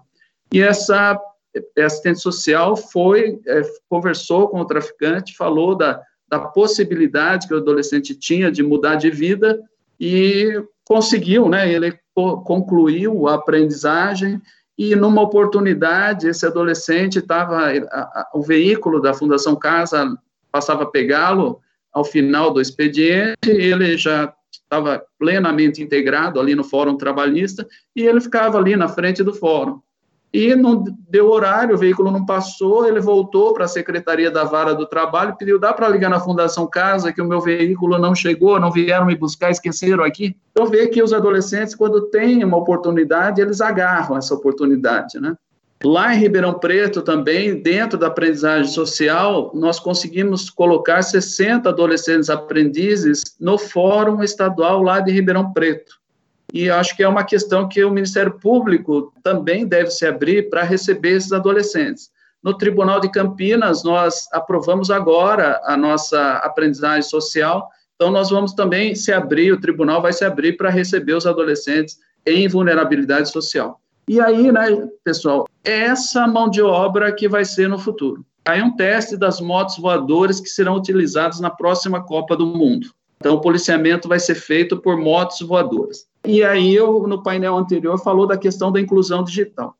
E 0.52 0.60
essa 0.60 1.18
assistente 1.78 2.20
social 2.20 2.76
foi, 2.76 3.40
é, 3.46 3.62
conversou 3.88 4.50
com 4.50 4.60
o 4.60 4.66
traficante, 4.66 5.34
falou 5.34 5.74
da, 5.74 6.02
da 6.28 6.38
possibilidade 6.38 7.48
que 7.48 7.54
o 7.54 7.56
adolescente 7.56 8.14
tinha 8.14 8.52
de 8.52 8.62
mudar 8.62 8.96
de 8.96 9.08
vida 9.08 9.58
e 9.98 10.62
conseguiu, 10.84 11.48
né? 11.48 11.72
Ele 11.72 11.98
concluiu 12.14 13.26
a 13.26 13.36
aprendizagem 13.36 14.38
e 14.82 14.96
numa 14.96 15.22
oportunidade 15.22 16.26
esse 16.26 16.44
adolescente 16.44 17.20
estava 17.20 17.68
o 18.34 18.42
veículo 18.42 19.00
da 19.00 19.14
Fundação 19.14 19.54
Casa 19.54 20.18
passava 20.50 20.82
a 20.82 20.86
pegá-lo 20.86 21.60
ao 21.92 22.04
final 22.04 22.52
do 22.52 22.60
expediente, 22.60 23.48
ele 23.48 23.96
já 23.96 24.34
estava 24.50 25.04
plenamente 25.18 25.80
integrado 25.80 26.40
ali 26.40 26.56
no 26.56 26.64
Fórum 26.64 26.96
Trabalhista 26.96 27.64
e 27.94 28.02
ele 28.02 28.20
ficava 28.20 28.58
ali 28.58 28.74
na 28.74 28.88
frente 28.88 29.22
do 29.22 29.32
fórum. 29.32 29.80
E 30.32 30.56
não 30.56 30.82
deu 31.10 31.30
horário, 31.30 31.74
o 31.74 31.78
veículo 31.78 32.10
não 32.10 32.24
passou, 32.24 32.86
ele 32.86 33.00
voltou 33.00 33.52
para 33.52 33.66
a 33.66 33.68
Secretaria 33.68 34.30
da 34.30 34.44
Vara 34.44 34.74
do 34.74 34.86
Trabalho, 34.86 35.36
pediu, 35.36 35.58
dá 35.58 35.74
para 35.74 35.88
ligar 35.88 36.08
na 36.08 36.18
Fundação 36.18 36.66
Casa 36.66 37.12
que 37.12 37.20
o 37.20 37.28
meu 37.28 37.38
veículo 37.38 37.98
não 37.98 38.14
chegou, 38.14 38.58
não 38.58 38.70
vieram 38.70 39.04
me 39.04 39.14
buscar, 39.14 39.50
esqueceram 39.50 40.02
aqui. 40.02 40.34
Então 40.50 40.66
vê 40.66 40.86
que 40.86 41.02
os 41.02 41.12
adolescentes, 41.12 41.74
quando 41.74 42.08
têm 42.08 42.42
uma 42.44 42.56
oportunidade, 42.56 43.42
eles 43.42 43.60
agarram 43.60 44.16
essa 44.16 44.34
oportunidade, 44.34 45.20
né? 45.20 45.36
Lá 45.84 46.14
em 46.14 46.18
Ribeirão 46.18 46.54
Preto 46.54 47.02
também, 47.02 47.60
dentro 47.60 47.98
da 47.98 48.06
aprendizagem 48.06 48.72
social, 48.72 49.50
nós 49.52 49.80
conseguimos 49.80 50.48
colocar 50.48 51.02
60 51.02 51.68
adolescentes 51.68 52.30
aprendizes 52.30 53.22
no 53.38 53.58
Fórum 53.58 54.22
Estadual 54.22 54.80
lá 54.80 55.00
de 55.00 55.10
Ribeirão 55.10 55.52
Preto 55.52 56.01
e 56.52 56.68
acho 56.68 56.94
que 56.94 57.02
é 57.02 57.08
uma 57.08 57.24
questão 57.24 57.66
que 57.66 57.82
o 57.82 57.90
Ministério 57.90 58.38
Público 58.38 59.12
também 59.22 59.66
deve 59.66 59.90
se 59.90 60.06
abrir 60.06 60.50
para 60.50 60.62
receber 60.62 61.12
esses 61.16 61.32
adolescentes. 61.32 62.10
No 62.42 62.56
Tribunal 62.58 63.00
de 63.00 63.10
Campinas, 63.10 63.82
nós 63.82 64.26
aprovamos 64.32 64.90
agora 64.90 65.60
a 65.64 65.76
nossa 65.76 66.36
aprendizagem 66.38 67.02
social, 67.02 67.68
então 67.94 68.10
nós 68.10 68.30
vamos 68.30 68.52
também 68.52 68.94
se 68.94 69.12
abrir, 69.12 69.52
o 69.52 69.60
tribunal 69.60 70.02
vai 70.02 70.12
se 70.12 70.24
abrir 70.24 70.56
para 70.56 70.68
receber 70.68 71.14
os 71.14 71.24
adolescentes 71.24 71.98
em 72.26 72.48
vulnerabilidade 72.48 73.30
social. 73.30 73.80
E 74.08 74.20
aí, 74.20 74.50
né, 74.50 74.88
pessoal, 75.04 75.46
essa 75.64 76.26
mão 76.26 76.50
de 76.50 76.60
obra 76.60 77.12
que 77.12 77.28
vai 77.28 77.44
ser 77.44 77.68
no 77.68 77.78
futuro. 77.78 78.26
Aí 78.44 78.60
um 78.60 78.74
teste 78.74 79.16
das 79.16 79.40
motos 79.40 79.78
voadoras 79.78 80.40
que 80.40 80.48
serão 80.48 80.74
utilizadas 80.74 81.38
na 81.38 81.48
próxima 81.48 82.04
Copa 82.04 82.36
do 82.36 82.44
Mundo. 82.44 82.88
Então, 83.20 83.36
o 83.36 83.40
policiamento 83.40 84.08
vai 84.08 84.18
ser 84.18 84.34
feito 84.34 84.76
por 84.76 84.96
motos 84.96 85.40
voadoras. 85.40 86.06
E 86.24 86.42
aí, 86.42 86.74
eu, 86.74 87.06
no 87.06 87.22
painel 87.22 87.56
anterior, 87.56 87.98
falou 87.98 88.26
da 88.26 88.36
questão 88.36 88.70
da 88.70 88.80
inclusão 88.80 89.24
digital. 89.24 89.76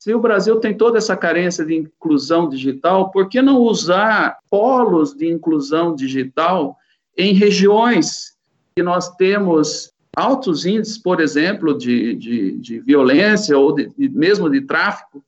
Se 0.00 0.14
o 0.14 0.20
Brasil 0.20 0.58
tem 0.60 0.74
toda 0.74 0.96
essa 0.96 1.16
carência 1.16 1.64
de 1.64 1.74
inclusão 1.74 2.48
digital, 2.48 3.10
por 3.10 3.28
que 3.28 3.42
não 3.42 3.58
usar 3.58 4.38
polos 4.48 5.14
de 5.14 5.30
inclusão 5.30 5.94
digital 5.94 6.76
em 7.16 7.34
regiões 7.34 8.34
que 8.74 8.82
nós 8.82 9.14
temos 9.16 9.92
altos 10.16 10.64
índices, 10.64 10.96
por 10.96 11.20
exemplo, 11.20 11.76
de, 11.76 12.14
de, 12.14 12.52
de 12.58 12.80
violência 12.80 13.58
ou 13.58 13.74
de, 13.74 13.92
de, 13.96 14.08
mesmo 14.08 14.48
de 14.48 14.62
tráfico, 14.62 15.22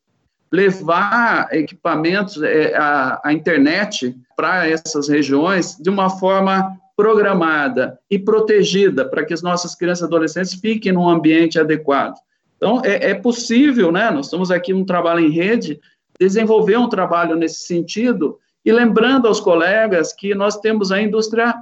levar 0.50 1.48
equipamentos, 1.52 2.42
é, 2.42 2.74
a, 2.74 3.20
a 3.24 3.32
internet 3.32 4.16
para 4.36 4.68
essas 4.68 5.08
regiões 5.08 5.76
de 5.78 5.90
uma 5.90 6.10
forma 6.10 6.78
programada 6.96 7.98
e 8.10 8.18
protegida 8.18 9.04
para 9.04 9.24
que 9.24 9.32
as 9.32 9.42
nossas 9.42 9.74
crianças 9.74 10.02
e 10.02 10.06
adolescentes 10.06 10.54
fiquem 10.54 10.92
num 10.92 11.08
ambiente 11.08 11.58
adequado. 11.58 12.14
Então, 12.56 12.80
é, 12.84 13.10
é 13.10 13.14
possível, 13.14 13.90
né? 13.90 14.10
Nós 14.10 14.26
estamos 14.26 14.50
aqui 14.50 14.72
num 14.72 14.84
trabalho 14.84 15.20
em 15.20 15.30
rede, 15.30 15.80
desenvolver 16.18 16.76
um 16.76 16.88
trabalho 16.88 17.34
nesse 17.34 17.66
sentido, 17.66 18.38
e 18.64 18.70
lembrando 18.70 19.26
aos 19.26 19.40
colegas 19.40 20.12
que 20.12 20.34
nós 20.34 20.58
temos 20.58 20.92
a 20.92 21.00
indústria 21.00 21.54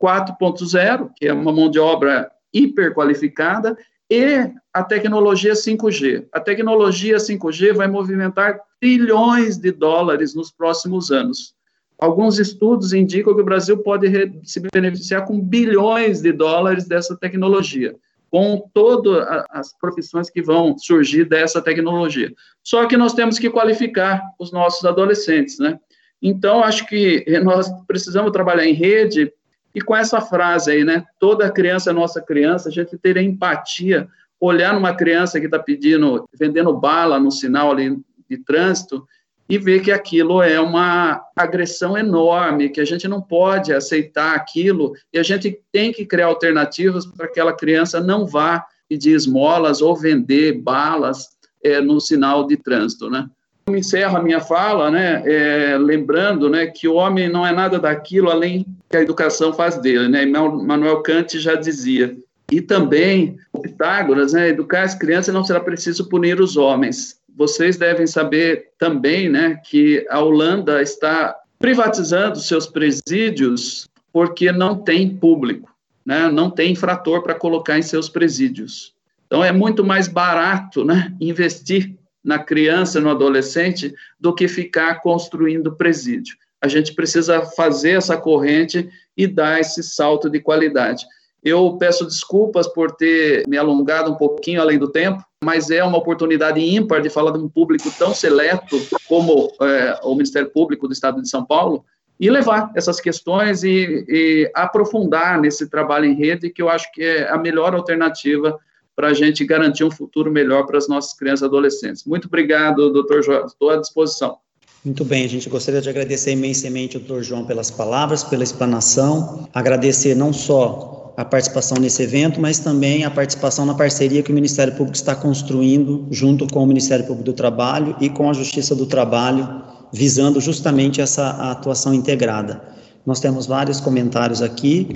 4.0, 0.00 1.10
que 1.14 1.26
é 1.26 1.32
uma 1.32 1.52
mão 1.52 1.70
de 1.70 1.78
obra 1.78 2.30
hiperqualificada, 2.52 3.76
e 4.10 4.50
a 4.72 4.84
tecnologia 4.84 5.52
5G. 5.52 6.26
A 6.32 6.40
tecnologia 6.40 7.16
5G 7.16 7.74
vai 7.74 7.88
movimentar 7.88 8.60
trilhões 8.80 9.58
de 9.58 9.72
dólares 9.72 10.34
nos 10.34 10.50
próximos 10.50 11.10
anos. 11.10 11.55
Alguns 11.98 12.38
estudos 12.38 12.92
indicam 12.92 13.34
que 13.34 13.40
o 13.40 13.44
Brasil 13.44 13.78
pode 13.78 14.08
se 14.44 14.60
beneficiar 14.72 15.24
com 15.24 15.40
bilhões 15.40 16.20
de 16.20 16.30
dólares 16.30 16.86
dessa 16.86 17.16
tecnologia, 17.16 17.96
com 18.30 18.68
todas 18.74 19.26
as 19.50 19.72
profissões 19.78 20.28
que 20.28 20.42
vão 20.42 20.76
surgir 20.76 21.24
dessa 21.24 21.62
tecnologia. 21.62 22.32
Só 22.62 22.86
que 22.86 22.96
nós 22.96 23.14
temos 23.14 23.38
que 23.38 23.48
qualificar 23.48 24.22
os 24.38 24.52
nossos 24.52 24.84
adolescentes, 24.84 25.58
né? 25.58 25.78
Então, 26.20 26.62
acho 26.62 26.86
que 26.86 27.24
nós 27.42 27.70
precisamos 27.86 28.32
trabalhar 28.32 28.66
em 28.66 28.74
rede 28.74 29.32
e 29.74 29.80
com 29.80 29.94
essa 29.94 30.20
frase 30.20 30.70
aí, 30.70 30.84
né? 30.84 31.04
Toda 31.18 31.50
criança 31.50 31.90
é 31.90 31.92
nossa 31.94 32.20
criança, 32.20 32.68
a 32.68 32.72
gente 32.72 32.96
ter 32.98 33.16
empatia, 33.16 34.08
olhar 34.38 34.74
numa 34.74 34.94
criança 34.94 35.40
que 35.40 35.46
está 35.46 35.58
pedindo, 35.58 36.28
vendendo 36.38 36.74
bala 36.74 37.18
no 37.18 37.30
sinal 37.30 37.70
ali 37.70 37.98
de 38.28 38.38
trânsito 38.38 39.06
e 39.48 39.58
ver 39.58 39.80
que 39.80 39.92
aquilo 39.92 40.42
é 40.42 40.60
uma 40.60 41.22
agressão 41.36 41.96
enorme, 41.96 42.68
que 42.68 42.80
a 42.80 42.84
gente 42.84 43.06
não 43.06 43.20
pode 43.20 43.72
aceitar 43.72 44.34
aquilo 44.34 44.92
e 45.12 45.18
a 45.18 45.22
gente 45.22 45.60
tem 45.70 45.92
que 45.92 46.04
criar 46.04 46.26
alternativas 46.26 47.06
para 47.06 47.26
que 47.26 47.32
aquela 47.32 47.52
criança 47.52 48.00
não 48.00 48.26
vá 48.26 48.64
pedir 48.88 49.12
esmolas 49.12 49.80
ou 49.80 49.96
vender 49.96 50.60
balas 50.60 51.28
é, 51.62 51.80
no 51.80 52.00
sinal 52.00 52.46
de 52.46 52.56
trânsito, 52.56 53.10
né? 53.10 53.28
Eu 53.68 53.76
encerro 53.76 54.16
a 54.16 54.22
minha 54.22 54.40
fala, 54.40 54.92
né, 54.92 55.24
é, 55.26 55.76
lembrando, 55.76 56.48
né, 56.48 56.68
que 56.68 56.86
o 56.86 56.94
homem 56.94 57.28
não 57.28 57.44
é 57.44 57.50
nada 57.50 57.80
daquilo 57.80 58.30
além 58.30 58.64
que 58.88 58.96
a 58.96 59.02
educação 59.02 59.52
faz 59.52 59.76
dele, 59.76 60.08
né? 60.08 60.24
Manuel 60.24 61.02
Kant 61.02 61.36
já 61.40 61.56
dizia. 61.56 62.16
E 62.50 62.60
também 62.60 63.36
Pitágoras, 63.60 64.32
né, 64.34 64.50
educar 64.50 64.82
as 64.82 64.94
crianças 64.94 65.34
não 65.34 65.42
será 65.42 65.58
preciso 65.58 66.08
punir 66.08 66.40
os 66.40 66.56
homens, 66.56 67.15
vocês 67.36 67.76
devem 67.76 68.06
saber 68.06 68.70
também, 68.78 69.28
né, 69.28 69.60
que 69.62 70.06
a 70.08 70.20
Holanda 70.20 70.80
está 70.80 71.36
privatizando 71.58 72.40
seus 72.40 72.66
presídios 72.66 73.86
porque 74.10 74.50
não 74.50 74.74
tem 74.76 75.14
público, 75.14 75.70
né, 76.04 76.30
não 76.30 76.50
tem 76.50 76.72
infrator 76.72 77.22
para 77.22 77.34
colocar 77.34 77.78
em 77.78 77.82
seus 77.82 78.08
presídios. 78.08 78.94
Então 79.26 79.44
é 79.44 79.52
muito 79.52 79.84
mais 79.84 80.08
barato, 80.08 80.82
né, 80.82 81.14
investir 81.20 81.94
na 82.24 82.38
criança, 82.38 83.00
no 83.00 83.10
adolescente, 83.10 83.92
do 84.18 84.34
que 84.34 84.48
ficar 84.48 85.02
construindo 85.02 85.76
presídio. 85.76 86.36
A 86.60 86.68
gente 86.68 86.94
precisa 86.94 87.42
fazer 87.42 87.92
essa 87.92 88.16
corrente 88.16 88.88
e 89.16 89.26
dar 89.26 89.60
esse 89.60 89.82
salto 89.82 90.30
de 90.30 90.40
qualidade. 90.40 91.04
Eu 91.46 91.76
peço 91.78 92.04
desculpas 92.04 92.66
por 92.66 92.90
ter 92.90 93.46
me 93.46 93.56
alongado 93.56 94.10
um 94.10 94.16
pouquinho 94.16 94.60
além 94.60 94.80
do 94.80 94.88
tempo, 94.88 95.24
mas 95.44 95.70
é 95.70 95.84
uma 95.84 95.96
oportunidade 95.96 96.58
ímpar 96.58 97.00
de 97.00 97.08
falar 97.08 97.30
de 97.30 97.38
um 97.38 97.48
público 97.48 97.88
tão 97.96 98.12
seleto 98.12 98.76
como 99.08 99.52
é, 99.62 99.96
o 100.02 100.12
Ministério 100.16 100.50
Público 100.50 100.88
do 100.88 100.92
Estado 100.92 101.22
de 101.22 101.30
São 101.30 101.46
Paulo 101.46 101.84
e 102.18 102.28
levar 102.28 102.72
essas 102.74 103.00
questões 103.00 103.62
e, 103.62 104.04
e, 104.08 104.50
aprofundar 104.56 105.40
nesse 105.40 105.70
trabalho 105.70 106.06
em 106.06 106.16
rede, 106.16 106.50
que 106.50 106.60
eu 106.60 106.68
acho 106.68 106.90
que 106.90 107.00
é 107.00 107.30
a 107.30 107.38
melhor 107.38 107.76
alternativa 107.76 108.58
para 108.96 109.08
a 109.08 109.14
gente 109.14 109.44
garantir 109.44 109.84
um 109.84 109.90
futuro 109.90 110.32
melhor 110.32 110.66
para 110.66 110.78
as 110.78 110.88
nossas 110.88 111.16
crianças 111.16 111.42
e 111.42 111.44
adolescentes. 111.44 112.04
Muito 112.04 112.26
obrigado, 112.26 112.92
doutor 112.92 113.22
João, 113.22 113.46
estou 113.46 113.70
à 113.70 113.76
disposição. 113.76 114.38
Muito 114.84 115.04
bem, 115.04 115.24
a 115.24 115.28
gente 115.28 115.48
gostaria 115.48 115.80
de 115.80 115.88
agradecer 115.88 116.32
imensamente 116.32 116.96
ao 116.96 117.02
doutor 117.04 117.22
João 117.22 117.46
pelas 117.46 117.70
palavras, 117.70 118.24
pela 118.24 118.42
explanação, 118.42 119.48
agradecer 119.54 120.16
não 120.16 120.32
só 120.32 121.05
a 121.16 121.24
participação 121.24 121.78
nesse 121.78 122.02
evento, 122.02 122.40
mas 122.40 122.58
também 122.58 123.04
a 123.04 123.10
participação 123.10 123.64
na 123.64 123.74
parceria 123.74 124.22
que 124.22 124.30
o 124.30 124.34
Ministério 124.34 124.74
Público 124.74 124.96
está 124.96 125.14
construindo 125.14 126.06
junto 126.10 126.46
com 126.46 126.62
o 126.62 126.66
Ministério 126.66 127.06
Público 127.06 127.24
do 127.24 127.32
Trabalho 127.32 127.96
e 128.00 128.10
com 128.10 128.28
a 128.28 128.34
Justiça 128.34 128.74
do 128.74 128.84
Trabalho, 128.84 129.62
visando 129.92 130.40
justamente 130.40 131.00
essa 131.00 131.30
atuação 131.50 131.94
integrada. 131.94 132.60
Nós 133.06 133.18
temos 133.18 133.46
vários 133.46 133.80
comentários 133.80 134.42
aqui. 134.42 134.88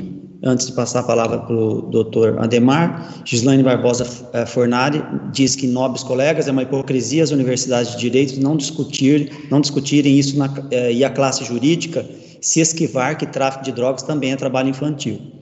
Antes 0.42 0.66
de 0.66 0.72
passar 0.72 1.00
a 1.00 1.02
palavra 1.02 1.38
para 1.38 1.54
o 1.54 1.82
doutor 1.82 2.38
Ademar, 2.38 3.22
Gislaine 3.26 3.62
Barbosa 3.62 4.06
eh, 4.32 4.46
Fornari 4.46 5.04
diz 5.32 5.54
que, 5.54 5.66
nobres 5.66 6.02
colegas, 6.02 6.48
é 6.48 6.50
uma 6.50 6.62
hipocrisia 6.62 7.22
as 7.22 7.30
universidades 7.30 7.92
de 7.92 7.98
direito 7.98 8.40
não 8.40 8.56
discutir, 8.56 9.30
não 9.50 9.60
discutirem 9.60 10.18
isso 10.18 10.38
na, 10.38 10.50
eh, 10.70 10.94
e 10.94 11.04
a 11.04 11.10
classe 11.10 11.44
jurídica 11.44 12.06
se 12.40 12.58
esquivar 12.58 13.18
que 13.18 13.26
tráfico 13.26 13.64
de 13.64 13.72
drogas 13.72 14.02
também 14.02 14.32
é 14.32 14.36
trabalho 14.36 14.70
infantil. 14.70 15.39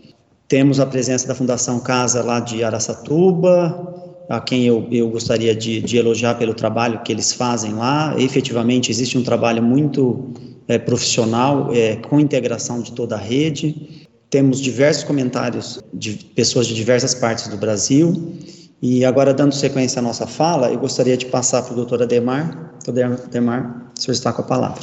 Temos 0.49 0.81
a 0.81 0.87
presença 0.87 1.29
da 1.29 1.35
Fundação 1.35 1.79
Casa 1.79 2.23
lá 2.23 2.41
de 2.41 2.65
Araçatuba, 2.65 3.95
a 4.31 4.41
quem 4.41 4.65
eu, 4.65 4.89
eu 4.91 5.11
gostaria 5.11 5.55
de, 5.55 5.83
de 5.83 5.99
elogiar 5.99 6.37
pelo 6.37 6.55
trabalho 6.55 7.03
que 7.03 7.13
eles 7.13 7.35
fazem 7.35 7.75
lá. 7.75 8.15
Efetivamente, 8.19 8.91
existe 8.91 9.19
um 9.19 9.23
trabalho 9.23 9.63
muito 9.63 10.33
é, 10.67 10.79
profissional, 10.79 11.71
é, 11.75 11.97
com 11.97 12.19
integração 12.19 12.81
de 12.81 12.93
toda 12.93 13.15
a 13.15 13.19
rede. 13.19 14.09
Temos 14.31 14.59
diversos 14.61 15.05
comentários 15.05 15.83
de 15.93 16.15
pessoas 16.35 16.67
de 16.67 16.75
diversas 16.75 17.15
partes 17.15 17.49
do 17.49 17.59
Brasil. 17.59 18.35
E 18.81 19.05
agora, 19.05 19.35
dando 19.35 19.55
sequência 19.55 19.99
à 19.99 20.03
nossa 20.03 20.27
fala, 20.27 20.71
eu 20.71 20.79
gostaria 20.79 21.17
de 21.17 21.27
passar 21.27 21.63
para 21.63 21.73
o 21.75 21.77
doutor 21.77 22.03
Ademar. 22.03 22.73
Doutor 22.87 23.05
Ademar, 23.05 23.93
o 23.99 24.01
senhor 24.01 24.15
está 24.15 24.33
com 24.33 24.41
a 24.41 24.45
palavra. 24.45 24.83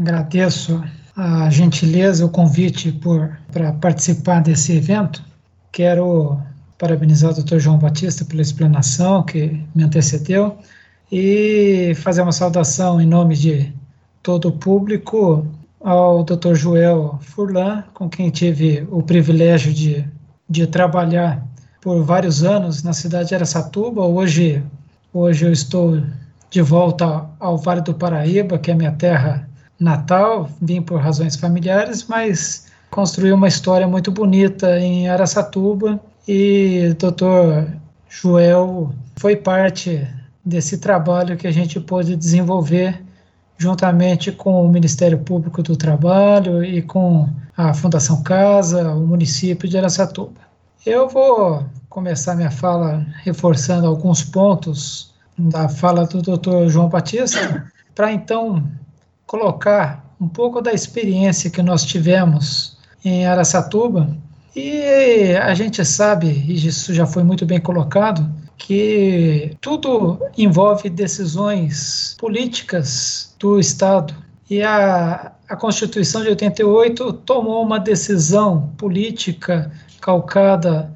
Agradeço 0.00 0.80
a 1.18 1.50
gentileza, 1.50 2.24
o 2.24 2.28
convite 2.28 2.96
para 3.52 3.72
participar 3.72 4.40
desse 4.40 4.76
evento. 4.76 5.20
Quero 5.72 6.38
parabenizar 6.78 7.32
o 7.32 7.42
Dr. 7.42 7.58
João 7.58 7.76
Batista 7.76 8.24
pela 8.24 8.40
explanação 8.40 9.24
que 9.24 9.60
me 9.74 9.82
antecedeu 9.82 10.56
e 11.10 11.92
fazer 11.96 12.22
uma 12.22 12.30
saudação 12.30 13.00
em 13.00 13.06
nome 13.06 13.34
de 13.34 13.72
todo 14.22 14.50
o 14.50 14.52
público 14.52 15.44
ao 15.80 16.22
Dr. 16.22 16.54
Joel 16.54 17.18
Furlan, 17.20 17.82
com 17.94 18.08
quem 18.08 18.30
tive 18.30 18.86
o 18.88 19.02
privilégio 19.02 19.74
de, 19.74 20.04
de 20.48 20.68
trabalhar 20.68 21.44
por 21.80 22.00
vários 22.04 22.44
anos 22.44 22.84
na 22.84 22.92
cidade 22.92 23.30
de 23.30 23.34
Aracatuba. 23.34 24.04
Hoje, 24.04 24.62
hoje 25.12 25.46
eu 25.46 25.50
estou 25.50 26.00
de 26.48 26.62
volta 26.62 27.28
ao 27.40 27.58
Vale 27.58 27.80
do 27.80 27.92
Paraíba, 27.92 28.56
que 28.56 28.70
é 28.70 28.74
minha 28.74 28.92
terra 28.92 29.47
Natal, 29.78 30.50
vim 30.60 30.82
por 30.82 31.00
razões 31.00 31.36
familiares, 31.36 32.06
mas 32.08 32.66
construí 32.90 33.32
uma 33.32 33.48
história 33.48 33.86
muito 33.86 34.10
bonita 34.10 34.78
em 34.78 35.08
Araçatuba 35.08 36.00
e 36.26 36.94
Dr. 36.98 37.72
Joel 38.08 38.92
foi 39.16 39.36
parte 39.36 40.06
desse 40.44 40.78
trabalho 40.78 41.36
que 41.36 41.46
a 41.46 41.50
gente 41.50 41.78
pôde 41.78 42.16
desenvolver 42.16 43.02
juntamente 43.56 44.30
com 44.32 44.64
o 44.64 44.68
Ministério 44.68 45.18
Público 45.18 45.62
do 45.62 45.76
Trabalho 45.76 46.64
e 46.64 46.80
com 46.80 47.28
a 47.56 47.74
Fundação 47.74 48.22
Casa, 48.22 48.94
o 48.94 49.06
município 49.06 49.68
de 49.68 49.76
Araçatuba. 49.76 50.40
Eu 50.86 51.08
vou 51.08 51.66
começar 51.88 52.36
minha 52.36 52.50
fala 52.50 53.04
reforçando 53.24 53.86
alguns 53.86 54.22
pontos 54.22 55.12
da 55.36 55.68
fala 55.68 56.06
do 56.06 56.22
Dr. 56.22 56.68
João 56.68 56.88
Batista, 56.88 57.70
para 57.94 58.12
então 58.12 58.62
colocar 59.28 60.04
um 60.20 60.26
pouco 60.26 60.60
da 60.60 60.72
experiência 60.72 61.50
que 61.50 61.62
nós 61.62 61.84
tivemos 61.84 62.76
em 63.04 63.26
Araçatuba. 63.26 64.16
E 64.56 65.36
a 65.36 65.54
gente 65.54 65.84
sabe, 65.84 66.26
e 66.26 66.66
isso 66.66 66.92
já 66.92 67.06
foi 67.06 67.22
muito 67.22 67.46
bem 67.46 67.60
colocado, 67.60 68.28
que 68.56 69.56
tudo 69.60 70.18
envolve 70.36 70.90
decisões 70.90 72.16
políticas 72.18 73.36
do 73.38 73.60
Estado. 73.60 74.12
E 74.50 74.62
a, 74.62 75.30
a 75.48 75.54
Constituição 75.54 76.22
de 76.22 76.30
88 76.30 77.12
tomou 77.12 77.62
uma 77.62 77.78
decisão 77.78 78.72
política 78.76 79.70
calcada 80.00 80.92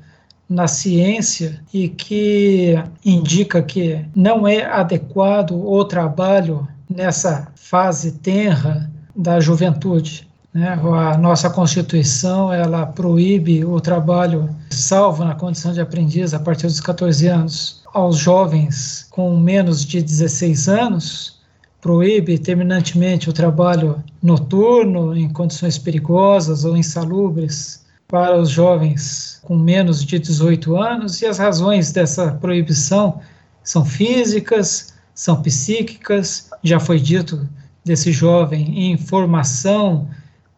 na 0.49 0.67
ciência 0.67 1.61
e 1.73 1.89
que 1.89 2.75
indica 3.05 3.63
que 3.63 4.05
não 4.17 4.49
é 4.49 4.65
adequado 4.65 5.53
o 5.53 5.85
trabalho 5.85 6.67
nessa 6.89 7.49
fase 7.55 8.13
tenra 8.13 8.91
da 9.15 9.41
juventude. 9.41 10.29
Né? 10.53 10.69
A 10.73 11.17
nossa 11.17 11.49
Constituição 11.49 12.53
ela 12.53 12.87
proíbe 12.87 13.65
o 13.65 13.81
trabalho 13.81 14.55
salvo 14.71 15.25
na 15.25 15.35
condição 15.35 15.73
de 15.73 15.81
aprendiz 15.81 16.35
a 16.35 16.39
partir 16.39 16.67
dos 16.67 16.81
14 16.81 17.27
anos 17.27 17.83
aos 17.93 18.17
jovens 18.17 19.07
com 19.11 19.37
menos 19.37 19.85
de 19.85 20.03
16 20.03 20.69
anos, 20.69 21.41
proíbe 21.81 22.39
terminantemente 22.39 23.29
o 23.29 23.33
trabalho 23.33 24.03
noturno 24.23 25.17
em 25.17 25.29
condições 25.29 25.77
perigosas 25.79 26.65
ou 26.65 26.77
insalubres 26.77 27.85
para 28.09 28.39
os 28.39 28.51
jovens 28.51 29.41
com 29.43 29.57
menos 29.57 30.05
de 30.05 30.19
18 30.19 30.77
anos, 30.77 31.21
e 31.23 31.27
as 31.27 31.39
razões 31.39 31.93
dessa 31.93 32.33
proibição 32.33 33.21
são 33.65 33.85
físicas, 33.85 34.92
são 35.15 35.43
psíquicas, 35.43 36.51
já 36.63 36.81
foi 36.81 36.99
dito 36.99 37.49
desse 37.85 38.13
jovem 38.13 38.93
em 38.93 38.97
formação 38.97 40.09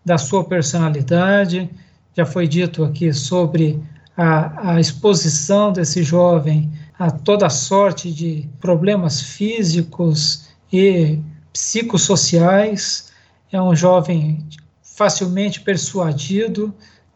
da 0.05 0.19
sua 0.19 0.45
personalidade, 0.45 1.71
já 2.17 2.25
foi 2.27 2.47
dito 2.47 2.85
aqui 2.85 3.13
sobre 3.13 3.81
a, 4.17 4.75
a 4.75 4.81
exposição 4.81 5.73
desse 5.73 6.03
jovem 6.03 6.71
a 6.99 7.11
toda 7.11 7.49
sorte 7.51 8.13
de 8.13 8.49
problemas 8.61 9.21
físicos 9.21 10.49
e 10.73 11.19
psicossociais. 11.53 13.13
É 13.51 13.61
um 13.61 13.75
jovem 13.75 14.47
facilmente 14.83 15.61
persuadido, 15.61 16.73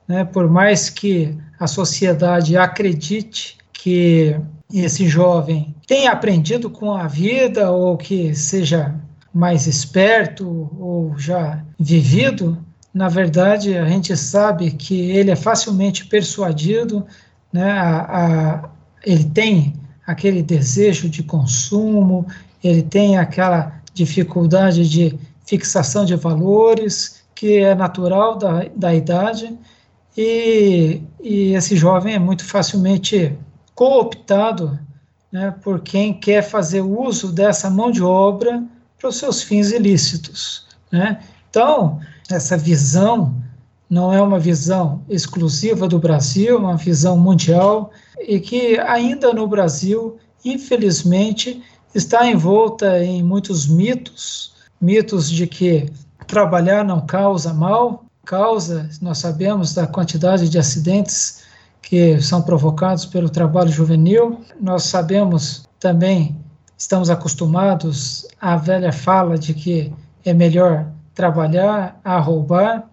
né, 0.07 0.25
por 0.25 0.49
mais 0.49 0.91
que 0.91 1.37
a 1.61 1.67
sociedade 1.67 2.57
acredite 2.57 3.57
que 3.73 4.37
esse 4.73 5.09
jovem 5.09 5.75
tenha 5.87 6.13
aprendido 6.13 6.69
com 6.69 6.93
a 6.93 7.07
vida 7.07 7.71
ou 7.71 7.97
que 7.97 8.35
seja 8.35 8.95
mais 9.33 9.67
esperto 9.67 10.71
ou 10.79 11.17
já 11.19 11.63
vivido, 11.79 12.59
na 12.93 13.09
verdade 13.09 13.77
a 13.77 13.87
gente 13.87 14.17
sabe 14.17 14.71
que 14.73 15.11
ele 15.11 15.31
é 15.31 15.37
facilmente 15.37 16.07
persuadido, 16.07 17.07
né, 17.53 17.71
a, 17.71 18.01
a, 18.01 18.69
ele 19.05 19.25
tem 19.25 19.75
aquele 20.07 20.43
desejo 20.43 21.09
de 21.09 21.23
consumo, 21.23 22.27
ele 22.63 22.83
tem 22.83 23.17
aquela 23.17 23.81
dificuldade 23.95 24.89
de 24.89 25.19
fixação 25.47 26.05
de 26.05 26.15
valores 26.17 27.23
que 27.35 27.59
é 27.59 27.75
natural 27.75 28.37
da, 28.37 28.65
da 28.75 28.95
idade 28.95 29.57
e, 30.17 31.01
e 31.23 31.55
esse 31.55 31.77
jovem 31.77 32.15
é 32.15 32.19
muito 32.19 32.45
facilmente 32.45 33.39
cooptado 33.79 34.77
né, 35.31 35.55
por 35.63 35.79
quem 35.79 36.13
quer 36.13 36.43
fazer 36.43 36.81
uso 36.81 37.31
dessa 37.31 37.71
mão 37.71 37.93
de 37.93 38.03
obra 38.03 38.65
para 38.99 39.09
os 39.09 39.19
seus 39.19 39.41
fins 39.41 39.71
ilícitos. 39.71 40.67
Né? 40.91 41.23
Então, 41.49 42.01
essa 42.29 42.57
visão 42.57 43.33
não 43.89 44.13
é 44.13 44.21
uma 44.21 44.41
visão 44.41 45.01
exclusiva 45.09 45.87
do 45.87 45.97
Brasil, 45.97 46.57
é 46.57 46.59
uma 46.59 46.77
visão 46.77 47.17
mundial 47.17 47.93
e 48.19 48.41
que 48.41 48.81
ainda 48.81 49.33
no 49.33 49.47
Brasil, 49.47 50.19
infelizmente, 50.45 51.63
está 51.95 52.27
envolta 52.27 52.99
em 53.05 53.23
muitos 53.23 53.69
mitos, 53.69 54.55
mitos 54.81 55.31
de 55.31 55.47
que 55.47 55.89
trabalhar 56.27 56.85
não 56.85 57.07
causa 57.07 57.55
mal, 57.55 58.05
causa, 58.25 58.91
nós 59.01 59.19
sabemos 59.19 59.73
da 59.73 59.87
quantidade 59.87 60.49
de 60.49 60.59
acidentes 60.59 61.47
que 61.89 62.21
são 62.21 62.43
provocados 62.43 63.07
pelo 63.07 63.31
trabalho 63.31 63.71
juvenil. 63.71 64.43
Nós 64.61 64.83
sabemos 64.83 65.67
também, 65.81 66.37
estamos 66.77 67.09
acostumados 67.09 68.29
à 68.39 68.57
velha 68.57 68.93
fala 68.93 69.39
de 69.39 69.55
que 69.55 69.91
é 70.23 70.35
melhor 70.35 70.87
trabalhar 71.15 71.99
a 72.05 72.19
roubar. 72.19 72.85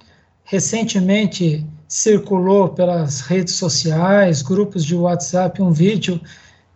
Recentemente 0.45 1.67
circulou 1.89 2.69
pelas 2.69 3.19
redes 3.19 3.55
sociais, 3.55 4.41
grupos 4.41 4.85
de 4.85 4.95
WhatsApp, 4.95 5.61
um 5.61 5.73
vídeo 5.73 6.21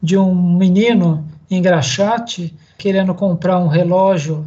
de 0.03 0.17
um 0.17 0.35
menino 0.35 1.25
em 1.49 1.61
Graxate 1.61 2.53
querendo 2.77 3.15
comprar 3.15 3.59
um 3.59 3.69
relógio 3.69 4.45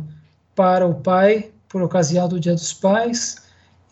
para 0.55 0.87
o 0.87 0.97
pai 0.97 1.51
por 1.70 1.81
ocasião 1.81 2.29
do 2.29 2.39
Dia 2.39 2.53
dos 2.53 2.75
Pais 2.75 3.41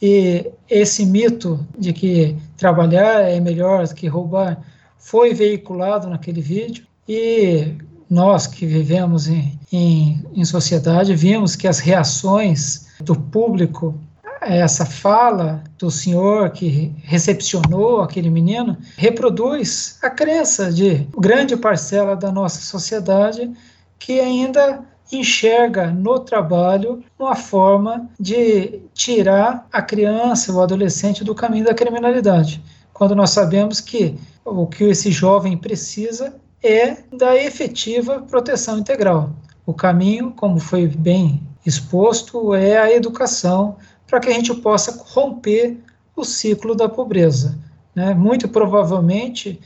e 0.00 0.50
esse 0.68 1.04
mito 1.04 1.66
de 1.78 1.92
que 1.92 2.36
trabalhar 2.56 3.22
é 3.28 3.38
melhor 3.38 3.86
do 3.86 3.94
que 3.94 4.06
roubar 4.06 4.62
foi 4.96 5.34
veiculado 5.34 6.08
naquele 6.08 6.40
vídeo. 6.40 6.86
E 7.08 7.74
nós 8.08 8.46
que 8.46 8.66
vivemos 8.66 9.28
em, 9.28 9.58
em, 9.70 10.24
em 10.34 10.44
sociedade 10.44 11.14
vimos 11.14 11.54
que 11.54 11.68
as 11.68 11.78
reações 11.78 12.86
do 13.00 13.14
público 13.14 13.98
essa 14.40 14.86
fala 14.86 15.62
do 15.78 15.90
senhor 15.90 16.50
que 16.50 16.94
recepcionou 17.02 18.00
aquele 18.00 18.30
menino 18.30 18.76
reproduz 18.96 19.98
a 20.02 20.08
crença 20.08 20.72
de 20.72 21.06
grande 21.18 21.56
parcela 21.56 22.16
da 22.16 22.32
nossa 22.32 22.62
sociedade 22.62 23.50
que 23.98 24.18
ainda 24.18 24.82
enxerga 25.16 25.86
no 25.86 26.18
trabalho 26.20 27.02
uma 27.18 27.34
forma 27.34 28.08
de 28.18 28.80
tirar 28.94 29.66
a 29.72 29.82
criança 29.82 30.52
ou 30.52 30.62
adolescente 30.62 31.24
do 31.24 31.34
caminho 31.34 31.64
da 31.64 31.74
criminalidade, 31.74 32.62
quando 32.92 33.14
nós 33.14 33.30
sabemos 33.30 33.80
que 33.80 34.16
o 34.44 34.66
que 34.66 34.84
esse 34.84 35.10
jovem 35.10 35.56
precisa 35.56 36.34
é 36.62 36.98
da 37.12 37.36
efetiva 37.36 38.20
proteção 38.20 38.78
integral. 38.78 39.30
O 39.64 39.72
caminho, 39.72 40.32
como 40.32 40.58
foi 40.58 40.86
bem 40.86 41.42
exposto, 41.64 42.54
é 42.54 42.78
a 42.78 42.92
educação 42.92 43.76
para 44.06 44.20
que 44.20 44.28
a 44.28 44.32
gente 44.32 44.52
possa 44.54 45.02
romper 45.08 45.78
o 46.16 46.24
ciclo 46.24 46.74
da 46.74 46.88
pobreza. 46.88 47.58
Né? 47.94 48.14
Muito 48.14 48.48
provavelmente, 48.48 49.60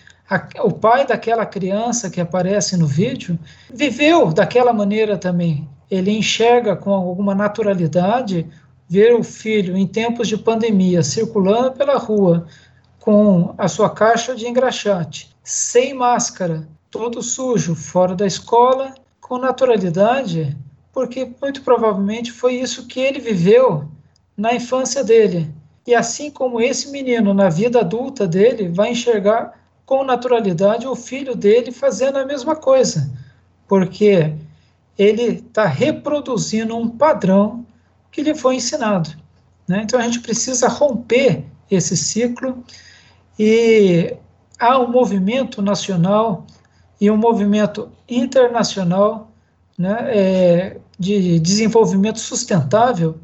o 0.62 0.72
pai 0.72 1.06
daquela 1.06 1.44
criança 1.44 2.08
que 2.08 2.20
aparece 2.20 2.76
no 2.76 2.86
vídeo 2.86 3.38
viveu 3.72 4.32
daquela 4.32 4.72
maneira 4.72 5.18
também. 5.18 5.68
Ele 5.90 6.10
enxerga 6.10 6.74
com 6.74 6.90
alguma 6.90 7.34
naturalidade 7.34 8.46
ver 8.88 9.14
o 9.14 9.22
filho 9.22 9.76
em 9.76 9.86
tempos 9.86 10.28
de 10.28 10.36
pandemia 10.36 11.02
circulando 11.02 11.72
pela 11.72 11.98
rua 11.98 12.46
com 12.98 13.54
a 13.58 13.68
sua 13.68 13.90
caixa 13.90 14.34
de 14.34 14.48
engraxate, 14.48 15.34
sem 15.42 15.92
máscara, 15.92 16.66
todo 16.90 17.22
sujo, 17.22 17.74
fora 17.74 18.14
da 18.14 18.26
escola, 18.26 18.94
com 19.20 19.36
naturalidade, 19.36 20.56
porque 20.90 21.30
muito 21.40 21.60
provavelmente 21.62 22.32
foi 22.32 22.54
isso 22.54 22.86
que 22.86 23.00
ele 23.00 23.20
viveu 23.20 23.88
na 24.34 24.54
infância 24.54 25.04
dele. 25.04 25.52
E 25.86 25.94
assim 25.94 26.30
como 26.30 26.62
esse 26.62 26.90
menino, 26.90 27.34
na 27.34 27.50
vida 27.50 27.80
adulta 27.80 28.26
dele, 28.26 28.68
vai 28.68 28.92
enxergar 28.92 29.52
com 29.86 30.04
naturalidade 30.04 30.86
o 30.86 30.96
filho 30.96 31.34
dele 31.34 31.70
fazendo 31.70 32.18
a 32.18 32.24
mesma 32.24 32.56
coisa, 32.56 33.10
porque 33.68 34.34
ele 34.98 35.22
está 35.22 35.66
reproduzindo 35.66 36.76
um 36.76 36.88
padrão 36.88 37.66
que 38.10 38.22
lhe 38.22 38.34
foi 38.34 38.56
ensinado. 38.56 39.10
Né? 39.66 39.82
Então 39.82 39.98
a 39.98 40.02
gente 40.04 40.20
precisa 40.20 40.68
romper 40.68 41.44
esse 41.70 41.96
ciclo 41.96 42.64
e 43.38 44.16
há 44.58 44.78
um 44.78 44.90
movimento 44.90 45.60
nacional 45.60 46.46
e 47.00 47.10
um 47.10 47.16
movimento 47.16 47.90
internacional 48.08 49.30
né, 49.76 49.96
é, 50.08 50.80
de 50.98 51.40
desenvolvimento 51.40 52.20
sustentável 52.20 53.18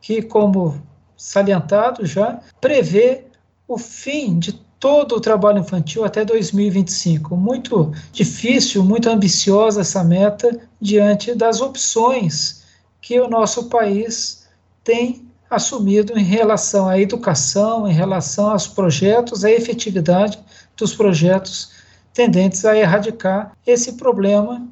que, 0.00 0.20
como 0.20 0.82
salientado 1.16 2.04
já, 2.04 2.40
prevê 2.60 3.24
o 3.68 3.78
fim 3.78 4.38
de 4.38 4.60
todo 4.82 5.14
o 5.14 5.20
trabalho 5.20 5.60
infantil 5.60 6.04
até 6.04 6.24
2025. 6.24 7.36
Muito 7.36 7.92
difícil, 8.10 8.82
muito 8.82 9.08
ambiciosa 9.08 9.82
essa 9.82 10.02
meta 10.02 10.58
diante 10.80 11.36
das 11.36 11.60
opções 11.60 12.64
que 13.00 13.20
o 13.20 13.28
nosso 13.28 13.68
país 13.68 14.48
tem 14.82 15.24
assumido 15.48 16.18
em 16.18 16.24
relação 16.24 16.88
à 16.88 16.98
educação, 16.98 17.86
em 17.86 17.92
relação 17.92 18.50
aos 18.50 18.66
projetos, 18.66 19.44
à 19.44 19.52
efetividade 19.52 20.40
dos 20.76 20.92
projetos 20.92 21.70
tendentes 22.12 22.64
a 22.64 22.76
erradicar 22.76 23.52
esse 23.64 23.92
problema 23.92 24.66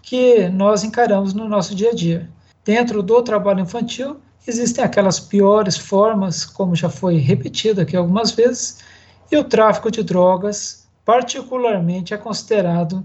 que 0.00 0.48
nós 0.48 0.84
encaramos 0.84 1.34
no 1.34 1.46
nosso 1.46 1.74
dia 1.74 1.90
a 1.90 1.94
dia. 1.94 2.30
Dentro 2.64 3.02
do 3.02 3.22
trabalho 3.22 3.60
infantil, 3.60 4.16
Existem 4.46 4.82
aquelas 4.82 5.20
piores 5.20 5.76
formas, 5.76 6.46
como 6.46 6.74
já 6.74 6.88
foi 6.88 7.18
repetido 7.18 7.82
aqui 7.82 7.94
algumas 7.96 8.30
vezes, 8.30 8.78
e 9.30 9.36
o 9.36 9.44
tráfico 9.44 9.90
de 9.90 10.02
drogas, 10.02 10.86
particularmente, 11.04 12.12
é 12.12 12.16
considerado 12.16 13.04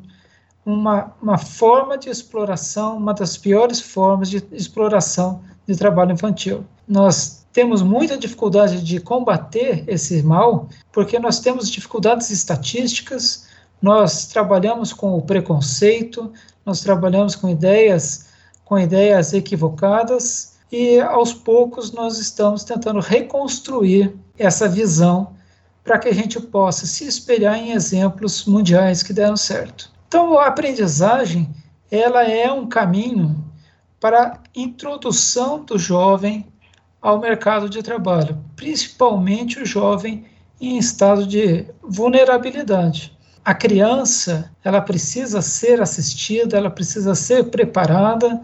uma, 0.65 1.13
uma 1.21 1.37
forma 1.37 1.97
de 1.97 2.09
exploração, 2.09 2.97
uma 2.97 3.13
das 3.13 3.37
piores 3.37 3.79
formas 3.79 4.29
de 4.29 4.43
exploração 4.51 5.41
de 5.67 5.75
trabalho 5.75 6.13
infantil. 6.13 6.65
Nós 6.87 7.45
temos 7.53 7.81
muita 7.81 8.17
dificuldade 8.17 8.81
de 8.81 8.99
combater 8.99 9.83
esse 9.87 10.21
mal, 10.23 10.67
porque 10.91 11.19
nós 11.19 11.39
temos 11.39 11.69
dificuldades 11.69 12.31
estatísticas, 12.31 13.47
nós 13.81 14.27
trabalhamos 14.27 14.91
com 14.91 15.15
o 15.15 15.21
preconceito, 15.21 16.31
nós 16.65 16.81
trabalhamos 16.81 17.35
com 17.35 17.47
ideias, 17.47 18.27
com 18.63 18.79
ideias 18.79 19.31
equivocadas 19.33 20.55
e 20.71 20.99
aos 20.99 21.33
poucos 21.33 21.91
nós 21.91 22.17
estamos 22.17 22.63
tentando 22.63 22.99
reconstruir 22.99 24.15
essa 24.37 24.67
visão 24.67 25.35
para 25.85 25.99
que 25.99 26.09
a 26.09 26.13
gente 26.13 26.39
possa 26.39 26.87
se 26.87 27.05
espelhar 27.05 27.55
em 27.55 27.71
exemplos 27.71 28.45
mundiais 28.45 29.03
que 29.03 29.13
deram 29.13 29.37
certo. 29.37 29.91
Então, 30.07 30.37
a 30.39 30.47
aprendizagem, 30.47 31.47
ela 31.91 32.23
é 32.23 32.51
um 32.51 32.67
caminho 32.67 33.45
para 33.99 34.23
a 34.23 34.39
introdução 34.55 35.63
do 35.63 35.77
jovem 35.77 36.47
ao 36.99 37.19
mercado 37.19 37.69
de 37.69 37.83
trabalho, 37.83 38.43
principalmente 38.55 39.59
o 39.59 39.65
jovem 39.65 40.25
em 40.59 40.77
estado 40.77 41.27
de 41.27 41.67
vulnerabilidade. 41.83 43.15
A 43.43 43.53
criança, 43.53 44.51
ela 44.63 44.81
precisa 44.81 45.39
ser 45.39 45.79
assistida, 45.79 46.57
ela 46.57 46.71
precisa 46.71 47.13
ser 47.13 47.51
preparada 47.51 48.41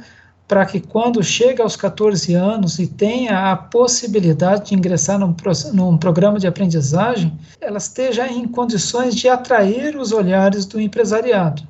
para 0.52 0.66
que 0.66 0.82
quando 0.82 1.24
chega 1.24 1.64
aos 1.64 1.78
14 1.78 2.34
anos 2.34 2.78
e 2.78 2.86
tenha 2.86 3.54
a 3.54 3.56
possibilidade 3.56 4.66
de 4.66 4.76
ingressar 4.76 5.18
num, 5.18 5.34
num, 5.72 5.97
programa 5.97 6.38
de 6.38 6.45
aprendizagem, 6.45 7.39
ela 7.62 7.78
esteja 7.78 8.28
em 8.28 8.45
condições 8.45 9.16
de 9.16 9.30
atrair 9.30 9.95
os 9.95 10.12
olhares 10.12 10.66
do 10.66 10.78
empresariado. 10.78 11.66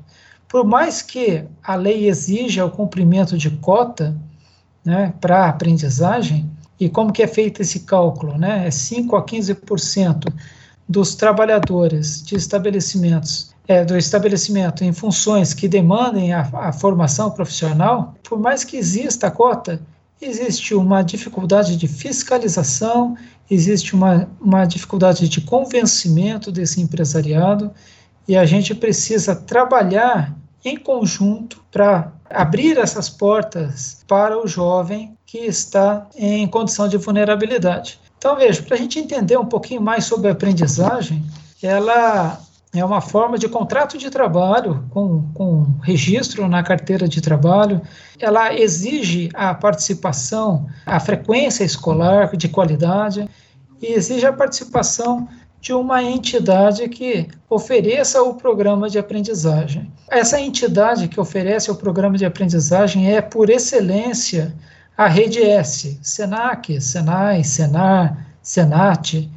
Por 0.50 0.66
mais 0.66 1.04
que 1.04 1.44
a 1.62 1.76
lei 1.76 2.08
exija 2.08 2.66
o 2.66 2.72
cumprimento 2.72 3.38
de 3.38 3.52
cota 3.52 4.18
né, 4.84 5.14
para 5.22 5.48
aprendizagem, 5.48 6.50
e 6.80 6.90
como 6.90 7.14
que 7.14 7.22
é 7.22 7.28
feito 7.28 7.62
esse 7.62 7.82
cálculo? 7.82 8.36
Né? 8.36 8.66
É 8.66 8.72
5 8.72 9.16
a 9.16 9.24
15% 9.24 10.34
dos 10.90 11.14
trabalhadores 11.14 12.24
de 12.24 12.34
estabelecimentos 12.36 13.51
é, 13.72 13.86
do 13.86 13.98
estabelecimento 13.98 14.84
em 14.84 14.92
funções 14.92 15.54
que 15.54 15.66
demandem 15.66 16.34
a, 16.34 16.42
a 16.42 16.74
formação 16.74 17.32
profissional, 17.32 18.14
por 18.22 18.38
mais 18.38 18.66
que 18.66 18.76
exista 18.76 19.28
a 19.28 19.32
cota, 19.32 19.82
existe 20.22 20.76
uma 20.76 21.02
dificuldade 21.02 21.78
de 21.78 21.88
fiscalização, 21.88 23.16
existe 23.50 23.96
uma, 23.96 24.28
uma 24.42 24.66
dificuldade 24.66 25.30
de 25.30 25.40
convencimento 25.40 26.52
desse 26.52 26.82
empresariado, 26.82 27.72
e 28.28 28.36
a 28.36 28.46
gente 28.46 28.76
precisa 28.76 29.34
trabalhar 29.36 30.36
em 30.66 30.76
conjunto 30.76 31.64
para 31.72 32.12
abrir 32.30 32.78
essas 32.78 33.10
portas 33.10 34.04
para 34.06 34.38
o 34.38 34.48
jovem 34.48 35.18
que 35.26 35.40
está 35.40 36.08
em 36.16 36.46
condição 36.46 36.90
de 36.90 36.98
vulnerabilidade. 36.98 38.02
Então, 38.18 38.36
veja, 38.36 38.62
para 38.62 38.76
a 38.76 38.80
gente 38.80 39.00
entender 39.00 39.38
um 39.38 39.46
pouquinho 39.46 39.82
mais 39.82 40.04
sobre 40.04 40.28
a 40.28 40.34
aprendizagem, 40.34 41.24
ela 41.64 42.38
é 42.74 42.86
uma 42.86 43.02
forma 43.02 43.38
de 43.38 43.50
contrato 43.50 43.98
de 43.98 44.10
trabalho 44.10 44.86
com, 44.92 45.30
com 45.34 45.68
registro 45.82 46.48
na 46.48 46.64
carteira 46.64 47.08
de 47.08 47.20
trabalho. 47.20 47.82
Ela 48.18 48.54
exige 48.54 49.30
a 49.34 49.54
participação, 49.54 50.68
a 50.86 51.00
frequência 51.00 51.66
escolar 51.66 52.36
de 52.38 52.48
qualidade 52.48 53.30
e 53.82 53.88
exige 53.88 54.26
a 54.26 54.32
participação 54.32 55.28
de 55.60 55.74
uma 55.74 56.02
entidade 56.02 56.88
que 56.88 57.28
ofereça 57.50 58.24
o 58.24 58.36
programa 58.36 58.90
de 58.90 58.98
aprendizagem. 58.98 59.92
Essa 60.10 60.40
entidade 60.40 61.08
que 61.08 61.20
oferece 61.20 61.70
o 61.70 61.76
programa 61.76 62.18
de 62.18 62.26
aprendizagem 62.26 63.14
é, 63.14 63.22
por 63.22 63.50
excelência, 63.50 64.56
a 64.98 65.08
Rede 65.08 65.42
S, 65.42 66.00
SENAC, 66.02 66.82
SENAI, 66.82 67.44
SENAR, 67.44 68.26
SENAT, 68.42 69.30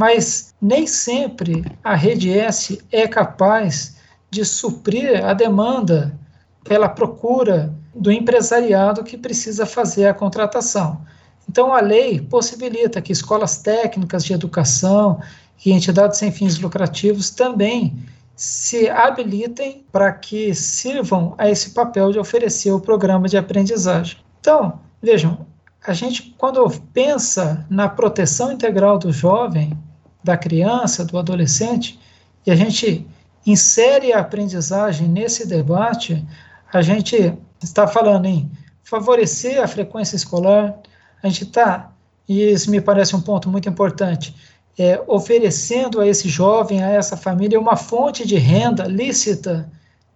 mas 0.00 0.54
nem 0.62 0.86
sempre 0.86 1.62
a 1.84 1.94
rede 1.94 2.32
S 2.32 2.80
é 2.90 3.06
capaz 3.06 3.98
de 4.30 4.46
suprir 4.46 5.22
a 5.22 5.34
demanda 5.34 6.18
pela 6.64 6.88
procura 6.88 7.70
do 7.94 8.10
empresariado 8.10 9.04
que 9.04 9.18
precisa 9.18 9.66
fazer 9.66 10.06
a 10.06 10.14
contratação. 10.14 11.02
Então, 11.46 11.74
a 11.74 11.82
lei 11.82 12.18
possibilita 12.18 13.02
que 13.02 13.12
escolas 13.12 13.58
técnicas 13.58 14.24
de 14.24 14.32
educação 14.32 15.20
e 15.66 15.70
entidades 15.70 16.18
sem 16.18 16.32
fins 16.32 16.58
lucrativos 16.58 17.28
também 17.28 17.94
se 18.34 18.88
habilitem 18.88 19.84
para 19.92 20.10
que 20.12 20.54
sirvam 20.54 21.34
a 21.36 21.50
esse 21.50 21.72
papel 21.72 22.10
de 22.10 22.18
oferecer 22.18 22.72
o 22.72 22.80
programa 22.80 23.28
de 23.28 23.36
aprendizagem. 23.36 24.16
Então, 24.40 24.80
vejam, 25.02 25.46
a 25.86 25.92
gente, 25.92 26.34
quando 26.38 26.66
pensa 26.94 27.66
na 27.68 27.86
proteção 27.86 28.50
integral 28.50 28.98
do 28.98 29.12
jovem, 29.12 29.76
da 30.22 30.36
criança, 30.36 31.04
do 31.04 31.18
adolescente, 31.18 31.98
e 32.46 32.50
a 32.50 32.56
gente 32.56 33.06
insere 33.46 34.12
a 34.12 34.20
aprendizagem 34.20 35.08
nesse 35.08 35.46
debate, 35.46 36.24
a 36.72 36.82
gente 36.82 37.34
está 37.62 37.86
falando 37.86 38.26
em 38.26 38.50
favorecer 38.82 39.62
a 39.62 39.68
frequência 39.68 40.16
escolar, 40.16 40.76
a 41.22 41.28
gente 41.28 41.44
está, 41.44 41.92
e 42.28 42.42
isso 42.42 42.70
me 42.70 42.80
parece 42.80 43.14
um 43.14 43.20
ponto 43.20 43.48
muito 43.48 43.68
importante, 43.68 44.34
é, 44.78 45.02
oferecendo 45.06 46.00
a 46.00 46.06
esse 46.06 46.28
jovem, 46.28 46.82
a 46.82 46.88
essa 46.88 47.16
família, 47.16 47.60
uma 47.60 47.76
fonte 47.76 48.26
de 48.26 48.36
renda 48.36 48.84
lícita, 48.84 49.70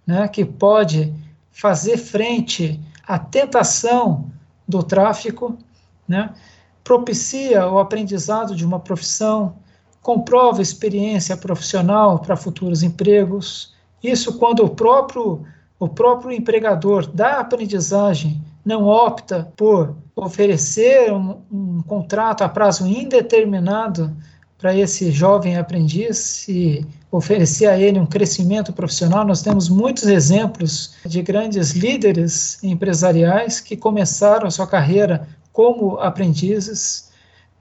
né, 0.06 0.26
que 0.28 0.44
pode 0.44 1.12
fazer 1.50 1.96
frente 1.96 2.80
à 3.06 3.18
tentação 3.18 4.30
do 4.66 4.82
tráfico, 4.82 5.58
né, 6.06 6.32
propicia 6.82 7.66
o 7.68 7.78
aprendizado 7.78 8.54
de 8.54 8.64
uma 8.64 8.78
profissão, 8.78 9.56
comprova 10.04 10.60
experiência 10.60 11.34
profissional 11.34 12.18
para 12.18 12.36
futuros 12.36 12.82
empregos. 12.82 13.72
Isso 14.02 14.38
quando 14.38 14.62
o 14.62 14.68
próprio, 14.68 15.42
o 15.80 15.88
próprio 15.88 16.30
empregador 16.30 17.06
da 17.06 17.40
aprendizagem 17.40 18.38
não 18.62 18.86
opta 18.86 19.50
por 19.56 19.96
oferecer 20.14 21.10
um, 21.10 21.38
um 21.50 21.82
contrato 21.82 22.44
a 22.44 22.48
prazo 22.50 22.86
indeterminado 22.86 24.14
para 24.58 24.76
esse 24.76 25.10
jovem 25.10 25.56
aprendiz 25.56 26.46
e 26.48 26.86
oferecer 27.10 27.66
a 27.66 27.78
ele 27.78 27.98
um 27.98 28.06
crescimento 28.06 28.74
profissional. 28.74 29.24
Nós 29.24 29.40
temos 29.40 29.70
muitos 29.70 30.06
exemplos 30.06 30.96
de 31.06 31.22
grandes 31.22 31.70
líderes 31.70 32.62
empresariais 32.62 33.58
que 33.58 33.74
começaram 33.74 34.46
a 34.46 34.50
sua 34.50 34.66
carreira 34.66 35.26
como 35.50 35.96
aprendizes 35.96 37.10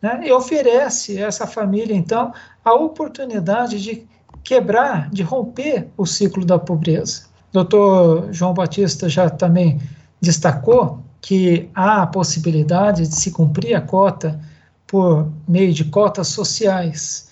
né, 0.04 0.20
e 0.26 0.34
oferece 0.34 1.24
a 1.24 1.28
essa 1.28 1.47
família, 1.47 1.95
então, 1.95 2.34
a 2.64 2.74
oportunidade 2.74 3.82
de 3.82 4.06
quebrar, 4.43 5.10
de 5.10 5.24
romper 5.24 5.88
o 5.95 6.06
ciclo 6.06 6.43
da 6.43 6.60
pobreza. 6.60 7.28
Doutor 7.54 8.28
João 8.34 8.54
Batista 8.54 9.08
já 9.08 9.30
também 9.30 9.80
destacou 10.20 10.99
que 11.22 11.70
há 11.74 12.01
a 12.01 12.08
possibilidade 12.08 13.08
de 13.08 13.16
se 13.16 13.32
cumprir 13.32 13.76
a 13.76 13.80
cota 13.80 14.38
por 14.86 15.32
meio 15.47 15.72
de 15.74 15.86
cotas 15.86 16.28
sociais. 16.28 17.30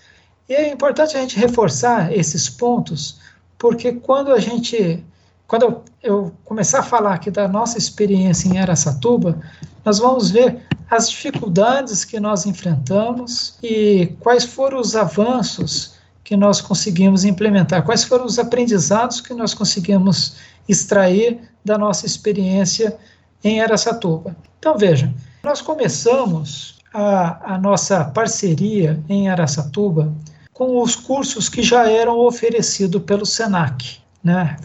E 0.47 0.53
é 0.53 0.71
importante 0.71 1.17
a 1.17 1.19
gente 1.19 1.37
reforçar 1.37 2.13
esses 2.13 2.49
pontos, 2.49 3.19
porque 3.59 3.91
quando 3.91 4.31
a 4.31 4.39
gente, 4.39 5.03
quando 5.45 5.63
eu, 5.63 5.83
eu 6.01 6.31
começar 6.45 6.79
a 6.79 6.83
falar 6.83 7.15
aqui 7.15 7.29
da 7.29 7.49
nossa 7.49 7.77
experiência 7.77 8.47
em 8.47 8.59
Aracatuba, 8.59 9.37
nós 9.83 9.99
vamos 9.99 10.31
ver 10.31 10.65
as 10.91 11.09
dificuldades 11.09 12.03
que 12.03 12.19
nós 12.19 12.45
enfrentamos 12.45 13.57
e 13.63 14.13
quais 14.19 14.43
foram 14.43 14.77
os 14.77 14.93
avanços 14.93 15.93
que 16.21 16.35
nós 16.35 16.59
conseguimos 16.59 17.23
implementar, 17.23 17.83
quais 17.83 18.03
foram 18.03 18.25
os 18.25 18.37
aprendizados 18.37 19.21
que 19.21 19.33
nós 19.33 19.53
conseguimos 19.53 20.35
extrair 20.67 21.39
da 21.63 21.77
nossa 21.77 22.05
experiência 22.05 22.97
em 23.41 23.61
Aracatuba. 23.61 24.35
Então, 24.59 24.77
veja, 24.77 25.13
nós 25.41 25.61
começamos 25.61 26.79
a, 26.93 27.53
a 27.53 27.57
nossa 27.57 28.03
parceria 28.03 29.01
em 29.07 29.29
Aracatuba 29.29 30.13
com 30.51 30.81
os 30.81 30.93
cursos 30.93 31.47
que 31.47 31.63
já 31.63 31.89
eram 31.89 32.19
oferecidos 32.19 33.01
pelo 33.03 33.25
SENAC. 33.25 33.99
Né? 34.21 34.57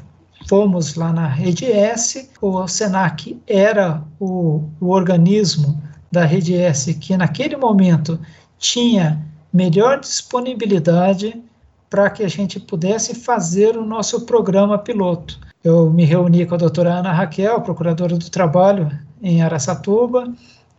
Fomos 0.49 0.97
lá 0.97 1.13
na 1.13 1.29
Rede 1.29 1.67
S, 1.67 2.29
o 2.43 2.67
SENAC 2.67 3.41
era 3.47 4.03
o, 4.19 4.65
o 4.81 4.89
organismo 4.89 5.81
da 6.11 6.25
rede 6.25 6.55
S 6.55 6.95
que 6.95 7.17
naquele 7.17 7.57
momento 7.57 8.19
tinha 8.59 9.21
melhor 9.53 10.01
disponibilidade 10.01 11.43
para 11.89 12.11
que 12.11 12.23
a 12.23 12.29
gente 12.29 12.59
pudesse 12.59 13.15
fazer 13.15 13.77
o 13.77 13.85
nosso 13.85 14.23
programa 14.23 14.79
piloto. 14.79 15.39
Eu 15.63 15.91
me 15.91 16.05
reuni 16.05 16.45
com 16.47 16.55
a 16.55 16.59
doutora 16.59 16.95
Ana 16.95 17.13
Raquel, 17.13 17.61
procuradora 17.61 18.17
do 18.17 18.31
trabalho 18.31 18.91
em 19.23 19.43
Araçatuba, 19.43 20.33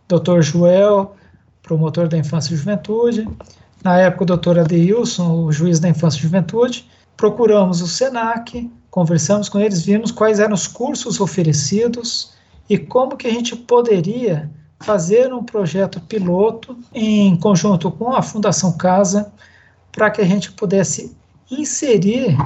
doutor 0.08 0.42
Joel, 0.42 1.16
promotor 1.64 2.08
da 2.08 2.18
infância 2.18 2.54
e 2.54 2.58
juventude, 2.58 3.28
na 3.84 3.98
época 4.00 4.24
o 4.24 4.28
doutor 4.28 4.60
Adeilson, 4.60 5.44
o 5.44 5.52
juiz 5.52 5.80
da 5.80 5.90
infância 5.90 6.20
e 6.20 6.22
juventude, 6.22 6.88
procuramos 7.16 7.82
o 7.82 7.88
SENAC, 7.88 8.70
conversamos 8.90 9.50
com 9.50 9.60
eles, 9.60 9.84
vimos 9.84 10.12
quais 10.12 10.40
eram 10.40 10.54
os 10.54 10.68
cursos 10.68 11.20
oferecidos 11.20 12.34
e 12.70 12.78
como 12.78 13.18
que 13.18 13.28
a 13.28 13.32
gente 13.32 13.56
poderia 13.56 14.50
fazer 14.80 15.34
um 15.34 15.44
projeto 15.44 16.00
piloto 16.02 16.78
em 16.94 17.36
conjunto 17.38 17.92
com 17.92 18.14
a 18.14 18.22
Fundação 18.22 18.78
Casa 18.78 19.32
para 19.92 20.12
que 20.12 20.22
a 20.22 20.26
gente 20.26 20.52
pudesse 20.52 21.16
inserir 21.50 22.38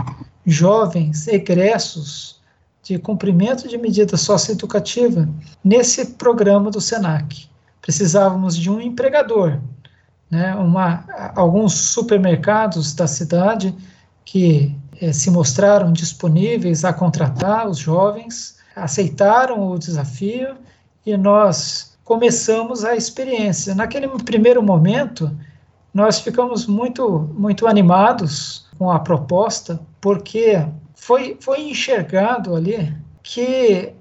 jovens 0.46 1.28
egressos 1.28 2.40
de 2.84 2.98
cumprimento 2.98 3.68
de 3.68 3.78
medida 3.78 4.18
socioeducativa 4.18 5.30
nesse 5.64 6.06
programa 6.14 6.72
do 6.72 6.82
SENAC. 6.82 7.48
Precisávamos 7.82 8.56
de 8.56 8.70
um 8.70 8.80
empregador, 8.80 9.60
né, 10.30 10.56
uma, 10.56 11.06
alguns 11.36 11.74
supermercados 11.74 12.94
da 12.94 13.06
cidade 13.06 13.76
que 14.24 14.76
eh, 15.00 15.12
se 15.12 15.30
mostraram 15.30 15.92
disponíveis 15.92 16.86
a 16.86 16.94
contratar 16.94 17.68
os 17.68 17.78
jovens, 17.78 18.58
aceitaram 18.76 19.70
o 19.70 19.78
desafio 19.78 20.56
e 21.06 21.18
nós 21.18 21.91
começamos 22.12 22.84
a 22.84 22.94
experiência. 22.94 23.74
Naquele 23.74 24.06
primeiro 24.26 24.62
momento, 24.62 25.32
nós 25.94 26.20
ficamos 26.20 26.68
muito, 26.68 27.30
muito 27.38 27.66
animados 27.66 28.66
com 28.78 28.92
a 28.92 29.00
proposta, 29.00 29.80
porque 30.02 30.62
foi, 30.94 31.38
foi 31.40 31.70
enxergado 31.70 32.54
ali 32.54 32.94
que 33.24 33.94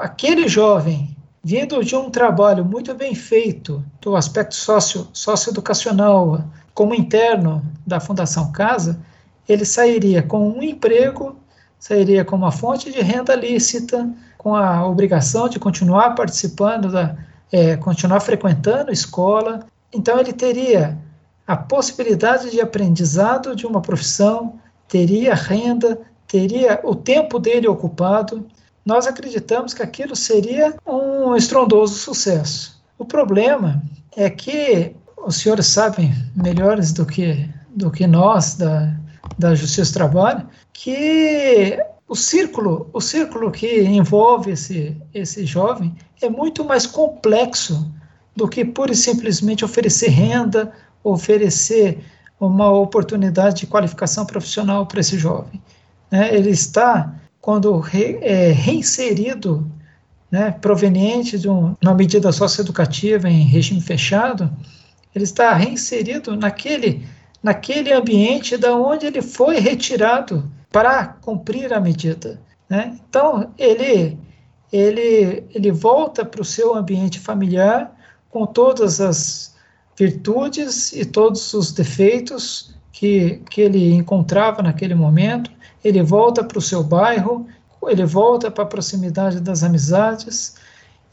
aquele 0.00 0.48
jovem, 0.48 1.14
vindo 1.44 1.84
de 1.84 1.94
um 1.94 2.08
trabalho 2.08 2.64
muito 2.64 2.94
bem 2.94 3.14
feito, 3.14 3.84
do 4.00 4.16
aspecto 4.16 4.54
socio, 4.54 5.06
socioeducacional, 5.12 6.42
como 6.72 6.94
interno 6.94 7.62
da 7.86 8.00
Fundação 8.00 8.50
Casa, 8.50 8.98
ele 9.46 9.66
sairia 9.66 10.22
com 10.22 10.48
um 10.52 10.62
emprego, 10.62 11.36
sairia 11.78 12.24
com 12.24 12.34
uma 12.34 12.50
fonte 12.50 12.90
de 12.90 13.02
renda 13.02 13.34
lícita, 13.34 14.08
com 14.38 14.56
a 14.56 14.86
obrigação 14.86 15.50
de 15.50 15.58
continuar 15.58 16.14
participando, 16.14 16.90
da, 16.90 17.27
é, 17.52 17.76
continuar 17.76 18.20
frequentando 18.20 18.92
escola. 18.92 19.66
Então, 19.92 20.18
ele 20.18 20.32
teria 20.32 20.98
a 21.46 21.56
possibilidade 21.56 22.50
de 22.50 22.60
aprendizado 22.60 23.56
de 23.56 23.66
uma 23.66 23.80
profissão, 23.80 24.58
teria 24.86 25.34
renda, 25.34 25.98
teria 26.26 26.80
o 26.84 26.94
tempo 26.94 27.38
dele 27.38 27.66
ocupado, 27.66 28.46
nós 28.84 29.06
acreditamos 29.06 29.74
que 29.74 29.82
aquilo 29.82 30.14
seria 30.14 30.74
um 30.86 31.34
estrondoso 31.36 31.94
sucesso. 31.94 32.80
O 32.98 33.04
problema 33.04 33.82
é 34.16 34.28
que 34.30 34.94
os 35.16 35.36
senhores 35.36 35.66
sabem 35.66 36.12
melhores 36.34 36.92
do 36.92 37.04
que, 37.04 37.48
do 37.68 37.90
que 37.90 38.06
nós 38.06 38.54
da, 38.54 38.94
da 39.38 39.54
Justiça 39.54 39.92
do 39.92 39.94
Trabalho 39.94 40.48
que 40.72 41.78
o 42.08 42.16
círculo, 42.16 42.88
o 42.92 43.00
círculo 43.00 43.50
que 43.50 43.82
envolve 43.82 44.52
esse, 44.52 44.96
esse 45.12 45.44
jovem 45.44 45.94
é 46.22 46.28
muito 46.28 46.64
mais 46.64 46.86
complexo 46.86 47.92
do 48.34 48.48
que 48.48 48.64
pura 48.64 48.92
e 48.92 48.96
simplesmente 48.96 49.64
oferecer 49.64 50.08
renda, 50.08 50.72
oferecer 51.04 51.98
uma 52.40 52.70
oportunidade 52.70 53.60
de 53.60 53.66
qualificação 53.66 54.24
profissional 54.24 54.86
para 54.86 55.00
esse 55.00 55.18
jovem 55.18 55.60
né, 56.10 56.34
ele 56.34 56.50
está, 56.50 57.14
quando 57.40 57.78
re, 57.78 58.18
é, 58.20 58.50
reinserido, 58.50 59.70
né, 60.30 60.50
proveniente 60.50 61.38
de 61.38 61.48
um, 61.48 61.74
uma 61.82 61.94
medida 61.94 62.30
socioeducativa 62.32 63.28
em 63.28 63.42
regime 63.42 63.80
fechado, 63.80 64.50
ele 65.14 65.24
está 65.24 65.54
reinserido 65.54 66.36
naquele, 66.36 67.06
naquele 67.42 67.92
ambiente 67.92 68.56
da 68.56 68.74
onde 68.74 69.06
ele 69.06 69.22
foi 69.22 69.58
retirado 69.58 70.50
para 70.70 71.06
cumprir 71.06 71.72
a 71.72 71.80
medida. 71.80 72.40
Né? 72.68 72.98
Então, 73.08 73.52
ele, 73.58 74.18
ele, 74.72 75.44
ele 75.54 75.72
volta 75.72 76.24
para 76.24 76.42
o 76.42 76.44
seu 76.44 76.74
ambiente 76.74 77.18
familiar 77.18 77.94
com 78.30 78.46
todas 78.46 79.00
as 79.00 79.56
virtudes 79.96 80.92
e 80.92 81.04
todos 81.04 81.52
os 81.54 81.72
defeitos 81.72 82.74
que, 82.92 83.42
que 83.50 83.60
ele 83.60 83.92
encontrava 83.94 84.62
naquele 84.62 84.94
momento, 84.94 85.50
ele 85.84 86.02
volta 86.02 86.44
para 86.44 86.58
o 86.58 86.62
seu 86.62 86.82
bairro, 86.82 87.46
ele 87.86 88.04
volta 88.04 88.50
para 88.50 88.64
a 88.64 88.66
proximidade 88.66 89.40
das 89.40 89.62
amizades, 89.62 90.56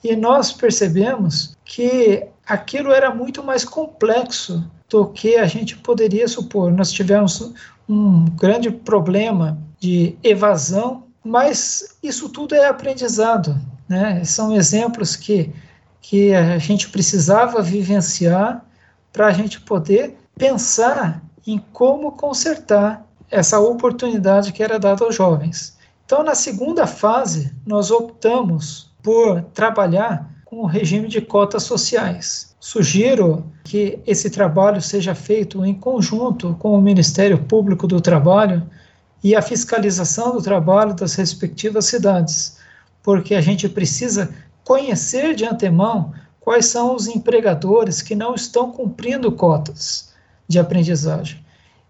e 0.04 0.16
nós 0.16 0.52
percebemos 0.52 1.56
que 1.64 2.28
aquilo 2.46 2.92
era 2.92 3.14
muito 3.14 3.44
mais 3.44 3.64
complexo 3.64 4.64
do 4.90 5.08
que 5.08 5.36
a 5.36 5.46
gente 5.46 5.78
poderia 5.78 6.28
supor. 6.28 6.72
Nós 6.72 6.92
tivemos 6.92 7.54
um 7.88 8.26
grande 8.26 8.72
problema 8.72 9.58
de 9.80 10.18
evasão, 10.24 11.04
mas 11.24 11.98
isso 12.02 12.30
tudo 12.30 12.56
é 12.56 12.68
aprendizado. 12.68 13.60
Né? 13.88 14.24
São 14.24 14.56
exemplos 14.56 15.16
que, 15.16 15.52
que 16.02 16.34
a 16.34 16.58
gente 16.58 16.90
precisava 16.90 17.62
vivenciar 17.62 18.66
para 19.12 19.28
a 19.28 19.32
gente 19.32 19.62
poder 19.62 20.18
pensar 20.36 21.22
em 21.46 21.58
como 21.72 22.12
consertar 22.12 23.06
essa 23.30 23.60
oportunidade 23.60 24.52
que 24.52 24.64
era 24.64 24.80
dada 24.80 25.06
aos 25.06 25.16
jovens. 25.16 25.78
Então, 26.06 26.24
na 26.24 26.36
segunda 26.36 26.86
fase, 26.86 27.52
nós 27.66 27.90
optamos 27.90 28.92
por 29.02 29.42
trabalhar 29.54 30.30
com 30.46 30.58
o 30.58 30.66
regime 30.66 31.08
de 31.08 31.20
cotas 31.20 31.64
sociais. 31.64 32.56
Sugiro 32.60 33.44
que 33.64 34.00
esse 34.06 34.30
trabalho 34.30 34.80
seja 34.80 35.16
feito 35.16 35.66
em 35.66 35.74
conjunto 35.74 36.56
com 36.60 36.78
o 36.78 36.82
Ministério 36.82 37.40
Público 37.40 37.88
do 37.88 38.00
Trabalho 38.00 38.64
e 39.24 39.36
a 39.36 39.42
fiscalização 39.42 40.34
do 40.34 40.42
trabalho 40.42 40.94
das 40.94 41.16
respectivas 41.16 41.86
cidades, 41.86 42.58
porque 43.02 43.34
a 43.34 43.42
gente 43.42 43.68
precisa 43.68 44.30
conhecer 44.64 45.34
de 45.34 45.46
antemão 45.46 46.14
quais 46.40 46.68
são 46.68 46.96
os 46.96 47.08
empregadores 47.08 48.04
que 48.04 48.14
não 48.14 48.36
estão 48.36 48.72
cumprindo 48.72 49.32
cotas 49.32 50.14
de 50.48 50.60
aprendizagem. 50.60 51.44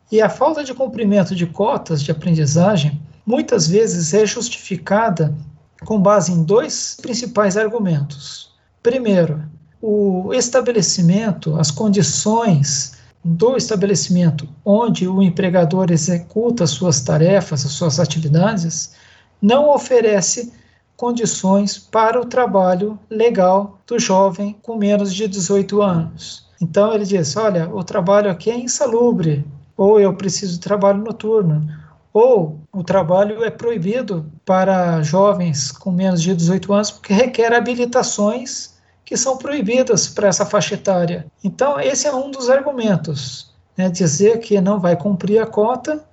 E 0.10 0.22
a 0.22 0.30
falta 0.30 0.64
de 0.64 0.74
cumprimento 0.74 1.36
de 1.36 1.45
cotas 1.45 2.01
de 2.01 2.10
aprendizagem 2.10 3.01
muitas 3.26 3.68
vezes 3.68 4.14
é 4.14 4.26
justificada 4.26 5.36
com 5.86 5.99
base 5.99 6.31
em 6.31 6.43
dois 6.43 6.97
principais 7.01 7.55
argumentos. 7.55 8.51
Primeiro, 8.83 9.43
o 9.81 10.33
estabelecimento, 10.33 11.55
as 11.57 11.71
condições 11.71 12.97
do 13.23 13.55
estabelecimento 13.55 14.47
onde 14.63 15.07
o 15.07 15.21
empregador 15.21 15.91
executa 15.91 16.67
suas 16.67 17.01
tarefas, 17.01 17.65
as 17.65 17.71
suas 17.71 17.99
atividades, 17.99 18.93
não 19.41 19.69
oferece 19.69 20.51
condições 20.97 21.77
para 21.77 22.19
o 22.19 22.25
trabalho 22.25 22.99
legal 23.09 23.79
do 23.88 23.99
jovem 23.99 24.55
com 24.61 24.77
menos 24.77 25.13
de 25.13 25.27
18 25.27 25.81
anos. 25.81 26.45
Então 26.61 26.93
ele 26.93 27.05
diz: 27.05 27.36
olha, 27.36 27.69
o 27.69 27.83
trabalho 27.83 28.31
aqui 28.31 28.49
é 28.49 28.57
insalubre, 28.57 29.45
ou 29.75 29.99
eu 29.99 30.13
preciso 30.13 30.53
de 30.53 30.59
trabalho 30.59 31.03
noturno, 31.03 31.67
ou 32.16 32.61
o 32.72 32.82
trabalho 32.82 33.43
é 33.43 33.51
proibido 33.51 34.32
para 34.45 35.03
jovens 35.03 35.70
com 35.70 35.91
menos 35.91 36.22
de 36.22 36.34
18 36.34 36.74
anos 36.74 36.89
porque 36.89 37.13
requer 37.13 37.51
habilitações 37.53 38.76
que 39.03 39.18
são 39.18 39.38
proibidas 39.38 40.07
para 40.07 40.30
essa 40.30 40.45
faixa 40.45 40.76
etária. 40.76 41.26
Então, 41.43 41.78
esse 41.78 42.07
é 42.07 42.16
um 42.16 42.32
dos 42.32 42.49
argumentos, 42.49 43.53
né, 43.76 43.89
dizer 43.89 44.39
que 44.39 44.61
não 44.61 44.80
vai 44.80 44.95
cumprir 44.95 45.39
a 45.39 45.45
cota 45.45 46.05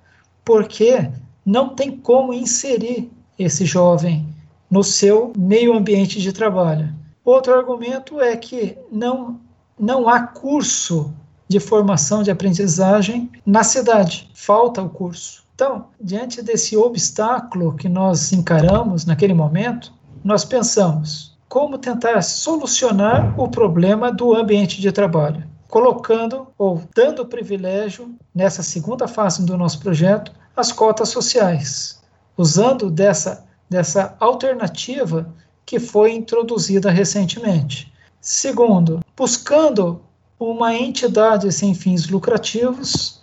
porque 0.43 1.09
não 1.45 1.69
tem 1.69 1.95
como 1.95 2.33
inserir 2.33 3.09
esse 3.39 3.65
jovem 3.65 4.27
no 4.69 4.83
seu 4.83 5.31
meio 5.37 5.73
ambiente 5.73 6.19
de 6.19 6.33
trabalho. 6.33 6.93
Outro 7.23 7.53
argumento 7.53 8.19
é 8.19 8.35
que 8.35 8.77
não, 8.91 9.39
não 9.79 10.09
há 10.09 10.27
curso 10.27 11.13
de 11.47 11.61
formação 11.61 12.23
de 12.23 12.29
aprendizagem 12.29 13.31
na 13.45 13.63
cidade. 13.63 14.29
Falta 14.33 14.81
o 14.81 14.89
curso. 14.89 15.42
Então, 15.63 15.85
diante 15.97 16.41
desse 16.41 16.75
obstáculo 16.75 17.73
que 17.73 17.87
nós 17.87 18.33
encaramos 18.33 19.05
naquele 19.05 19.33
momento, 19.33 19.93
nós 20.21 20.43
pensamos 20.43 21.37
como 21.47 21.77
tentar 21.77 22.21
solucionar 22.21 23.33
o 23.39 23.47
problema 23.47 24.11
do 24.11 24.35
ambiente 24.35 24.81
de 24.81 24.91
trabalho, 24.91 25.41
colocando 25.69 26.47
ou 26.57 26.83
dando 26.93 27.25
privilégio 27.25 28.13
nessa 28.35 28.61
segunda 28.61 29.07
fase 29.07 29.45
do 29.45 29.57
nosso 29.57 29.79
projeto 29.79 30.33
às 30.53 30.69
cotas 30.73 31.07
sociais, 31.07 32.03
usando 32.35 32.91
dessa 32.91 33.45
dessa 33.69 34.17
alternativa 34.19 35.33
que 35.65 35.79
foi 35.79 36.11
introduzida 36.11 36.91
recentemente. 36.91 37.89
Segundo, 38.19 38.99
buscando 39.15 40.01
uma 40.37 40.75
entidade 40.75 41.49
sem 41.53 41.73
fins 41.73 42.09
lucrativos 42.09 43.22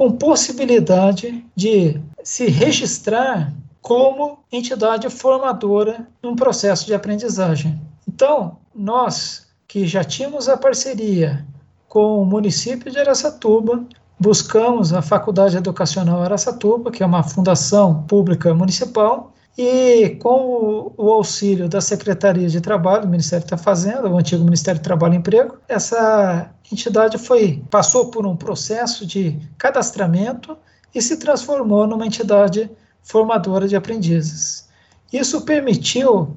com 0.00 0.12
possibilidade 0.12 1.44
de 1.54 2.00
se 2.24 2.46
registrar 2.46 3.52
como 3.82 4.38
entidade 4.50 5.10
formadora 5.10 6.08
num 6.22 6.34
processo 6.34 6.86
de 6.86 6.94
aprendizagem. 6.94 7.78
Então, 8.08 8.56
nós 8.74 9.46
que 9.68 9.86
já 9.86 10.02
tínhamos 10.02 10.48
a 10.48 10.56
parceria 10.56 11.44
com 11.86 12.22
o 12.22 12.24
município 12.24 12.90
de 12.90 12.98
Aracatuba, 12.98 13.84
buscamos 14.18 14.94
a 14.94 15.02
Faculdade 15.02 15.58
Educacional 15.58 16.22
Aracatuba, 16.22 16.90
que 16.90 17.02
é 17.02 17.06
uma 17.06 17.22
fundação 17.22 18.02
pública 18.04 18.54
municipal, 18.54 19.34
E 19.58 20.10
com 20.20 20.92
o, 20.96 21.10
auxílio 21.10 21.68
da 21.68 21.80
Secretaria 21.80 22.48
de 22.48 22.60
Trabalho, 22.60 23.02
do 23.02 23.08
Ministério 23.08 23.46
da 23.46 23.58
Fazenda, 23.58 24.08
o 24.08 24.16
antigo 24.16 24.44
Ministério 24.44 24.80
do 24.80 24.84
Trabalho 24.84 25.14
e 25.14 25.16
Emprego, 25.18 25.58
essa 25.68 26.50
entidade 26.70 27.18
foi 27.18 27.62
passou 27.68 28.10
por 28.10 28.26
um 28.26 28.36
processo 28.36 29.04
de 29.04 29.38
cadastramento 29.58 30.56
e 30.94 31.02
se 31.02 31.16
transformou 31.18 31.86
numa 31.86 32.06
entidade 32.06 32.70
formadora 33.02 33.66
de 33.66 33.76
aprendizes. 33.76 34.68
Isso 35.12 35.42
permitiu 35.42 36.36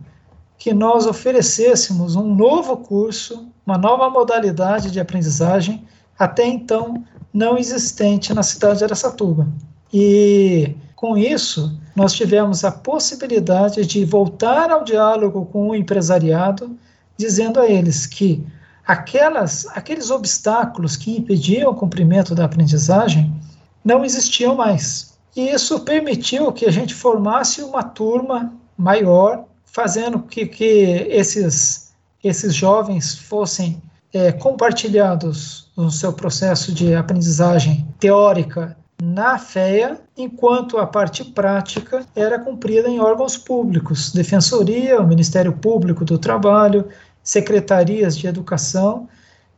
que 0.58 0.74
nós 0.74 1.06
oferecêssemos 1.06 2.16
um 2.16 2.34
novo 2.34 2.78
curso, 2.78 3.48
uma 3.66 3.78
nova 3.78 4.10
modalidade 4.10 4.92
de 4.92 5.00
aprendizagem, 5.00 5.86
até 6.18 6.46
então 6.46 7.04
não 7.34 7.58
existente 7.58 8.34
na 8.34 8.44
cidade 8.44 8.80
de 8.80 8.86
Aracatuba. 8.86 9.48
E 9.92 10.76
com 11.04 11.18
isso, 11.18 11.78
nós 11.94 12.14
tivemos 12.14 12.64
a 12.64 12.72
possibilidade 12.72 13.86
de 13.86 14.06
voltar 14.06 14.72
ao 14.72 14.86
diálogo 14.86 15.46
com 15.48 15.68
o 15.68 15.76
empresariado, 15.76 16.78
dizendo 17.18 17.60
a 17.60 17.68
eles 17.68 18.06
que 18.06 18.42
aquelas, 18.88 19.68
aqueles 19.76 20.10
obstáculos 20.10 20.96
que 20.96 21.18
impediam 21.18 21.70
o 21.70 21.76
cumprimento 21.76 22.34
da 22.34 22.46
aprendizagem 22.46 23.36
não 23.84 24.06
existiam 24.06 24.56
mais. 24.56 25.18
E 25.36 25.50
isso 25.50 25.82
permitiu 25.82 26.54
que 26.54 26.66
a 26.66 26.72
gente 26.72 26.96
formasse 26.96 27.62
uma 27.62 27.84
turma 27.84 28.54
maior, 28.78 29.44
fazendo 29.66 30.20
que, 30.20 30.46
que 30.46 30.64
esses, 31.10 31.92
esses 32.24 32.56
jovens 32.56 33.14
fossem 33.14 33.82
é, 34.14 34.32
compartilhados 34.32 35.70
no 35.76 35.92
seu 35.92 36.14
processo 36.14 36.72
de 36.74 36.96
aprendizagem 36.96 37.86
teórica 38.00 38.78
na 39.02 39.38
FEA, 39.38 40.00
enquanto 40.18 40.78
a 40.78 40.88
parte 40.88 41.24
prática 41.24 42.06
era 42.16 42.40
cumprida 42.40 42.88
em 42.88 43.00
órgãos 43.00 43.38
públicos, 43.38 44.12
Defensoria, 44.12 45.00
o 45.00 45.08
Ministério 45.08 45.54
Público 45.54 46.06
do 46.06 46.18
Trabalho, 46.18 46.88
secretarias 47.24 48.18
de 48.18 48.28
educação, 48.28 49.08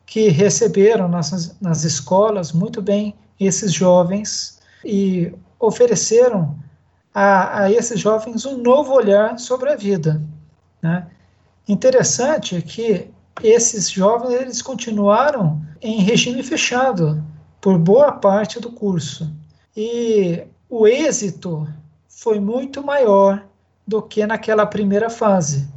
que 0.06 0.30
receberam 0.30 1.08
nas, 1.08 1.56
nas 1.60 1.84
escolas 1.84 2.52
muito 2.52 2.82
bem 2.82 3.16
esses 3.40 3.74
jovens 3.74 4.60
e 4.84 5.34
ofereceram 5.60 6.58
a, 7.14 7.64
a 7.64 7.72
esses 7.72 8.00
jovens 8.00 8.46
um 8.46 8.58
novo 8.58 8.94
olhar 8.94 9.40
sobre 9.40 9.72
a 9.72 9.76
vida. 9.76 10.22
Né? 10.82 11.08
Interessante 11.68 12.62
que 12.62 13.10
esses 13.44 13.90
jovens 13.90 14.34
eles 14.34 14.62
continuaram 14.62 15.62
em 15.82 16.02
regime 16.02 16.44
fechado 16.44 17.24
por 17.66 17.80
boa 17.80 18.12
parte 18.12 18.60
do 18.60 18.72
curso. 18.72 19.28
E 19.76 20.44
o 20.70 20.88
êxito 20.88 21.68
foi 22.08 22.40
muito 22.40 22.84
maior 22.84 23.44
do 23.88 24.04
que 24.04 24.24
naquela 24.24 24.68
primeira 24.68 25.10
fase, 25.10 25.68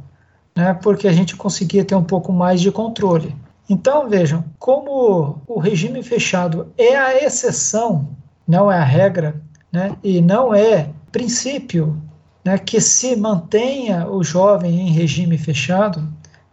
né, 0.55 0.75
porque 0.83 1.07
a 1.07 1.11
gente 1.11 1.35
conseguia 1.35 1.83
ter 1.83 1.95
um 1.95 2.03
pouco 2.03 2.31
mais 2.31 2.61
de 2.61 2.71
controle. 2.71 3.35
Então, 3.67 4.07
vejam, 4.07 4.45
como 4.59 5.41
o 5.47 5.57
regime 5.57 6.03
fechado 6.03 6.71
é 6.77 6.95
a 6.95 7.23
exceção, 7.25 8.07
não 8.47 8.71
é 8.71 8.77
a 8.77 8.83
regra, 8.83 9.41
né, 9.71 9.97
e 10.03 10.21
não 10.21 10.53
é 10.53 10.91
princípio 11.11 11.99
né, 12.45 12.59
que 12.59 12.79
se 12.79 13.15
mantenha 13.15 14.07
o 14.07 14.23
jovem 14.23 14.79
em 14.79 14.91
regime 14.91 15.39
fechado, 15.39 16.07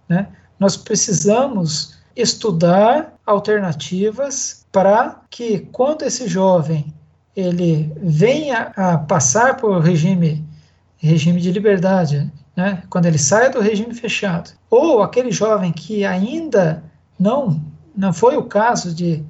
né, 0.09 0.28
nós 0.59 0.78
precisamos 0.78 1.95
estudar 2.16 3.16
alternativas 3.27 4.64
para 4.70 5.20
que 5.29 5.61
quando 5.72 6.03
esse 6.03 6.29
jovem 6.29 6.95
ele 7.35 7.93
venha 7.97 8.72
a 8.77 8.97
passar 8.97 9.57
por 9.57 9.81
regime 9.81 10.47
regime 10.97 11.41
de 11.41 11.53
liberdade, 11.53 12.33
né, 12.57 12.83
quando 12.89 13.05
ele 13.05 13.18
sai 13.18 13.51
do 13.51 13.61
regime 13.61 13.95
fechado, 13.95 14.51
ou 14.70 15.03
aquele 15.03 15.31
jovem 15.31 15.72
que 15.72 16.05
ainda 16.05 16.83
não 17.18 17.61
não 17.95 18.12
foi 18.12 18.37
o 18.37 18.45
caso 18.45 18.95
de, 18.95 19.24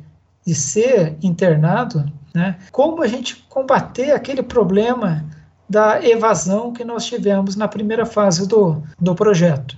de 0.44 0.54
ser 0.54 1.16
internado, 1.22 2.04
né, 2.34 2.56
como 2.72 3.02
a 3.02 3.06
gente 3.06 3.36
combater 3.48 4.10
aquele 4.10 4.42
problema 4.42 5.24
da 5.68 6.04
evasão 6.04 6.72
que 6.72 6.84
nós 6.84 7.06
tivemos 7.06 7.54
na 7.56 7.68
primeira 7.68 8.04
fase 8.04 8.46
do, 8.46 8.82
do 8.98 9.14
projeto. 9.14 9.76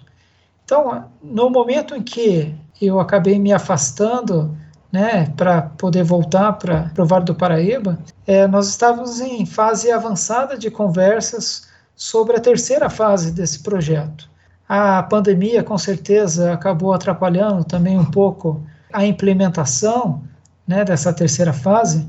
Então, 0.69 1.07
no 1.23 1.49
momento 1.49 1.95
em 1.95 2.03
que 2.03 2.55
eu 2.79 3.01
acabei 3.01 3.39
me 3.39 3.55
afastando 3.55 4.55
né, 4.93 5.33
para 5.35 5.63
poder 5.63 6.05
voltar 6.05 6.53
para 6.53 6.93
o 6.99 7.07
Vale 7.07 7.25
do 7.25 7.35
Paraíba, 7.35 7.99
é, 8.27 8.47
nós 8.47 8.69
estávamos 8.69 9.19
em 9.19 9.47
fase 9.47 9.91
avançada 9.91 10.59
de 10.59 10.71
conversas 10.71 11.67
sobre 11.97 12.37
a 12.37 12.41
terceira 12.41 12.91
fase 12.91 13.33
desse 13.33 13.61
projeto. 13.61 14.29
A 14.69 15.03
pandemia, 15.03 15.65
com 15.65 15.79
certeza, 15.79 16.53
acabou 16.53 16.93
atrapalhando 16.93 17.65
também 17.65 17.99
um 17.99 18.05
pouco 18.05 18.63
a 18.93 19.07
implementação 19.07 20.23
né, 20.67 20.85
dessa 20.85 21.15
terceira 21.15 21.55
fase, 21.55 22.07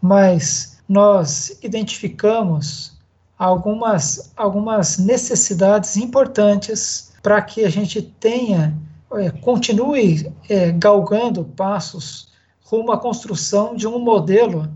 mas 0.00 0.78
nós 0.88 1.58
identificamos 1.60 2.96
algumas, 3.36 4.32
algumas 4.36 4.96
necessidades 4.96 5.96
importantes 5.96 7.15
para 7.22 7.40
que 7.42 7.64
a 7.64 7.70
gente 7.70 8.00
tenha, 8.02 8.76
é, 9.14 9.30
continue 9.30 10.32
é, 10.48 10.72
galgando 10.72 11.44
passos 11.44 12.28
rumo 12.64 12.92
à 12.92 12.98
construção 12.98 13.76
de 13.76 13.86
um 13.86 13.98
modelo 13.98 14.68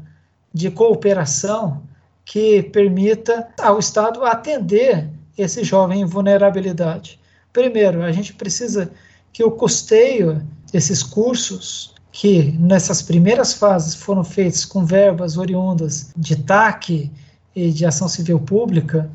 de 0.53 0.71
cooperação 0.71 1.83
que 2.25 2.63
permita 2.63 3.49
ao 3.61 3.79
Estado 3.79 4.25
atender 4.25 5.09
esse 5.37 5.65
jovem 5.65 6.03
em 6.03 6.05
vulnerabilidade. 6.05 7.19
Primeiro, 7.53 8.03
a 8.03 8.13
gente 8.13 8.33
precisa 8.33 8.91
que 9.33 9.43
o 9.43 9.51
custeio 9.51 10.47
desses 10.73 11.03
cursos, 11.03 11.95
que 12.13 12.53
nessas 12.53 13.03
primeiras 13.03 13.53
fases 13.53 13.95
foram 13.95 14.23
feitos 14.23 14.65
com 14.65 14.85
verbas 14.85 15.37
oriundas 15.37 16.13
de 16.17 16.37
TAC 16.37 17.11
e 17.55 17.71
de 17.71 17.87
Ação 17.87 18.09
Civil 18.09 18.39
Pública, 18.39 19.11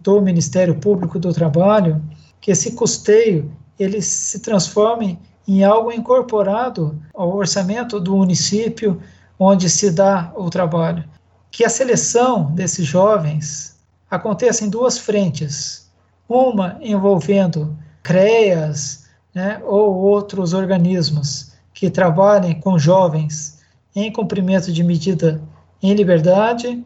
do 0.00 0.20
Ministério 0.20 0.74
Público 0.74 1.18
do 1.18 1.32
Trabalho, 1.32 2.02
que 2.40 2.50
esse 2.50 2.72
custeio 2.72 3.50
ele 3.78 4.02
se 4.02 4.40
transforme 4.40 5.18
em 5.46 5.64
algo 5.64 5.92
incorporado 5.92 7.00
ao 7.14 7.34
orçamento 7.34 7.98
do 7.98 8.16
município 8.16 9.00
onde 9.38 9.70
se 9.70 9.90
dá 9.90 10.32
o 10.36 10.50
trabalho. 10.50 11.04
Que 11.50 11.64
a 11.64 11.70
seleção 11.70 12.50
desses 12.52 12.84
jovens 12.84 13.78
aconteça 14.10 14.64
em 14.64 14.68
duas 14.68 14.98
frentes. 14.98 15.88
Uma 16.28 16.76
envolvendo 16.80 17.76
CREAS 18.02 19.06
né, 19.34 19.60
ou 19.64 19.94
outros 19.96 20.52
organismos 20.52 21.52
que 21.72 21.90
trabalhem 21.90 22.60
com 22.60 22.78
jovens 22.78 23.60
em 23.94 24.12
cumprimento 24.12 24.72
de 24.72 24.82
medida 24.82 25.40
em 25.82 25.94
liberdade 25.94 26.84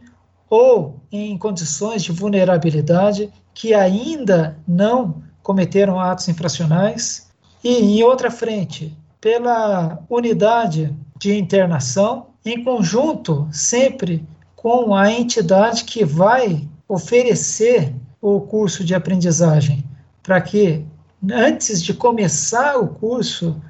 ou 0.49 1.01
em 1.11 1.37
condições 1.39 2.03
de 2.03 2.13
vulnerabilidade 2.13 3.33
que 3.55 3.75
ainda 3.75 4.57
não 4.69 5.23
cometeram 5.43 5.99
atos 5.99 6.29
infracionais, 6.29 7.29
e 7.63 7.99
em 7.99 8.03
outra 8.03 8.31
frente, 8.31 8.97
pela 9.21 10.03
unidade 10.09 10.95
de 11.19 11.37
internação, 11.37 12.27
em 12.45 12.63
conjunto 12.65 13.49
sempre 13.53 14.27
com 14.57 14.95
a 14.95 15.11
entidade 15.11 15.85
que 15.85 16.05
vai 16.05 16.69
oferecer 16.89 17.95
o 18.21 18.41
curso 18.41 18.85
de 18.85 18.95
aprendizagem, 18.95 19.85
para 20.23 20.41
que 20.41 20.85
antes 21.31 21.83
de 21.83 21.95
começar 21.95 22.77
o 22.77 22.89
curso 22.89 23.61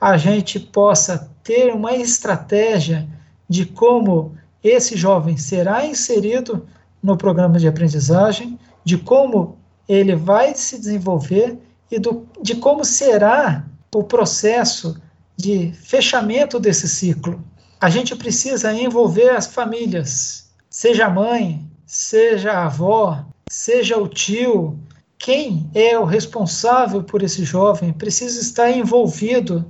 a 0.00 0.16
gente 0.16 0.58
possa 0.58 1.30
ter 1.42 1.72
uma 1.74 1.94
estratégia 1.94 3.06
de 3.48 3.64
como 3.64 4.34
esse 4.62 4.96
jovem 4.96 5.36
será 5.36 5.86
inserido 5.86 6.66
no 7.02 7.16
programa 7.16 7.58
de 7.58 7.68
aprendizagem, 7.68 8.58
de 8.82 8.96
como 8.96 9.58
ele 9.88 10.16
vai 10.16 10.54
se 10.54 10.78
desenvolver 10.78 11.58
e 11.90 11.98
do, 11.98 12.26
de 12.40 12.56
como 12.56 12.84
será 12.84 13.64
o 13.94 14.02
processo 14.02 15.00
de 15.36 15.72
fechamento 15.72 16.58
desse 16.58 16.88
ciclo. 16.88 17.42
A 17.80 17.90
gente 17.90 18.16
precisa 18.16 18.72
envolver 18.72 19.30
as 19.30 19.46
famílias, 19.46 20.50
seja 20.70 21.06
a 21.06 21.10
mãe, 21.10 21.68
seja 21.86 22.52
a 22.52 22.66
avó, 22.66 23.24
seja 23.48 23.98
o 23.98 24.08
tio, 24.08 24.78
quem 25.18 25.70
é 25.74 25.98
o 25.98 26.04
responsável 26.04 27.02
por 27.02 27.22
esse 27.22 27.44
jovem 27.44 27.92
precisa 27.92 28.40
estar 28.40 28.70
envolvido 28.70 29.64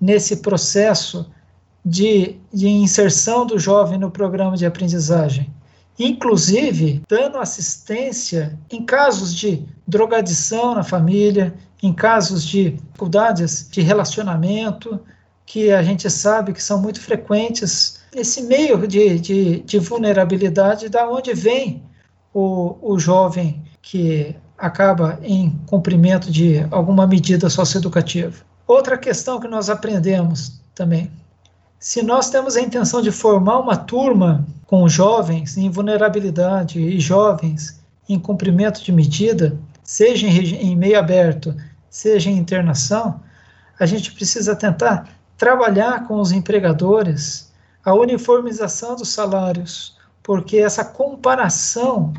nesse 0.00 0.36
processo 0.38 1.30
de, 1.84 2.36
de 2.52 2.68
inserção 2.68 3.46
do 3.46 3.58
jovem 3.58 3.98
no 3.98 4.10
programa 4.10 4.56
de 4.56 4.66
aprendizagem 4.66 5.50
inclusive 5.98 7.02
dando 7.08 7.38
assistência 7.38 8.58
em 8.70 8.84
casos 8.84 9.34
de 9.34 9.64
drogadição 9.86 10.74
na 10.74 10.84
família, 10.84 11.54
em 11.82 11.92
casos 11.92 12.44
de 12.44 12.70
dificuldades 12.70 13.68
de 13.70 13.80
relacionamento, 13.80 15.00
que 15.46 15.70
a 15.70 15.82
gente 15.82 16.08
sabe 16.10 16.52
que 16.52 16.62
são 16.62 16.80
muito 16.80 17.00
frequentes. 17.00 18.00
Esse 18.14 18.42
meio 18.42 18.86
de, 18.86 19.18
de, 19.18 19.60
de 19.60 19.78
vulnerabilidade, 19.78 20.88
da 20.88 21.08
onde 21.08 21.32
vem 21.32 21.82
o, 22.34 22.76
o 22.82 22.98
jovem 22.98 23.62
que 23.80 24.36
acaba 24.56 25.18
em 25.22 25.50
cumprimento 25.66 26.30
de 26.30 26.66
alguma 26.70 27.06
medida 27.06 27.48
socioeducativa. 27.48 28.44
Outra 28.66 28.98
questão 28.98 29.40
que 29.40 29.48
nós 29.48 29.70
aprendemos 29.70 30.60
também. 30.74 31.10
Se 31.78 32.02
nós 32.02 32.28
temos 32.28 32.56
a 32.56 32.60
intenção 32.60 33.00
de 33.00 33.12
formar 33.12 33.60
uma 33.60 33.76
turma 33.76 34.44
com 34.66 34.88
jovens 34.88 35.56
em 35.56 35.70
vulnerabilidade 35.70 36.80
e 36.80 36.98
jovens 36.98 37.80
em 38.08 38.18
cumprimento 38.18 38.82
de 38.82 38.90
medida, 38.90 39.56
seja 39.82 40.26
em, 40.26 40.70
em 40.70 40.76
meio 40.76 40.98
aberto, 40.98 41.54
seja 41.88 42.30
em 42.30 42.36
internação, 42.36 43.20
a 43.78 43.86
gente 43.86 44.12
precisa 44.12 44.56
tentar 44.56 45.08
trabalhar 45.36 46.06
com 46.08 46.20
os 46.20 46.32
empregadores 46.32 47.52
a 47.84 47.94
uniformização 47.94 48.96
dos 48.96 49.10
salários, 49.10 49.96
porque 50.22 50.58
essa 50.58 50.84
comparação 50.84 52.12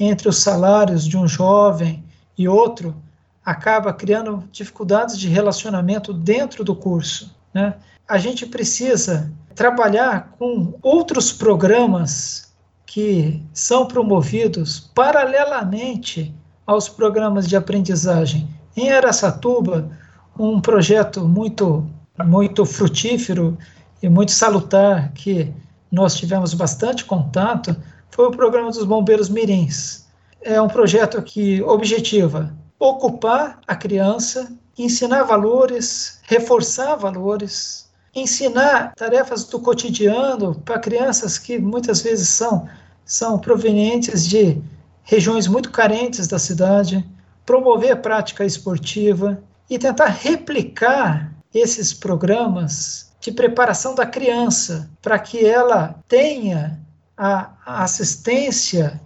entre 0.00 0.28
os 0.28 0.38
salários 0.38 1.06
de 1.06 1.18
um 1.18 1.28
jovem 1.28 2.02
e 2.36 2.48
outro 2.48 2.96
acaba 3.44 3.92
criando 3.92 4.42
dificuldades 4.50 5.18
de 5.18 5.28
relacionamento 5.28 6.12
dentro 6.12 6.64
do 6.64 6.74
curso. 6.74 7.36
Né? 7.52 7.74
A 8.08 8.18
gente 8.18 8.46
precisa 8.46 9.32
trabalhar 9.54 10.34
com 10.38 10.74
outros 10.82 11.32
programas 11.32 12.54
que 12.84 13.42
são 13.52 13.86
promovidos 13.86 14.90
paralelamente 14.94 16.32
aos 16.64 16.88
programas 16.88 17.48
de 17.48 17.56
aprendizagem. 17.56 18.48
Em 18.76 18.90
Aracatuba, 18.90 19.90
um 20.38 20.60
projeto 20.60 21.26
muito, 21.26 21.84
muito 22.24 22.64
frutífero 22.64 23.58
e 24.02 24.08
muito 24.08 24.30
salutar 24.32 25.12
que 25.12 25.52
nós 25.90 26.14
tivemos 26.14 26.54
bastante 26.54 27.04
contato 27.04 27.74
foi 28.10 28.26
o 28.26 28.30
programa 28.30 28.70
dos 28.70 28.84
Bombeiros 28.84 29.28
Mirins. 29.28 30.06
É 30.42 30.60
um 30.60 30.68
projeto 30.68 31.20
que 31.22 31.62
objetiva 31.62 32.54
ocupar 32.78 33.58
a 33.66 33.74
criança, 33.74 34.52
ensinar 34.78 35.24
valores, 35.24 36.20
reforçar 36.24 36.94
valores, 36.96 37.85
ensinar 38.16 38.94
tarefas 38.96 39.44
do 39.44 39.60
cotidiano 39.60 40.54
para 40.64 40.78
crianças 40.78 41.38
que 41.38 41.58
muitas 41.58 42.00
vezes 42.00 42.28
são, 42.30 42.66
são 43.04 43.38
provenientes 43.38 44.26
de 44.26 44.58
regiões 45.02 45.46
muito 45.46 45.70
carentes 45.70 46.26
da 46.26 46.38
cidade, 46.38 47.06
promover 47.44 47.92
a 47.92 47.96
prática 47.96 48.44
esportiva 48.44 49.40
e 49.68 49.78
tentar 49.78 50.06
replicar 50.06 51.30
esses 51.52 51.92
programas 51.92 53.12
de 53.20 53.30
preparação 53.30 53.94
da 53.94 54.06
criança 54.06 54.90
para 55.02 55.18
que 55.18 55.44
ela 55.44 55.96
tenha 56.08 56.80
a 57.16 57.50
assistência 57.82 59.00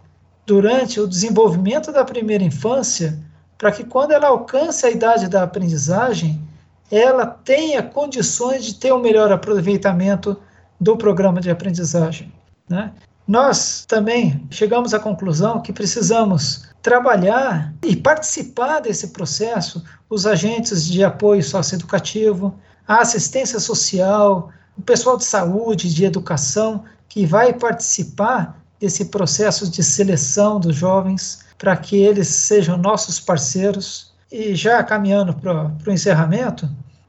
durante 0.47 1.01
o 1.01 1.07
desenvolvimento 1.07 1.93
da 1.93 2.05
primeira 2.05 2.43
infância, 2.43 3.19
para 3.57 3.71
que 3.71 3.85
quando 3.85 4.13
ela 4.13 4.29
alcance 4.29 4.85
a 4.87 4.91
idade 4.91 5.29
da 5.29 5.43
aprendizagem, 5.43 6.43
ela 6.91 7.27
tenha 7.27 7.83
condições 7.83 8.65
de 8.65 8.75
ter 8.75 8.93
um 8.93 9.01
melhor 9.01 9.31
aproveitamento 9.31 10.37
do 10.81 10.97
programa 10.97 11.41
de 11.41 11.51
aprendizagem. 11.51 12.33
Né? 12.69 12.93
Nós 13.27 13.85
também 13.87 14.47
chegamos 14.51 14.93
à 14.93 14.99
conclusão 14.99 15.61
que 15.61 15.73
precisamos 15.73 16.69
trabalhar 16.83 17.73
e 17.83 17.95
participar 17.95 18.81
desse 18.81 19.09
processo 19.09 19.85
os 20.09 20.27
agentes 20.27 20.85
de 20.85 21.05
apoio 21.05 21.43
socioeducativo, 21.43 22.55
a 22.89 23.03
assistência 23.03 23.61
social, 23.61 24.51
o 24.77 24.83
pessoal 24.83 25.17
de 25.17 25.25
saúde, 25.25 25.95
de 25.95 26.05
educação, 26.05 26.85
que 27.09 27.27
vai 27.27 27.53
participar 27.53 28.61
desse 28.81 29.07
processo 29.07 29.71
de 29.71 29.83
seleção 29.83 30.59
dos 30.59 30.75
jovens 30.75 31.45
para 31.59 31.77
que 31.77 31.97
eles 31.97 32.29
sejam 32.29 32.79
nossos 32.79 33.21
parceiros. 33.21 34.10
E 34.31 34.55
já 34.55 34.83
caminhando 34.83 35.35
para 35.35 35.73
o 35.87 35.91
encerramento, 35.91 36.69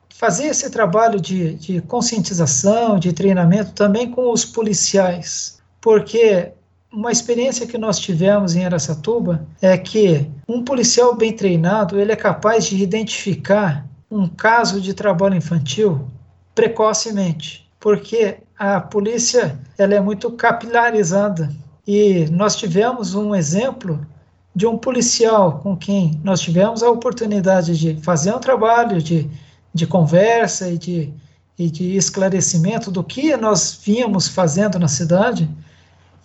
fazer 0.10 0.46
esse 0.46 0.70
trabalho 0.70 1.20
de, 1.20 1.56
de 1.56 1.82
conscientização, 1.82 3.00
de 3.00 3.14
treinamento 3.14 3.72
também 3.74 4.10
com 4.10 4.32
os 4.32 4.46
policiais, 4.46 5.60
porque 5.80 6.52
uma 6.92 7.12
experiência 7.12 7.66
que 7.66 7.78
nós 7.78 8.00
tivemos 8.00 8.56
em 8.56 8.66
Aracatuba 8.66 9.48
é 9.62 9.78
que 9.78 10.30
um 10.48 10.64
policial 10.64 11.16
bem 11.16 11.32
treinado 11.34 12.00
ele 12.00 12.12
é 12.12 12.16
capaz 12.16 12.66
de 12.66 12.84
identificar 12.84 13.86
um 14.10 14.28
caso 14.28 14.82
de 14.82 14.94
trabalho 14.94 15.36
infantil 15.36 16.08
precocemente, 16.54 17.68
porque 17.80 18.38
a 18.60 18.82
polícia 18.82 19.58
ela 19.78 19.96
é 19.96 20.00
muito 20.00 20.30
capilarizada. 20.32 21.50
E 21.88 22.28
nós 22.30 22.56
tivemos 22.56 23.16
um 23.16 23.34
exemplo 23.34 24.06
de 24.54 24.68
um 24.68 24.78
policial 24.78 25.60
com 25.60 25.76
quem 25.76 26.20
nós 26.24 26.42
tivemos 26.42 26.84
a 26.84 26.90
oportunidade 26.90 27.78
de 27.78 27.96
fazer 28.02 28.34
um 28.34 28.40
trabalho 28.40 29.02
de, 29.02 29.30
de 29.74 29.88
conversa 29.88 30.70
e 30.70 30.78
de, 30.78 31.14
e 31.58 31.70
de 31.70 31.96
esclarecimento 31.96 32.92
do 32.92 33.04
que 33.04 33.36
nós 33.38 33.80
vínhamos 33.84 34.28
fazendo 34.28 34.78
na 34.78 34.88
cidade. 34.88 35.50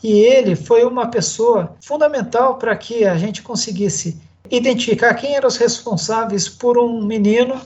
E 0.02 0.12
ele 0.12 0.56
foi 0.56 0.84
uma 0.84 1.08
pessoa 1.08 1.76
fundamental 1.80 2.56
para 2.56 2.76
que 2.76 3.04
a 3.04 3.16
gente 3.16 3.42
conseguisse 3.42 4.20
identificar 4.50 5.14
quem 5.14 5.34
eram 5.34 5.48
os 5.48 5.56
responsáveis 5.56 6.48
por 6.48 6.78
um 6.78 7.02
menino 7.02 7.60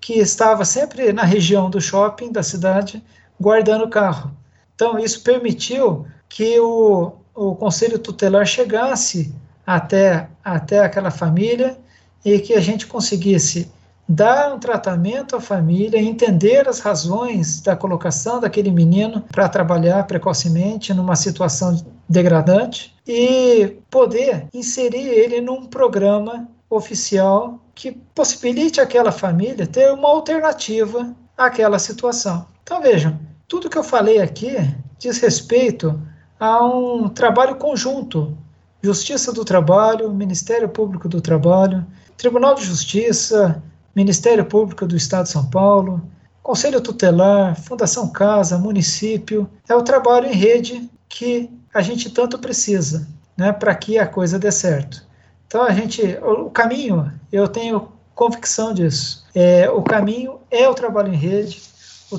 que 0.00 0.14
estava 0.14 0.64
sempre 0.64 1.12
na 1.12 1.24
região 1.24 1.70
do 1.70 1.80
shopping 1.80 2.30
da 2.30 2.42
cidade, 2.42 3.02
guardando 3.40 3.84
o 3.84 3.90
carro. 3.90 4.30
Então, 4.74 4.98
isso 4.98 5.22
permitiu 5.22 6.06
que 6.28 6.58
o, 6.60 7.12
o 7.34 7.54
conselho 7.54 7.98
tutelar 7.98 8.44
chegasse 8.44 9.32
até, 9.66 10.28
até 10.44 10.80
aquela 10.80 11.10
família 11.10 11.78
e 12.24 12.38
que 12.38 12.54
a 12.54 12.60
gente 12.60 12.86
conseguisse 12.86 13.70
dar 14.08 14.54
um 14.54 14.58
tratamento 14.58 15.34
à 15.34 15.40
família, 15.40 15.98
entender 15.98 16.68
as 16.68 16.80
razões 16.80 17.60
da 17.62 17.74
colocação 17.74 18.40
daquele 18.40 18.70
menino 18.70 19.22
para 19.32 19.48
trabalhar 19.48 20.06
precocemente 20.06 20.92
numa 20.92 21.16
situação 21.16 21.82
degradante 22.08 22.94
e 23.06 23.78
poder 23.90 24.46
inserir 24.52 25.08
ele 25.08 25.40
num 25.40 25.66
programa 25.66 26.48
oficial 26.68 27.58
que 27.74 27.92
possibilite 28.14 28.80
àquela 28.80 29.10
família 29.10 29.66
ter 29.66 29.90
uma 29.92 30.08
alternativa 30.08 31.14
àquela 31.36 31.78
situação. 31.78 32.46
Então 32.62 32.80
vejam, 32.80 33.18
tudo 33.48 33.70
que 33.70 33.78
eu 33.78 33.84
falei 33.84 34.20
aqui 34.20 34.54
diz 34.98 35.18
respeito 35.18 36.00
a 36.38 36.64
um 36.64 37.08
trabalho 37.08 37.56
conjunto. 37.56 38.36
Justiça 38.84 39.32
do 39.32 39.46
Trabalho, 39.46 40.12
Ministério 40.12 40.68
Público 40.68 41.08
do 41.08 41.18
Trabalho, 41.18 41.86
Tribunal 42.18 42.54
de 42.54 42.66
Justiça, 42.66 43.62
Ministério 43.96 44.44
Público 44.44 44.86
do 44.86 44.94
Estado 44.94 45.24
de 45.24 45.30
São 45.30 45.48
Paulo, 45.48 46.06
Conselho 46.42 46.82
Tutelar, 46.82 47.58
Fundação 47.58 48.08
Casa, 48.08 48.58
município. 48.58 49.48
É 49.66 49.74
o 49.74 49.80
trabalho 49.80 50.26
em 50.26 50.34
rede 50.34 50.90
que 51.08 51.50
a 51.72 51.80
gente 51.80 52.10
tanto 52.10 52.38
precisa 52.38 53.08
né, 53.34 53.52
para 53.52 53.74
que 53.74 53.98
a 53.98 54.06
coisa 54.06 54.38
dê 54.38 54.52
certo. 54.52 55.02
Então, 55.46 55.62
a 55.62 55.70
gente, 55.70 56.02
o, 56.22 56.50
caminho, 56.50 57.10
eu 57.32 57.48
tenho 57.48 57.88
convicção 58.14 58.74
disso. 58.74 59.24
É, 59.34 59.70
o 59.70 59.80
caminho 59.82 60.40
é 60.50 60.68
o 60.68 60.74
trabalho 60.74 61.10
em 61.10 61.16
rede, 61.16 61.62
o, 62.10 62.18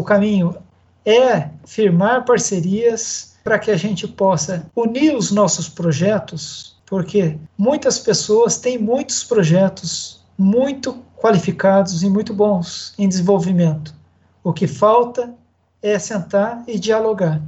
o 0.00 0.04
caminho 0.04 0.54
é 1.02 1.48
firmar 1.64 2.26
parcerias 2.26 3.27
para 3.42 3.58
que 3.58 3.70
a 3.70 3.76
gente 3.76 4.06
possa 4.06 4.66
unir 4.74 5.14
os 5.16 5.30
nossos 5.30 5.68
projetos, 5.68 6.76
porque 6.86 7.38
muitas 7.56 7.98
pessoas 7.98 8.58
têm 8.58 8.78
muitos 8.78 9.24
projetos 9.24 10.22
muito 10.36 11.02
qualificados 11.16 12.02
e 12.02 12.08
muito 12.08 12.32
bons 12.32 12.94
em 12.98 13.08
desenvolvimento. 13.08 13.94
O 14.42 14.52
que 14.52 14.66
falta 14.66 15.34
é 15.82 15.98
sentar 15.98 16.62
e 16.66 16.78
dialogar. 16.78 17.40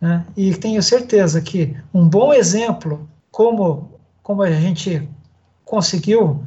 Né? 0.00 0.24
E 0.36 0.54
tenho 0.54 0.82
certeza 0.82 1.40
que 1.40 1.76
um 1.92 2.08
bom 2.08 2.32
exemplo, 2.32 3.08
como, 3.30 3.90
como 4.22 4.42
a 4.42 4.50
gente 4.50 5.08
conseguiu 5.64 6.44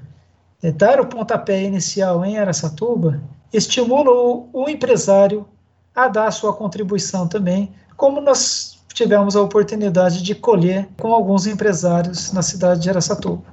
é, 0.61 0.71
dar 0.71 0.99
o 0.99 1.07
pontapé 1.07 1.63
inicial 1.63 2.25
em 2.25 2.37
Aracatuba, 2.37 3.21
estimula 3.53 4.11
o, 4.11 4.49
o 4.51 4.69
empresário 4.69 5.47
a 5.95 6.07
dar 6.07 6.27
a 6.27 6.31
sua 6.31 6.53
contribuição 6.53 7.27
também, 7.27 7.71
como 7.95 8.19
nós 8.19 8.74
tivemos 8.95 9.35
a 9.35 9.41
oportunidade 9.41 10.23
de 10.23 10.33
colher 10.33 10.87
com 10.97 11.13
alguns 11.13 11.45
empresários 11.45 12.31
na 12.31 12.41
cidade 12.41 12.81
de 12.81 12.89
Aracatuba. 12.89 13.43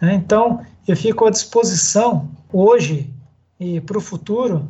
Né? 0.00 0.14
Então, 0.14 0.60
eu 0.86 0.96
fico 0.96 1.24
à 1.24 1.30
disposição 1.30 2.28
hoje 2.52 3.08
e 3.58 3.80
para 3.80 3.96
o 3.96 4.00
futuro, 4.00 4.68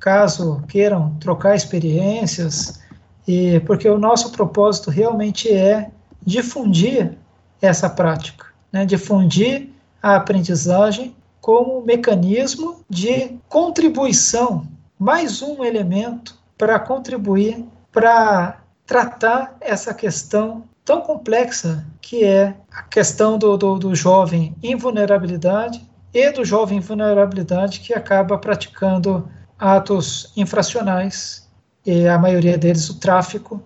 caso 0.00 0.62
queiram 0.66 1.14
trocar 1.20 1.54
experiências, 1.54 2.80
e 3.28 3.60
porque 3.60 3.88
o 3.88 3.98
nosso 3.98 4.32
propósito 4.32 4.90
realmente 4.90 5.48
é 5.48 5.90
difundir 6.26 7.16
essa 7.62 7.88
prática, 7.88 8.46
né? 8.72 8.84
difundir 8.84 9.70
a 10.02 10.16
aprendizagem 10.16 11.14
como 11.40 11.80
mecanismo 11.82 12.80
de 12.90 13.38
contribuição, 13.48 14.66
mais 14.98 15.42
um 15.42 15.62
elemento 15.62 16.36
para 16.58 16.78
contribuir 16.80 17.64
para 17.92 18.63
tratar 18.86 19.56
essa 19.60 19.94
questão 19.94 20.64
tão 20.84 21.00
complexa 21.00 21.84
que 22.00 22.24
é 22.24 22.54
a 22.70 22.82
questão 22.82 23.38
do, 23.38 23.56
do, 23.56 23.78
do 23.78 23.94
jovem 23.94 24.54
em 24.62 24.76
vulnerabilidade 24.76 25.82
e 26.12 26.30
do 26.30 26.44
jovem 26.44 26.78
em 26.78 26.80
vulnerabilidade 26.80 27.80
que 27.80 27.94
acaba 27.94 28.38
praticando 28.38 29.28
atos 29.58 30.32
infracionais, 30.36 31.48
e 31.86 32.06
a 32.06 32.18
maioria 32.18 32.56
deles 32.56 32.88
o 32.88 32.98
tráfico. 32.98 33.62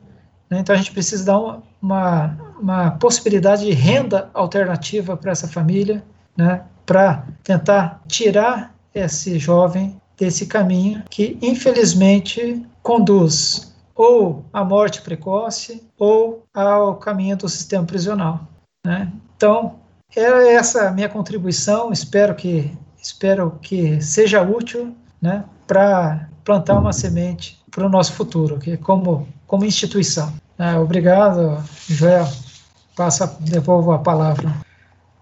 Né? 0.50 0.60
Então 0.60 0.74
a 0.74 0.78
gente 0.78 0.92
precisa 0.92 1.24
dar 1.24 1.38
uma, 1.38 1.62
uma, 1.80 2.38
uma 2.60 2.90
possibilidade 2.92 3.64
de 3.64 3.72
renda 3.72 4.30
alternativa 4.34 5.16
para 5.16 5.32
essa 5.32 5.48
família, 5.48 6.04
né? 6.36 6.62
para 6.86 7.26
tentar 7.42 8.02
tirar 8.06 8.74
esse 8.94 9.38
jovem 9.38 10.00
desse 10.16 10.46
caminho 10.46 11.02
que, 11.10 11.38
infelizmente, 11.40 12.66
conduz 12.82 13.76
ou 13.98 14.44
à 14.52 14.64
morte 14.64 15.02
precoce 15.02 15.82
ou 15.98 16.44
ao 16.54 16.94
caminho 16.94 17.36
do 17.36 17.48
sistema 17.48 17.84
prisional. 17.84 18.46
Né? 18.86 19.12
Então, 19.36 19.74
é 20.16 20.54
essa 20.54 20.92
minha 20.92 21.08
contribuição. 21.08 21.92
Espero 21.92 22.34
que 22.36 22.70
espero 23.02 23.58
que 23.60 24.00
seja 24.00 24.40
útil, 24.42 24.94
né, 25.20 25.44
para 25.66 26.28
plantar 26.44 26.78
uma 26.78 26.92
semente 26.92 27.58
para 27.70 27.86
o 27.86 27.88
nosso 27.88 28.12
futuro, 28.12 28.58
que 28.58 28.76
como 28.76 29.26
como 29.46 29.64
instituição. 29.64 30.32
É, 30.58 30.76
obrigado, 30.76 31.62
Joel. 31.88 32.28
Passa, 32.94 33.36
devolvo 33.40 33.92
a 33.92 33.98
palavra. 33.98 34.52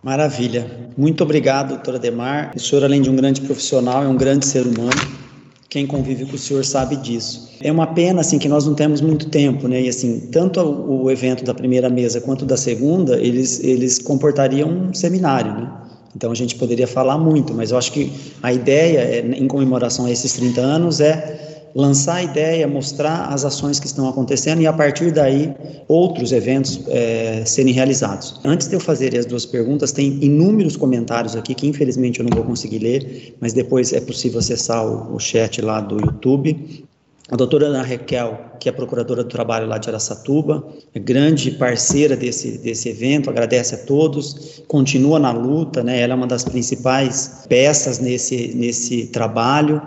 Maravilha. 0.02 0.90
Muito 0.96 1.22
obrigado, 1.22 1.68
doutora 1.68 1.98
Demar. 1.98 2.52
O 2.54 2.58
senhor, 2.58 2.84
além 2.84 3.02
de 3.02 3.10
um 3.10 3.16
grande 3.16 3.40
profissional, 3.40 4.02
é 4.02 4.08
um 4.08 4.16
grande 4.16 4.46
ser 4.46 4.66
humano. 4.66 5.25
Quem 5.68 5.86
convive 5.86 6.26
com 6.26 6.36
o 6.36 6.38
senhor 6.38 6.64
sabe 6.64 6.96
disso. 6.96 7.50
É 7.60 7.72
uma 7.72 7.88
pena 7.88 8.20
assim 8.20 8.38
que 8.38 8.48
nós 8.48 8.64
não 8.66 8.74
temos 8.74 9.00
muito 9.00 9.28
tempo, 9.28 9.66
né? 9.66 9.82
E 9.82 9.88
assim, 9.88 10.28
tanto 10.30 10.60
o 10.60 11.10
evento 11.10 11.44
da 11.44 11.52
primeira 11.52 11.88
mesa 11.88 12.20
quanto 12.20 12.44
da 12.44 12.56
segunda, 12.56 13.16
eles 13.18 13.62
eles 13.64 13.98
comportariam 13.98 14.68
um 14.68 14.94
seminário, 14.94 15.52
né? 15.52 15.70
Então 16.14 16.30
a 16.30 16.34
gente 16.34 16.54
poderia 16.54 16.86
falar 16.86 17.18
muito, 17.18 17.52
mas 17.52 17.72
eu 17.72 17.78
acho 17.78 17.92
que 17.92 18.12
a 18.42 18.52
ideia 18.52 19.00
é, 19.00 19.18
em 19.20 19.46
comemoração 19.46 20.06
a 20.06 20.10
esses 20.10 20.32
30 20.32 20.60
anos 20.60 21.00
é 21.00 21.55
lançar 21.74 22.16
a 22.16 22.22
ideia, 22.22 22.66
mostrar 22.66 23.26
as 23.32 23.44
ações 23.44 23.78
que 23.78 23.86
estão 23.86 24.08
acontecendo 24.08 24.62
e 24.62 24.66
a 24.66 24.72
partir 24.72 25.12
daí 25.12 25.54
outros 25.88 26.32
eventos 26.32 26.80
é, 26.88 27.42
serem 27.44 27.72
realizados. 27.72 28.40
Antes 28.44 28.68
de 28.68 28.74
eu 28.74 28.80
fazer 28.80 29.16
as 29.16 29.26
duas 29.26 29.44
perguntas, 29.44 29.92
tem 29.92 30.18
inúmeros 30.22 30.76
comentários 30.76 31.36
aqui 31.36 31.54
que 31.54 31.66
infelizmente 31.66 32.20
eu 32.20 32.26
não 32.26 32.34
vou 32.34 32.44
conseguir 32.44 32.78
ler, 32.78 33.34
mas 33.40 33.52
depois 33.52 33.92
é 33.92 34.00
possível 34.00 34.38
acessar 34.38 34.86
o, 34.86 35.14
o 35.14 35.18
chat 35.18 35.60
lá 35.60 35.80
do 35.80 35.96
YouTube. 36.00 36.86
A 37.28 37.34
doutora 37.34 37.66
Ana 37.66 37.82
Raquel, 37.82 38.38
que 38.60 38.68
é 38.68 38.72
procuradora 38.72 39.24
do 39.24 39.28
trabalho 39.28 39.66
lá 39.66 39.78
de 39.78 39.88
Aracatuba, 39.88 40.64
é 40.94 40.98
grande 41.00 41.50
parceira 41.50 42.16
desse, 42.16 42.56
desse 42.58 42.88
evento, 42.88 43.28
agradece 43.28 43.74
a 43.74 43.78
todos, 43.78 44.62
continua 44.68 45.18
na 45.18 45.32
luta, 45.32 45.82
né? 45.82 46.00
ela 46.00 46.12
é 46.12 46.16
uma 46.16 46.26
das 46.28 46.44
principais 46.44 47.44
peças 47.48 47.98
nesse, 47.98 48.54
nesse 48.54 49.08
trabalho 49.08 49.82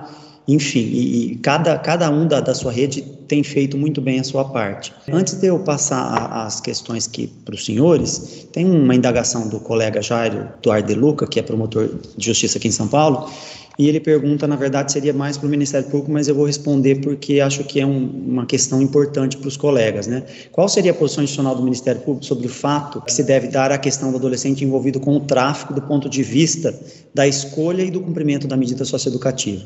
enfim, 0.53 0.79
e, 0.79 1.31
e 1.31 1.35
cada, 1.37 1.77
cada 1.77 2.09
um 2.09 2.27
da, 2.27 2.39
da 2.39 2.55
sua 2.55 2.71
rede 2.71 3.01
tem 3.27 3.43
feito 3.43 3.77
muito 3.77 4.01
bem 4.01 4.19
a 4.19 4.23
sua 4.23 4.43
parte. 4.45 4.91
Antes 5.11 5.35
de 5.35 5.47
eu 5.47 5.59
passar 5.59 6.01
a, 6.01 6.45
as 6.45 6.59
questões 6.59 7.09
para 7.45 7.53
os 7.53 7.63
senhores, 7.63 8.47
tem 8.51 8.65
uma 8.65 8.95
indagação 8.95 9.47
do 9.47 9.59
colega 9.59 10.01
Jairo 10.01 10.49
Duarte 10.63 10.87
de 10.87 10.95
Luca, 10.95 11.27
que 11.27 11.39
é 11.39 11.43
promotor 11.43 11.89
de 12.17 12.25
justiça 12.25 12.57
aqui 12.57 12.67
em 12.67 12.71
São 12.71 12.87
Paulo, 12.87 13.29
e 13.77 13.87
ele 13.87 13.99
pergunta, 13.99 14.45
na 14.45 14.57
verdade, 14.57 14.91
seria 14.91 15.13
mais 15.13 15.37
para 15.37 15.47
o 15.47 15.49
Ministério 15.49 15.87
Público, 15.87 16.11
mas 16.11 16.27
eu 16.27 16.35
vou 16.35 16.45
responder 16.45 16.95
porque 16.95 17.39
acho 17.39 17.63
que 17.63 17.79
é 17.79 17.85
um, 17.85 18.09
uma 18.27 18.45
questão 18.45 18.81
importante 18.81 19.37
para 19.37 19.47
os 19.47 19.55
colegas, 19.55 20.05
né? 20.05 20.25
Qual 20.51 20.67
seria 20.67 20.91
a 20.91 20.93
posição 20.93 21.23
institucional 21.23 21.55
do 21.55 21.63
Ministério 21.63 22.01
Público 22.01 22.25
sobre 22.25 22.47
o 22.47 22.49
fato 22.49 22.99
que 23.01 23.13
se 23.13 23.23
deve 23.23 23.47
dar 23.47 23.71
à 23.71 23.77
questão 23.77 24.11
do 24.11 24.17
adolescente 24.17 24.65
envolvido 24.65 24.99
com 24.99 25.15
o 25.15 25.21
tráfico 25.21 25.73
do 25.73 25.81
ponto 25.81 26.09
de 26.09 26.21
vista 26.21 26.77
da 27.13 27.25
escolha 27.25 27.81
e 27.81 27.89
do 27.89 28.01
cumprimento 28.01 28.47
da 28.47 28.57
medida 28.57 28.83
socioeducativa? 28.83 29.63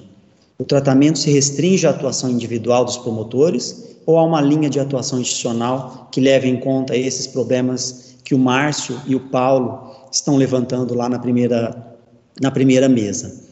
O 0.57 0.63
tratamento 0.63 1.19
se 1.19 1.31
restringe 1.31 1.87
à 1.87 1.89
atuação 1.89 2.29
individual 2.29 2.85
dos 2.85 2.97
promotores 2.97 3.97
ou 4.05 4.17
há 4.17 4.23
uma 4.23 4.41
linha 4.41 4.69
de 4.69 4.79
atuação 4.79 5.19
institucional 5.19 6.07
que 6.11 6.21
leve 6.21 6.47
em 6.47 6.57
conta 6.59 6.95
esses 6.95 7.27
problemas 7.27 8.15
que 8.23 8.35
o 8.35 8.39
Márcio 8.39 8.99
e 9.07 9.15
o 9.15 9.19
Paulo 9.19 9.91
estão 10.11 10.35
levantando 10.35 10.93
lá 10.93 11.09
na 11.09 11.19
primeira, 11.19 11.95
na 12.39 12.51
primeira 12.51 12.87
mesa? 12.87 13.43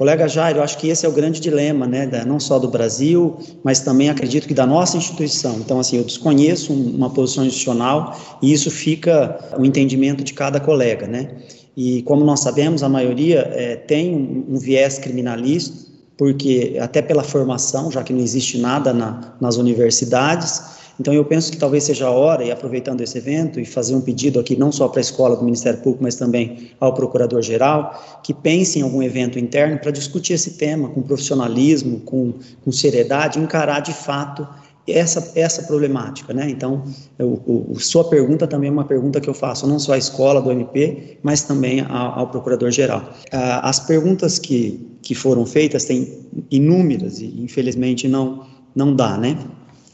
Colega 0.00 0.26
Jairo, 0.26 0.60
eu 0.60 0.62
acho 0.62 0.78
que 0.78 0.88
esse 0.88 1.04
é 1.04 1.08
o 1.10 1.12
grande 1.12 1.40
dilema, 1.40 1.86
né, 1.86 2.08
não 2.26 2.40
só 2.40 2.58
do 2.58 2.68
Brasil, 2.68 3.36
mas 3.62 3.80
também 3.80 4.08
acredito 4.08 4.48
que 4.48 4.54
da 4.54 4.66
nossa 4.66 4.96
instituição. 4.96 5.56
Então, 5.58 5.78
assim, 5.78 5.98
eu 5.98 6.04
desconheço 6.04 6.72
uma 6.72 7.10
posição 7.10 7.44
institucional 7.44 8.18
e 8.40 8.50
isso 8.50 8.70
fica 8.70 9.38
o 9.58 9.64
entendimento 9.64 10.24
de 10.24 10.32
cada 10.32 10.58
colega, 10.58 11.06
né? 11.06 11.28
E 11.76 12.00
como 12.04 12.24
nós 12.24 12.40
sabemos, 12.40 12.82
a 12.82 12.88
maioria 12.88 13.40
é, 13.52 13.76
tem 13.76 14.16
um, 14.16 14.54
um 14.54 14.58
viés 14.58 14.98
criminalista, 14.98 15.89
porque 16.20 16.76
até 16.78 17.00
pela 17.00 17.22
formação, 17.22 17.90
já 17.90 18.02
que 18.02 18.12
não 18.12 18.20
existe 18.20 18.58
nada 18.58 18.92
na, 18.92 19.32
nas 19.40 19.56
universidades, 19.56 20.62
então 21.00 21.14
eu 21.14 21.24
penso 21.24 21.50
que 21.50 21.56
talvez 21.56 21.84
seja 21.84 22.08
a 22.08 22.10
hora, 22.10 22.44
e 22.44 22.50
aproveitando 22.50 23.00
esse 23.00 23.16
evento, 23.16 23.58
e 23.58 23.64
fazer 23.64 23.94
um 23.94 24.02
pedido 24.02 24.38
aqui 24.38 24.54
não 24.54 24.70
só 24.70 24.86
para 24.86 25.00
a 25.00 25.06
escola 25.08 25.34
do 25.34 25.42
Ministério 25.42 25.80
Público, 25.80 26.04
mas 26.04 26.16
também 26.16 26.72
ao 26.78 26.92
Procurador-Geral, 26.92 28.20
que 28.22 28.34
pense 28.34 28.78
em 28.78 28.82
algum 28.82 29.02
evento 29.02 29.38
interno 29.38 29.78
para 29.78 29.90
discutir 29.90 30.34
esse 30.34 30.58
tema 30.58 30.90
com 30.90 31.00
profissionalismo, 31.00 32.00
com, 32.00 32.34
com 32.62 32.70
seriedade, 32.70 33.38
encarar 33.38 33.80
de 33.80 33.94
fato 33.94 34.46
essa, 34.88 35.32
essa 35.34 35.62
problemática, 35.64 36.32
né? 36.32 36.48
Então, 36.50 36.84
o, 37.18 37.72
o, 37.72 37.80
sua 37.80 38.04
pergunta 38.04 38.46
também 38.46 38.68
é 38.68 38.72
uma 38.72 38.84
pergunta 38.84 39.20
que 39.20 39.28
eu 39.28 39.34
faço 39.34 39.66
não 39.66 39.78
só 39.78 39.92
à 39.92 39.98
escola 39.98 40.40
do 40.40 40.50
MP, 40.50 41.18
mas 41.22 41.42
também 41.42 41.80
ao, 41.80 42.20
ao 42.20 42.28
Procurador-Geral. 42.28 43.12
Ah, 43.32 43.68
as 43.68 43.80
perguntas 43.80 44.38
que, 44.38 44.80
que 45.02 45.14
foram 45.14 45.44
feitas 45.46 45.84
têm 45.84 46.20
inúmeras 46.50 47.20
e, 47.20 47.26
infelizmente, 47.42 48.08
não, 48.08 48.46
não 48.74 48.94
dá, 48.94 49.16
né? 49.16 49.38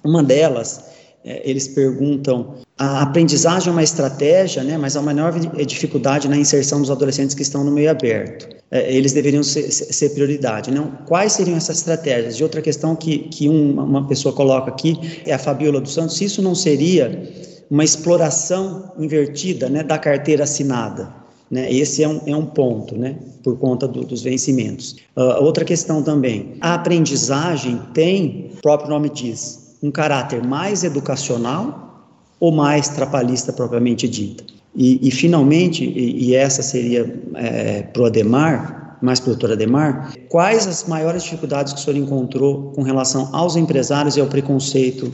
Uma 0.05 0.23
delas, 0.23 0.85
é, 1.25 1.43
eles 1.49 1.69
perguntam, 1.69 2.55
a 2.79 3.03
aprendizagem 3.03 3.69
é 3.69 3.73
uma 3.73 3.83
estratégia, 3.83 4.63
né? 4.63 4.79
Mas 4.79 4.97
a 4.97 5.03
maior 5.03 5.33
dificuldade 5.67 6.29
na 6.29 6.37
inserção 6.37 6.81
dos 6.81 6.91
adolescentes 6.91 7.35
que 7.35 7.43
estão 7.43 7.65
no 7.65 7.73
meio 7.73 7.91
aberto. 7.91 8.56
É, 8.71 8.93
eles 8.93 9.13
deveriam 9.13 9.43
ser, 9.43 9.71
ser, 9.71 10.11
prioridade. 10.11 10.71
Não? 10.71 10.91
Quais 11.07 11.33
seriam 11.33 11.57
essas 11.57 11.79
estratégias? 11.79 12.37
De 12.37 12.43
outra 12.43 12.61
questão 12.61 12.97
que, 12.97 13.19
que 13.19 13.49
um, 13.49 13.81
uma 13.81 14.07
pessoa 14.09 14.35
coloca 14.35 14.71
aqui 14.71 15.23
é 15.25 15.33
a 15.33 15.39
Fabiola 15.39 15.81
dos 15.81 15.95
Santos, 15.95 16.17
se 16.17 16.25
isso 16.25 16.43
não 16.43 16.55
seria 16.55 17.33
uma 17.71 17.85
exploração 17.85 18.93
invertida 18.99 19.69
né, 19.69 19.83
da 19.83 19.99
carteira 19.99 20.45
assinada. 20.45 21.15
Né? 21.51 21.73
Esse 21.73 22.03
é 22.03 22.09
um, 22.09 22.21
é 22.27 22.35
um 22.35 22.47
ponto, 22.47 22.97
né, 22.97 23.17
por 23.43 23.57
conta 23.57 23.87
do, 23.87 24.05
dos 24.05 24.23
vencimentos. 24.23 24.97
Uh, 25.17 25.43
outra 25.45 25.65
questão 25.65 26.03
também, 26.03 26.57
a 26.61 26.75
aprendizagem 26.75 27.81
tem, 27.95 28.51
o 28.53 28.61
próprio 28.61 28.91
nome 28.91 29.09
diz, 29.11 29.77
um 29.83 29.91
caráter 29.91 30.43
mais 30.43 30.83
educacional 30.83 32.11
ou 32.41 32.51
mais 32.51 32.89
trapalhista 32.89 33.53
propriamente 33.53 34.09
dita? 34.09 34.56
E, 34.77 35.09
e 35.09 35.11
finalmente, 35.11 35.85
e, 35.85 36.29
e, 36.29 36.35
essa 36.35 36.63
seria 36.63 37.19
é, 37.35 37.83
para 37.83 38.03
o 38.03 38.05
Ademar, 38.05 38.99
mais 39.01 39.19
para 39.19 39.31
o 39.31 39.33
doutor 39.33 39.53
Ademar, 39.53 40.13
quais 40.29 40.67
as 40.67 40.87
maiores 40.87 41.23
dificuldades 41.23 41.73
que 41.73 41.81
o 41.81 41.83
senhor 41.83 41.97
encontrou 41.97 42.73
com 42.73 42.83
relação 42.83 43.35
aos 43.35 43.57
empresários 43.57 44.19
e 44.19 44.21
ao 44.21 44.27
preconceito 44.27 45.11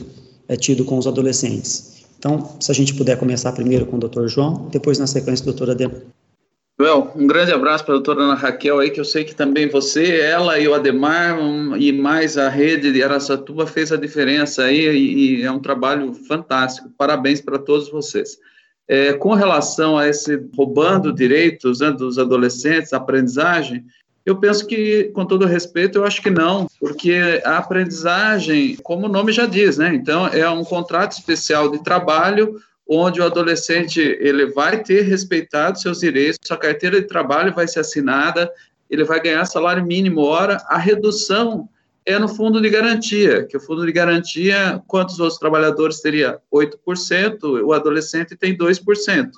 é, 0.49 0.57
tido 0.57 0.83
com 0.83 0.97
os 0.97 1.07
adolescentes? 1.07 2.03
Então, 2.19 2.57
se 2.59 2.71
a 2.71 2.75
gente 2.75 2.93
puder 2.93 3.17
começar 3.17 3.53
primeiro 3.53 3.85
com 3.85 3.95
o 3.95 3.99
doutor 3.99 4.27
João, 4.27 4.67
depois 4.69 4.99
na 4.99 5.07
sequência, 5.07 5.45
doutor 5.45 5.69
Ademar. 5.69 6.01
Well, 6.81 7.11
um 7.15 7.27
grande 7.27 7.53
abraço 7.53 7.85
para 7.85 7.93
a 7.93 7.97
doutora 7.97 8.23
Ana 8.23 8.33
Raquel 8.33 8.79
aí, 8.79 8.89
que 8.89 8.99
eu 8.99 9.05
sei 9.05 9.23
que 9.23 9.35
também 9.35 9.69
você, 9.69 10.19
ela 10.19 10.59
e 10.59 10.67
o 10.67 10.73
Ademar 10.73 11.39
um, 11.39 11.77
e 11.77 11.93
mais 11.93 12.37
a 12.37 12.49
rede 12.49 12.91
de 12.91 13.01
Araçatuba 13.01 13.65
fez 13.65 13.91
a 13.93 13.95
diferença 13.95 14.63
aí 14.63 14.87
e, 14.89 15.39
e 15.39 15.43
é 15.43 15.51
um 15.51 15.59
trabalho 15.59 16.13
fantástico. 16.13 16.89
Parabéns 16.97 17.39
para 17.39 17.59
todos 17.59 17.89
vocês. 17.89 18.37
É, 18.87 19.13
com 19.13 19.33
relação 19.33 19.97
a 19.97 20.07
esse 20.07 20.45
roubando 20.55 21.13
direitos 21.13 21.79
né, 21.79 21.91
dos 21.91 22.19
adolescentes, 22.19 22.91
aprendizagem, 22.91 23.85
eu 24.25 24.37
penso 24.37 24.65
que, 24.65 25.05
com 25.13 25.25
todo 25.25 25.45
respeito, 25.45 25.97
eu 25.97 26.05
acho 26.05 26.21
que 26.21 26.29
não, 26.29 26.67
porque 26.79 27.41
a 27.43 27.57
aprendizagem, 27.57 28.77
como 28.77 29.05
o 29.05 29.09
nome 29.09 29.33
já 29.33 29.45
diz, 29.45 29.77
né? 29.77 29.93
Então, 29.93 30.27
é 30.27 30.49
um 30.49 30.63
contrato 30.63 31.11
especial 31.11 31.69
de 31.69 31.83
trabalho 31.83 32.61
onde 32.87 33.19
o 33.19 33.25
adolescente 33.25 33.99
ele 33.99 34.47
vai 34.47 34.81
ter 34.81 35.01
respeitado 35.01 35.79
seus 35.79 35.99
direitos, 35.99 36.39
sua 36.41 36.57
carteira 36.57 37.01
de 37.01 37.07
trabalho 37.07 37.53
vai 37.53 37.67
ser 37.67 37.79
assinada, 37.79 38.51
ele 38.89 39.03
vai 39.03 39.21
ganhar 39.21 39.45
salário 39.45 39.85
mínimo 39.85 40.21
hora, 40.21 40.61
a 40.67 40.77
redução 40.77 41.67
é 42.05 42.19
no 42.19 42.27
fundo 42.27 42.61
de 42.61 42.69
garantia, 42.69 43.45
que 43.45 43.55
o 43.55 43.59
fundo 43.59 43.85
de 43.85 43.91
garantia, 43.91 44.81
quantos 44.87 45.19
outros 45.19 45.39
trabalhadores 45.39 46.01
teria? 46.01 46.39
8%, 46.53 47.63
o 47.63 47.73
adolescente 47.73 48.35
tem 48.35 48.55
2%. 48.57 49.31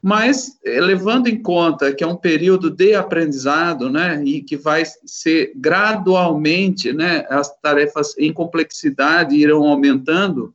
Mas, 0.00 0.58
eh, 0.64 0.80
levando 0.80 1.26
em 1.26 1.40
conta 1.42 1.92
que 1.92 2.04
é 2.04 2.06
um 2.06 2.16
período 2.16 2.70
de 2.70 2.94
aprendizado, 2.94 3.90
né, 3.90 4.22
e 4.24 4.40
que 4.42 4.56
vai 4.56 4.84
ser 5.04 5.52
gradualmente, 5.56 6.92
né, 6.92 7.26
as 7.28 7.52
tarefas 7.60 8.16
em 8.16 8.32
complexidade 8.32 9.34
irão 9.34 9.64
aumentando, 9.64 10.54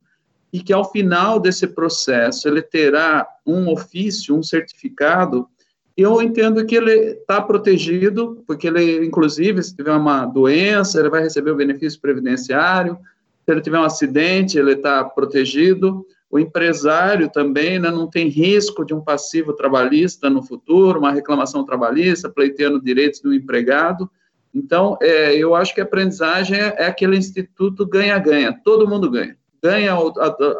e 0.50 0.62
que 0.62 0.72
ao 0.72 0.90
final 0.90 1.38
desse 1.38 1.66
processo 1.66 2.48
ele 2.48 2.62
terá 2.62 3.26
um 3.44 3.68
ofício, 3.70 4.36
um 4.36 4.42
certificado, 4.42 5.48
eu 5.96 6.20
entendo 6.20 6.64
que 6.66 6.74
ele 6.74 6.92
está 6.92 7.40
protegido, 7.40 8.42
porque 8.46 8.66
ele, 8.66 9.04
inclusive, 9.06 9.62
se 9.62 9.76
tiver 9.76 9.92
uma 9.92 10.26
doença, 10.26 10.98
ele 10.98 11.08
vai 11.08 11.22
receber 11.22 11.52
o 11.52 11.56
benefício 11.56 12.00
previdenciário, 12.00 12.98
se 13.44 13.52
ele 13.52 13.60
tiver 13.60 13.78
um 13.78 13.84
acidente, 13.84 14.58
ele 14.58 14.72
está 14.72 15.04
protegido. 15.04 16.04
O 16.30 16.38
empresário 16.38 17.30
também 17.30 17.78
né, 17.78 17.90
não 17.90 18.08
tem 18.08 18.26
risco 18.26 18.84
de 18.84 18.92
um 18.92 19.00
passivo 19.00 19.52
trabalhista 19.52 20.28
no 20.28 20.42
futuro, 20.42 20.98
uma 20.98 21.12
reclamação 21.12 21.64
trabalhista, 21.64 22.28
pleiteando 22.28 22.82
direitos 22.82 23.20
do 23.20 23.32
empregado. 23.32 24.10
Então, 24.52 24.96
é, 25.00 25.36
eu 25.36 25.54
acho 25.54 25.74
que 25.74 25.80
a 25.80 25.84
aprendizagem 25.84 26.58
é, 26.58 26.74
é 26.78 26.86
aquele 26.86 27.16
instituto 27.16 27.86
ganha-ganha, 27.86 28.58
todo 28.64 28.88
mundo 28.88 29.10
ganha. 29.10 29.36
Ganha 29.62 29.96
o 29.98 30.12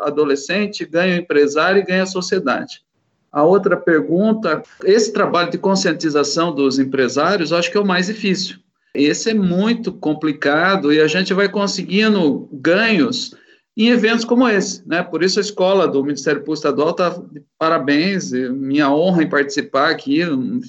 adolescente, 0.03 0.85
ganha 0.85 1.17
o 1.17 1.19
empresário 1.19 1.81
e 1.81 1.85
ganha 1.85 2.05
a 2.05 2.07
sociedade. 2.07 2.84
A 3.35 3.43
outra 3.43 3.77
pergunta, 3.77 4.63
esse 4.85 5.13
trabalho 5.13 5.51
de 5.51 5.59
conscientização 5.59 6.55
dos 6.55 6.79
empresários, 6.79 7.53
acho 7.53 7.69
que 7.69 7.77
é 7.77 7.81
o 7.81 7.85
mais 7.85 8.07
difícil. 8.07 8.59
Esse 8.95 9.31
é 9.31 9.35
muito 9.35 9.93
complicado 9.93 10.93
e 10.93 11.01
a 11.01 11.09
gente 11.09 11.35
vai 11.35 11.49
conseguindo 11.49 12.49
ganhos 12.53 13.35
em 13.77 13.89
eventos 13.89 14.25
como 14.25 14.49
esse, 14.49 14.87
né? 14.87 15.03
Por 15.03 15.25
isso 15.25 15.41
a 15.41 15.43
escola 15.43 15.89
do 15.89 16.05
Ministério 16.05 16.43
Público 16.43 16.59
Estadual 16.59 16.91
está 16.91 17.09
de 17.09 17.43
parabéns, 17.59 18.31
minha 18.31 18.89
honra 18.89 19.25
em 19.25 19.29
participar 19.29 19.91
aqui, 19.91 20.25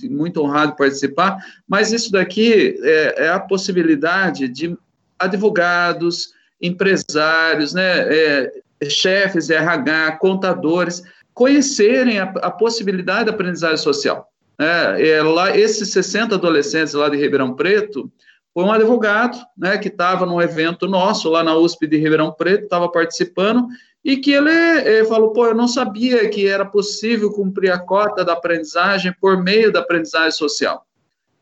muito 0.09 0.41
honrado 0.41 0.71
em 0.71 0.75
participar, 0.75 1.37
mas 1.67 1.91
isso 1.91 2.11
daqui 2.11 2.79
é, 2.81 3.25
é 3.25 3.29
a 3.29 3.39
possibilidade 3.39 4.47
de 4.47 4.75
advogados, 5.19 6.33
empresários, 6.59 7.75
né, 7.75 8.11
é, 8.11 8.51
chefes 8.89 9.51
RH, 9.51 10.13
contadores, 10.13 11.03
conhecerem 11.35 12.17
a, 12.17 12.23
a 12.23 12.49
possibilidade 12.49 13.25
da 13.25 13.31
aprendizagem 13.31 13.77
social. 13.77 14.27
É, 14.57 15.09
é, 15.09 15.21
lá, 15.21 15.55
esses 15.55 15.91
60 15.91 16.35
adolescentes 16.35 16.93
lá 16.93 17.09
de 17.09 17.17
Ribeirão 17.17 17.53
Preto, 17.53 18.09
foi 18.53 18.63
um 18.63 18.71
advogado, 18.71 19.37
né, 19.57 19.77
que 19.77 19.89
estava 19.89 20.25
num 20.25 20.41
evento 20.41 20.87
nosso 20.87 21.29
lá 21.29 21.43
na 21.43 21.53
USP 21.53 21.87
de 21.87 21.97
Ribeirão 21.97 22.31
Preto, 22.31 22.63
estava 22.63 22.89
participando, 22.89 23.67
e 24.03 24.15
que 24.15 24.31
ele, 24.31 24.49
ele, 24.49 25.05
falou, 25.05 25.33
pô, 25.33 25.47
eu 25.47 25.53
não 25.53 25.67
sabia 25.67 26.29
que 26.29 26.47
era 26.47 26.65
possível 26.65 27.29
cumprir 27.31 27.71
a 27.71 27.79
cota 27.79 28.23
da 28.23 28.31
aprendizagem 28.31 29.13
por 29.19 29.43
meio 29.43 29.73
da 29.73 29.81
aprendizagem 29.81 30.31
social. 30.31 30.85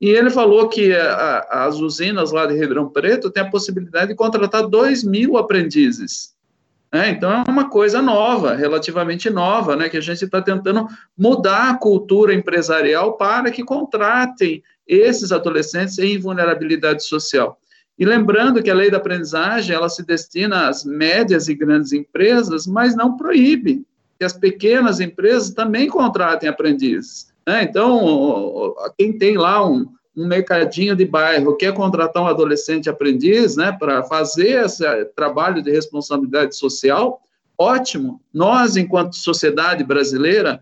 E 0.02 0.10
ele 0.10 0.32
falou 0.32 0.68
que 0.70 0.92
a, 0.96 1.66
as 1.66 1.76
usinas 1.76 2.32
lá 2.32 2.48
de 2.48 2.56
Ribeirão 2.56 2.90
Preto 2.90 3.30
têm 3.30 3.44
a 3.44 3.50
possibilidade 3.50 4.08
de 4.08 4.16
contratar 4.16 4.68
2 4.68 5.04
mil 5.04 5.38
aprendizes. 5.38 6.33
É, 6.94 7.10
então 7.10 7.32
é 7.32 7.50
uma 7.50 7.72
coisa 7.72 8.04
nova, 8.04 8.54
relativamente 8.54 9.28
nova, 9.28 9.76
né, 9.76 9.90
que 9.90 9.98
a 9.98 10.02
gente 10.02 10.26
está 10.26 10.40
tentando 10.40 10.88
mudar 11.18 11.72
a 11.72 11.78
cultura 11.78 12.36
empresarial 12.36 13.18
para 13.18 13.50
que 13.50 13.64
contratem 13.64 14.62
esses 14.88 15.32
adolescentes 15.32 15.98
em 15.98 16.20
vulnerabilidade 16.20 17.04
social. 17.04 17.58
E 17.98 18.06
lembrando 18.06 18.62
que 18.62 18.70
a 18.70 18.76
lei 18.76 18.92
da 18.92 18.98
aprendizagem 18.98 19.76
ela 19.76 19.90
se 19.90 20.06
destina 20.06 20.68
às 20.68 20.86
médias 20.86 21.48
e 21.48 21.56
grandes 21.56 21.94
empresas, 21.94 22.68
mas 22.68 22.96
não 22.96 23.18
proíbe 23.18 23.84
que 24.20 24.24
as 24.24 24.34
pequenas 24.34 25.00
empresas 25.00 25.50
também 25.50 25.88
contratem 25.88 26.48
aprendizes. 26.48 27.34
Né? 27.48 27.64
Então, 27.64 28.76
quem 29.00 29.18
tem 29.18 29.36
lá 29.36 29.68
um, 29.68 29.88
um 30.16 30.28
mercadinho 30.28 30.96
de 30.96 31.06
bairro 31.06 31.56
quer 31.56 31.74
contratar 31.74 32.22
um 32.22 32.28
adolescente 32.28 32.90
aprendiz, 32.90 33.56
né, 33.56 33.72
para 33.72 34.04
fazer 34.04 34.64
esse 34.64 34.84
trabalho 35.16 35.62
de 35.62 35.72
responsabilidade 35.72 36.56
social, 36.56 37.22
ótimo. 37.58 38.22
Nós, 38.34 38.78
enquanto 38.78 39.16
sociedade 39.16 39.84
brasileira, 39.84 40.62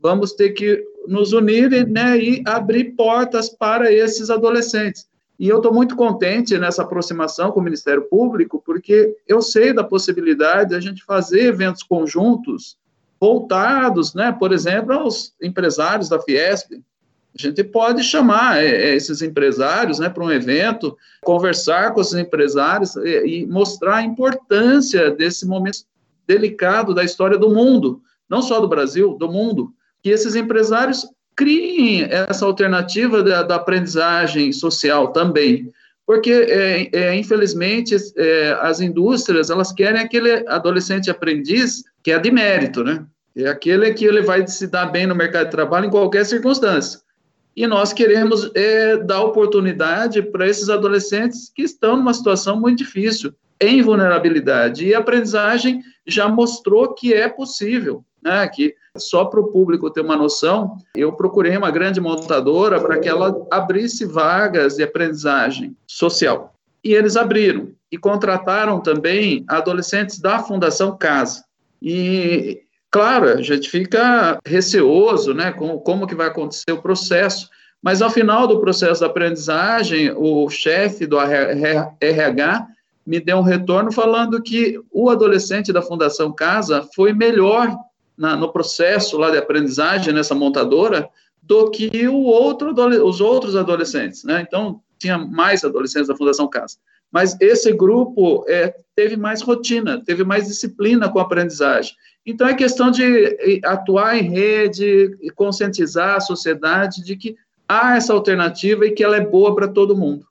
vamos 0.00 0.32
ter 0.32 0.50
que 0.50 0.84
nos 1.06 1.32
unir 1.32 1.86
né, 1.88 2.18
e 2.18 2.42
abrir 2.46 2.94
portas 2.96 3.48
para 3.48 3.92
esses 3.92 4.30
adolescentes. 4.30 5.06
E 5.38 5.48
eu 5.48 5.56
estou 5.56 5.74
muito 5.74 5.96
contente 5.96 6.56
nessa 6.56 6.82
aproximação 6.82 7.50
com 7.50 7.58
o 7.58 7.62
Ministério 7.62 8.02
Público, 8.02 8.62
porque 8.64 9.16
eu 9.26 9.42
sei 9.42 9.72
da 9.72 9.82
possibilidade 9.82 10.70
de 10.70 10.76
a 10.76 10.80
gente 10.80 11.02
fazer 11.04 11.46
eventos 11.46 11.82
conjuntos 11.82 12.76
voltados, 13.20 14.14
né, 14.14 14.30
por 14.30 14.52
exemplo, 14.52 14.92
aos 14.92 15.34
empresários 15.42 16.08
da 16.08 16.20
Fiesp, 16.20 16.80
a 17.34 17.42
gente 17.42 17.64
pode 17.64 18.04
chamar 18.04 18.62
é, 18.62 18.66
é, 18.66 18.94
esses 18.94 19.22
empresários 19.22 19.98
né, 19.98 20.08
para 20.08 20.22
um 20.22 20.30
evento, 20.30 20.96
conversar 21.22 21.92
com 21.92 22.00
esses 22.00 22.14
empresários 22.14 22.94
e, 22.96 23.26
e, 23.26 23.46
mostrar 23.46 23.96
a 23.96 24.02
importância 24.02 25.10
desse 25.10 25.46
momento 25.46 25.78
delicado 26.26 26.94
da 26.94 27.02
história 27.02 27.38
do 27.38 27.50
mundo, 27.50 28.02
não 28.28 28.42
só 28.42 28.60
do 28.60 28.68
Brasil, 28.68 29.14
do 29.14 29.30
mundo, 29.30 29.72
que 30.02 30.10
esses 30.10 30.34
empresários 30.34 31.06
criem 31.34 32.06
essa 32.28 32.44
alternativa 32.44 33.22
da, 33.22 33.42
da 33.42 33.54
aprendizagem 33.56 34.52
social 34.52 35.08
também, 35.08 35.72
porque 36.06 36.30
é, 36.30 36.90
é, 36.92 37.16
infelizmente 37.16 37.96
é, 38.16 38.58
as 38.60 38.80
indústrias 38.80 39.48
elas 39.48 39.72
querem 39.72 40.02
aquele 40.02 40.46
adolescente 40.48 41.10
aprendiz 41.10 41.82
que 42.02 42.12
é 42.12 42.18
de 42.18 42.30
mérito, 42.30 42.84
né? 42.84 43.06
É 43.34 43.48
aquele 43.48 43.94
que 43.94 44.04
ele 44.04 44.20
vai 44.20 44.46
se 44.46 44.66
dar 44.66 44.86
bem 44.86 45.06
no 45.06 45.14
mercado 45.14 45.46
de 45.46 45.52
trabalho 45.52 45.86
em 45.86 45.90
qualquer 45.90 46.26
circunstância 46.26 47.00
e 47.54 47.66
nós 47.66 47.92
queremos 47.92 48.50
é, 48.54 48.96
dar 48.96 49.22
oportunidade 49.22 50.22
para 50.22 50.48
esses 50.48 50.68
adolescentes 50.68 51.50
que 51.54 51.62
estão 51.62 51.96
numa 51.96 52.14
situação 52.14 52.58
muito 52.58 52.78
difícil, 52.78 53.32
em 53.60 53.82
vulnerabilidade. 53.82 54.86
E 54.86 54.94
a 54.94 54.98
aprendizagem 54.98 55.82
já 56.06 56.28
mostrou 56.28 56.94
que 56.94 57.12
é 57.14 57.28
possível, 57.28 58.04
né? 58.22 58.46
que 58.48 58.74
só 58.96 59.24
para 59.24 59.40
o 59.40 59.50
público 59.50 59.90
ter 59.90 60.00
uma 60.00 60.16
noção, 60.16 60.76
eu 60.96 61.12
procurei 61.12 61.56
uma 61.56 61.70
grande 61.70 62.00
montadora 62.00 62.80
para 62.80 62.98
que 62.98 63.08
ela 63.08 63.46
abrisse 63.50 64.04
vagas 64.04 64.76
de 64.76 64.82
aprendizagem 64.82 65.76
social. 65.86 66.54
E 66.84 66.92
eles 66.92 67.16
abriram 67.16 67.70
e 67.90 67.96
contrataram 67.96 68.80
também 68.80 69.44
adolescentes 69.46 70.18
da 70.18 70.40
Fundação 70.40 70.96
Casa. 70.96 71.44
E 71.80 72.62
Claro, 72.92 73.30
a 73.30 73.40
gente 73.40 73.70
fica 73.70 74.38
receoso, 74.44 75.32
né, 75.32 75.50
com 75.50 75.78
como 75.78 76.06
que 76.06 76.14
vai 76.14 76.26
acontecer 76.26 76.72
o 76.72 76.82
processo, 76.82 77.48
mas 77.82 78.02
ao 78.02 78.10
final 78.10 78.46
do 78.46 78.60
processo 78.60 79.00
da 79.00 79.06
aprendizagem, 79.06 80.12
o 80.14 80.48
chefe 80.50 81.06
do 81.06 81.16
RH 81.18 82.66
me 83.04 83.18
deu 83.18 83.38
um 83.38 83.42
retorno 83.42 83.90
falando 83.90 84.42
que 84.42 84.78
o 84.92 85.08
adolescente 85.08 85.72
da 85.72 85.80
Fundação 85.80 86.30
Casa 86.32 86.86
foi 86.94 87.14
melhor 87.14 87.74
na, 88.16 88.36
no 88.36 88.52
processo 88.52 89.16
lá 89.16 89.30
de 89.30 89.38
aprendizagem 89.38 90.12
nessa 90.12 90.34
montadora 90.34 91.08
do 91.42 91.70
que 91.70 92.06
o 92.06 92.24
outro, 92.24 92.74
os 93.04 93.22
outros 93.22 93.56
adolescentes, 93.56 94.22
né? 94.22 94.44
Então, 94.46 94.80
tinha 94.98 95.16
mais 95.16 95.64
adolescentes 95.64 96.08
da 96.08 96.16
Fundação 96.16 96.46
Casa. 96.46 96.76
Mas 97.12 97.36
esse 97.40 97.72
grupo 97.72 98.44
é, 98.48 98.74
teve 98.96 99.16
mais 99.16 99.42
rotina, 99.42 100.02
teve 100.02 100.24
mais 100.24 100.46
disciplina 100.46 101.08
com 101.10 101.18
a 101.18 101.22
aprendizagem. 101.22 101.92
Então, 102.24 102.48
é 102.48 102.54
questão 102.54 102.90
de 102.90 103.60
atuar 103.64 104.16
em 104.16 104.30
rede 104.30 105.16
e 105.20 105.30
conscientizar 105.30 106.16
a 106.16 106.20
sociedade 106.20 107.04
de 107.04 107.16
que 107.16 107.36
há 107.68 107.96
essa 107.96 108.12
alternativa 108.12 108.86
e 108.86 108.92
que 108.92 109.04
ela 109.04 109.16
é 109.16 109.20
boa 109.20 109.54
para 109.54 109.68
todo 109.68 109.96
mundo. 109.96 110.26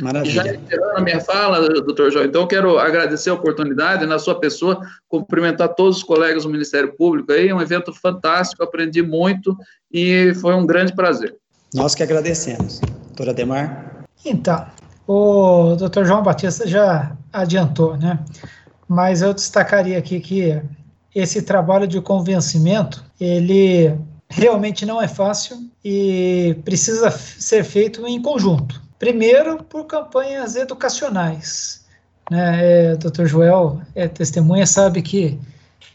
Maravilha. 0.00 0.30
E 0.30 0.34
já 0.34 0.54
encerrando 0.54 0.96
a 0.96 1.00
minha 1.00 1.20
fala, 1.20 1.68
doutor 1.68 2.12
João, 2.12 2.24
então 2.24 2.46
quero 2.46 2.78
agradecer 2.78 3.30
a 3.30 3.34
oportunidade, 3.34 4.06
na 4.06 4.18
sua 4.18 4.38
pessoa, 4.38 4.80
cumprimentar 5.08 5.74
todos 5.74 5.98
os 5.98 6.02
colegas 6.04 6.44
do 6.44 6.50
Ministério 6.50 6.92
Público 6.92 7.32
aí, 7.32 7.52
um 7.52 7.60
evento 7.60 7.92
fantástico, 7.92 8.62
aprendi 8.62 9.02
muito 9.02 9.56
e 9.92 10.32
foi 10.34 10.54
um 10.54 10.64
grande 10.64 10.94
prazer. 10.94 11.34
Nós 11.74 11.96
que 11.96 12.02
agradecemos. 12.02 12.80
Doutora 13.08 13.34
Demar? 13.34 14.04
Então, 14.24 14.66
o 15.08 15.74
doutor 15.74 16.04
João 16.04 16.22
Batista 16.22 16.68
já 16.68 17.16
adiantou, 17.32 17.96
né? 17.96 18.18
Mas 18.86 19.22
eu 19.22 19.32
destacaria 19.32 19.98
aqui 19.98 20.20
que 20.20 20.60
esse 21.14 21.40
trabalho 21.40 21.86
de 21.86 21.98
convencimento, 21.98 23.02
ele 23.18 23.98
realmente 24.28 24.84
não 24.84 25.00
é 25.00 25.08
fácil 25.08 25.56
e 25.82 26.54
precisa 26.62 27.10
ser 27.10 27.64
feito 27.64 28.06
em 28.06 28.20
conjunto. 28.20 28.82
Primeiro, 28.98 29.64
por 29.64 29.86
campanhas 29.86 30.56
educacionais. 30.56 31.86
Né? 32.30 32.90
É, 32.90 32.96
Dr. 32.96 33.24
Joel 33.24 33.80
é 33.94 34.06
testemunha, 34.06 34.66
sabe 34.66 35.00
que, 35.00 35.38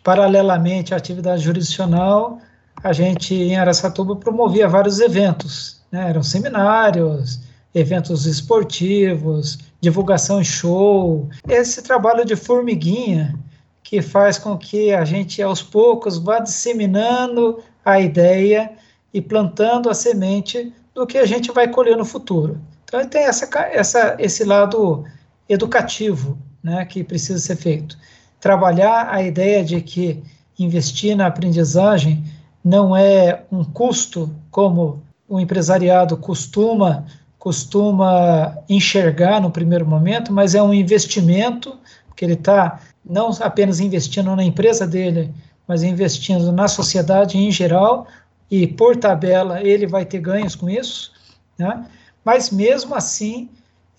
paralelamente 0.03 0.91
à 0.91 0.97
atividade 0.97 1.43
jurisdicional, 1.43 2.39
a 2.83 2.91
gente 2.91 3.35
em 3.35 3.57
Aracatuba 3.57 4.15
promovia 4.15 4.67
vários 4.67 4.99
eventos. 4.99 5.81
Né? 5.91 6.09
Eram 6.09 6.23
seminários, 6.23 7.39
eventos 7.73 8.25
esportivos, 8.25 9.59
divulgação 9.81 10.39
em 10.39 10.43
show. 10.43 11.29
Esse 11.47 11.81
trabalho 11.81 12.23
de 12.23 12.35
formiguinha 12.35 13.37
que 13.81 14.01
faz 14.01 14.37
com 14.37 14.57
que 14.57 14.93
a 14.93 15.03
gente, 15.03 15.41
aos 15.41 15.61
poucos, 15.61 16.17
vá 16.17 16.39
disseminando 16.39 17.61
a 17.83 17.99
ideia 17.99 18.71
e 19.13 19.21
plantando 19.21 19.89
a 19.89 19.93
semente 19.93 20.73
do 20.93 21.05
que 21.05 21.17
a 21.17 21.25
gente 21.25 21.51
vai 21.51 21.67
colher 21.67 21.97
no 21.97 22.05
futuro. 22.05 22.59
Então, 22.85 23.03
tem 23.07 23.23
essa, 23.23 23.49
essa, 23.71 24.15
esse 24.19 24.43
lado 24.43 25.03
educativo 25.49 26.37
né, 26.63 26.85
que 26.85 27.03
precisa 27.03 27.39
ser 27.39 27.55
feito. 27.55 27.97
trabalhar 28.39 29.09
a 29.09 29.21
ideia 29.21 29.63
de 29.63 29.81
que 29.81 30.23
investir 30.57 31.15
na 31.15 31.27
aprendizagem 31.27 32.23
não 32.63 32.95
é 32.95 33.43
um 33.51 33.63
custo 33.63 34.33
como 34.49 35.01
o 35.27 35.39
empresariado 35.39 36.15
costuma 36.15 37.05
costuma 37.43 38.57
enxergar 38.69 39.41
no 39.41 39.51
primeiro 39.51 39.85
momento, 39.85 40.31
mas 40.31 40.55
é 40.55 40.63
um 40.63 40.73
investimento 40.73 41.77
que 42.15 42.23
ele 42.23 42.35
está 42.35 42.79
não 43.03 43.31
apenas 43.41 43.81
investindo 43.81 44.33
na 44.33 44.45
empresa 44.45 44.87
dele, 44.87 45.29
mas 45.67 45.83
investindo 45.83 46.53
na 46.53 46.69
sociedade 46.69 47.37
em 47.37 47.51
geral 47.51 48.07
e 48.49 48.65
por 48.65 48.95
tabela 48.95 49.61
ele 49.61 49.85
vai 49.85 50.05
ter 50.05 50.21
ganhos 50.21 50.55
com 50.55 50.69
isso, 50.69 51.11
né? 51.59 51.85
Mas 52.23 52.49
mesmo 52.49 52.95
assim, 52.95 53.49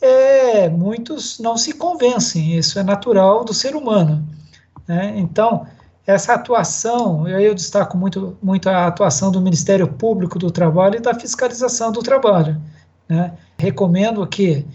é, 0.01 0.71
muitos 0.71 1.39
não 1.39 1.59
se 1.59 1.75
convencem. 1.75 2.57
Isso 2.57 2.79
é 2.79 2.83
natural 2.83 3.45
do 3.45 3.53
ser 3.53 3.77
humano. 3.77 4.27
Né? 4.89 5.13
Então 5.19 5.67
essa 6.07 6.33
atuação, 6.33 7.29
eu, 7.29 7.39
eu 7.39 7.55
destaco 7.55 7.95
muito, 7.99 8.39
muito 8.43 8.71
a 8.71 8.87
atuação 8.87 9.31
do 9.31 9.39
Ministério 9.39 9.87
Público 9.87 10.39
do 10.39 10.51
Trabalho 10.51 10.97
e 10.97 11.01
da 11.01 11.13
fiscalização 11.13 11.93
do 11.93 12.03
trabalho. 12.03 12.59
Né? 13.09 13.33
Recomendo 13.59 14.27
que, 14.27 14.67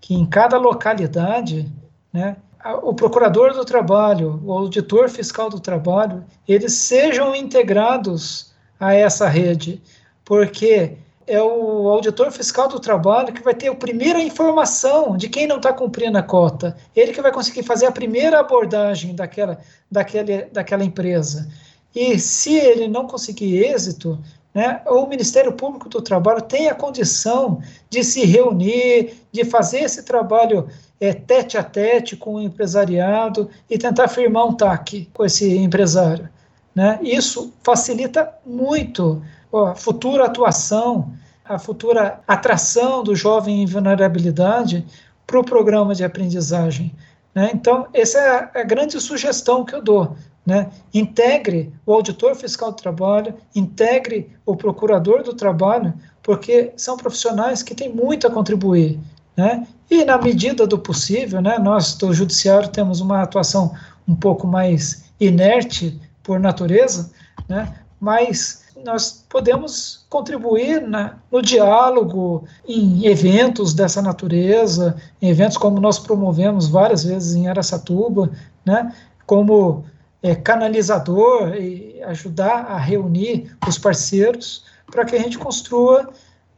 que 0.00 0.14
em 0.14 0.26
cada 0.26 0.58
localidade, 0.58 1.70
né, 2.12 2.36
o 2.82 2.92
procurador 2.92 3.54
do 3.54 3.64
trabalho, 3.64 4.40
o 4.44 4.52
auditor 4.52 5.08
fiscal 5.08 5.48
do 5.48 5.60
trabalho, 5.60 6.24
eles 6.46 6.74
sejam 6.74 7.34
integrados 7.34 8.52
a 8.78 8.94
essa 8.94 9.28
rede, 9.28 9.80
porque 10.24 10.98
é 11.26 11.42
o 11.42 11.88
auditor 11.88 12.32
fiscal 12.32 12.68
do 12.68 12.80
trabalho 12.80 13.32
que 13.32 13.42
vai 13.42 13.54
ter 13.54 13.68
a 13.68 13.74
primeira 13.74 14.20
informação 14.20 15.16
de 15.16 15.28
quem 15.28 15.46
não 15.46 15.58
está 15.58 15.72
cumprindo 15.72 16.16
a 16.16 16.22
cota. 16.22 16.76
Ele 16.96 17.12
que 17.12 17.20
vai 17.20 17.30
conseguir 17.30 17.62
fazer 17.62 17.86
a 17.86 17.92
primeira 17.92 18.40
abordagem 18.40 19.14
daquela, 19.14 19.58
daquela, 19.90 20.48
daquela 20.50 20.84
empresa. 20.84 21.48
E 21.94 22.18
se 22.18 22.56
ele 22.56 22.88
não 22.88 23.06
conseguir 23.06 23.62
êxito, 23.62 24.18
né, 24.54 24.80
o 24.86 25.06
Ministério 25.06 25.52
Público 25.52 25.88
do 25.88 26.00
Trabalho 26.00 26.42
tem 26.42 26.68
a 26.68 26.74
condição 26.74 27.60
de 27.88 28.02
se 28.02 28.24
reunir, 28.24 29.14
de 29.30 29.44
fazer 29.44 29.80
esse 29.80 30.02
trabalho 30.02 30.68
é, 31.00 31.12
tete 31.12 31.56
a 31.56 31.62
tete 31.62 32.16
com 32.16 32.34
o 32.34 32.40
empresariado 32.40 33.48
e 33.68 33.78
tentar 33.78 34.08
firmar 34.08 34.46
um 34.46 34.54
TAC 34.54 35.08
com 35.12 35.24
esse 35.24 35.56
empresário. 35.56 36.28
Né? 36.74 36.98
Isso 37.02 37.52
facilita 37.62 38.32
muito 38.44 39.22
a 39.52 39.74
futura 39.74 40.24
atuação, 40.24 41.12
a 41.44 41.58
futura 41.58 42.20
atração 42.26 43.02
do 43.02 43.14
jovem 43.14 43.62
em 43.62 43.66
vulnerabilidade 43.66 44.84
para 45.26 45.38
o 45.38 45.44
programa 45.44 45.94
de 45.94 46.04
aprendizagem. 46.04 46.94
Né? 47.34 47.50
Então, 47.54 47.86
essa 47.92 48.18
é 48.18 48.60
a 48.60 48.64
grande 48.64 49.00
sugestão 49.00 49.64
que 49.64 49.74
eu 49.74 49.82
dou. 49.82 50.16
Né? 50.48 50.70
Integre 50.94 51.70
o 51.84 51.92
auditor 51.92 52.34
fiscal 52.34 52.70
do 52.70 52.78
trabalho, 52.78 53.34
integre 53.54 54.30
o 54.46 54.56
procurador 54.56 55.22
do 55.22 55.34
trabalho, 55.34 55.92
porque 56.22 56.72
são 56.74 56.96
profissionais 56.96 57.62
que 57.62 57.74
têm 57.74 57.92
muito 57.92 58.26
a 58.26 58.30
contribuir. 58.30 58.98
Né? 59.36 59.66
E, 59.90 60.06
na 60.06 60.16
medida 60.16 60.66
do 60.66 60.78
possível, 60.78 61.42
né, 61.42 61.58
nós 61.58 61.94
do 61.96 62.14
Judiciário 62.14 62.70
temos 62.70 63.02
uma 63.02 63.20
atuação 63.20 63.74
um 64.08 64.16
pouco 64.16 64.46
mais 64.46 65.04
inerte 65.20 66.00
por 66.22 66.40
natureza, 66.40 67.10
né, 67.46 67.74
mas 68.00 68.64
nós 68.82 69.22
podemos 69.28 70.06
contribuir 70.08 70.80
na, 70.80 71.16
no 71.30 71.42
diálogo, 71.42 72.44
em 72.66 73.04
eventos 73.04 73.74
dessa 73.74 74.00
natureza, 74.00 74.96
em 75.20 75.28
eventos 75.28 75.58
como 75.58 75.78
nós 75.78 75.98
promovemos 75.98 76.68
várias 76.68 77.04
vezes 77.04 77.34
em 77.34 77.48
Aracatuba, 77.48 78.30
né, 78.64 78.94
como 79.26 79.84
é, 80.22 80.34
canalizador 80.34 81.54
e 81.54 82.02
ajudar 82.02 82.66
a 82.66 82.78
reunir 82.78 83.56
os 83.66 83.78
parceiros 83.78 84.64
para 84.90 85.04
que 85.04 85.14
a 85.14 85.18
gente 85.18 85.38
construa 85.38 86.10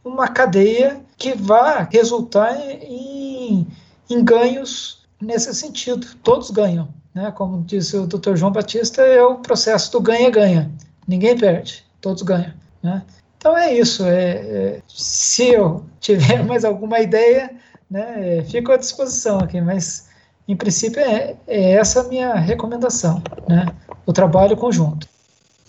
uma 0.03 0.27
cadeia 0.27 1.01
que 1.17 1.33
vá 1.33 1.87
resultar 1.91 2.55
em, 2.81 3.67
em 4.09 4.23
ganhos 4.23 5.05
nesse 5.21 5.53
sentido. 5.53 6.07
Todos 6.23 6.49
ganham. 6.49 6.89
Né? 7.13 7.31
Como 7.31 7.63
disse 7.63 7.97
o 7.97 8.07
Dr. 8.07 8.35
João 8.35 8.51
Batista, 8.51 9.01
é 9.01 9.21
o 9.21 9.35
processo 9.39 9.91
do 9.91 10.01
ganha-ganha. 10.01 10.71
Ninguém 11.07 11.37
perde, 11.37 11.85
todos 11.99 12.23
ganham. 12.23 12.53
Né? 12.81 13.03
Então 13.37 13.57
é 13.57 13.73
isso. 13.73 14.05
É, 14.05 14.31
é, 14.31 14.81
se 14.87 15.49
eu 15.49 15.85
tiver 15.99 16.43
mais 16.45 16.65
alguma 16.65 16.99
ideia, 16.99 17.51
né, 17.89 18.37
é, 18.37 18.43
fico 18.43 18.71
à 18.71 18.77
disposição 18.77 19.39
aqui, 19.39 19.59
mas 19.59 20.09
em 20.47 20.55
princípio, 20.55 20.99
é, 20.99 21.35
é 21.47 21.71
essa 21.73 22.01
a 22.01 22.03
minha 22.03 22.35
recomendação, 22.35 23.21
né? 23.47 23.67
O 24.05 24.13
trabalho 24.13 24.57
conjunto. 24.57 25.07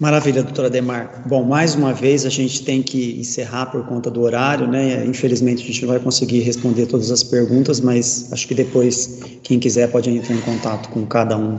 Maravilha, 0.00 0.42
doutora 0.42 0.68
Demar. 0.68 1.22
Bom, 1.26 1.44
mais 1.44 1.76
uma 1.76 1.92
vez 1.92 2.26
a 2.26 2.28
gente 2.28 2.64
tem 2.64 2.82
que 2.82 3.20
encerrar 3.20 3.66
por 3.66 3.86
conta 3.86 4.10
do 4.10 4.22
horário, 4.22 4.66
né? 4.66 5.04
Infelizmente 5.06 5.62
a 5.62 5.66
gente 5.66 5.82
não 5.82 5.90
vai 5.90 6.00
conseguir 6.00 6.40
responder 6.40 6.86
todas 6.86 7.10
as 7.10 7.22
perguntas, 7.22 7.80
mas 7.80 8.32
acho 8.32 8.48
que 8.48 8.54
depois, 8.54 9.20
quem 9.44 9.60
quiser 9.60 9.90
pode 9.92 10.10
entrar 10.10 10.34
em 10.34 10.40
contato 10.40 10.88
com 10.88 11.06
cada 11.06 11.36
um 11.36 11.56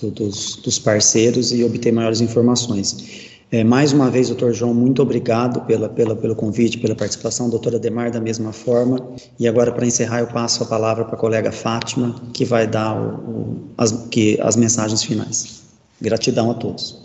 dos, 0.00 0.56
dos 0.56 0.78
parceiros 0.78 1.52
e 1.52 1.64
obter 1.64 1.92
maiores 1.92 2.20
informações. 2.20 3.33
É, 3.54 3.62
mais 3.62 3.92
uma 3.92 4.10
vez, 4.10 4.26
doutor 4.30 4.52
João, 4.52 4.74
muito 4.74 5.00
obrigado 5.00 5.64
pela, 5.64 5.88
pela, 5.88 6.16
pelo 6.16 6.34
convite, 6.34 6.76
pela 6.76 6.96
participação, 6.96 7.48
doutora 7.48 7.78
Demar, 7.78 8.10
da 8.10 8.20
mesma 8.20 8.52
forma. 8.52 8.98
E 9.38 9.46
agora, 9.46 9.70
para 9.70 9.86
encerrar, 9.86 10.18
eu 10.18 10.26
passo 10.26 10.64
a 10.64 10.66
palavra 10.66 11.04
para 11.04 11.14
a 11.14 11.16
colega 11.16 11.52
Fátima, 11.52 12.20
que 12.34 12.44
vai 12.44 12.66
dar 12.66 13.00
o, 13.00 13.14
o, 13.14 13.74
as, 13.78 14.08
que, 14.08 14.40
as 14.40 14.56
mensagens 14.56 15.04
finais. 15.04 15.72
Gratidão 16.02 16.50
a 16.50 16.54
todos. 16.54 17.00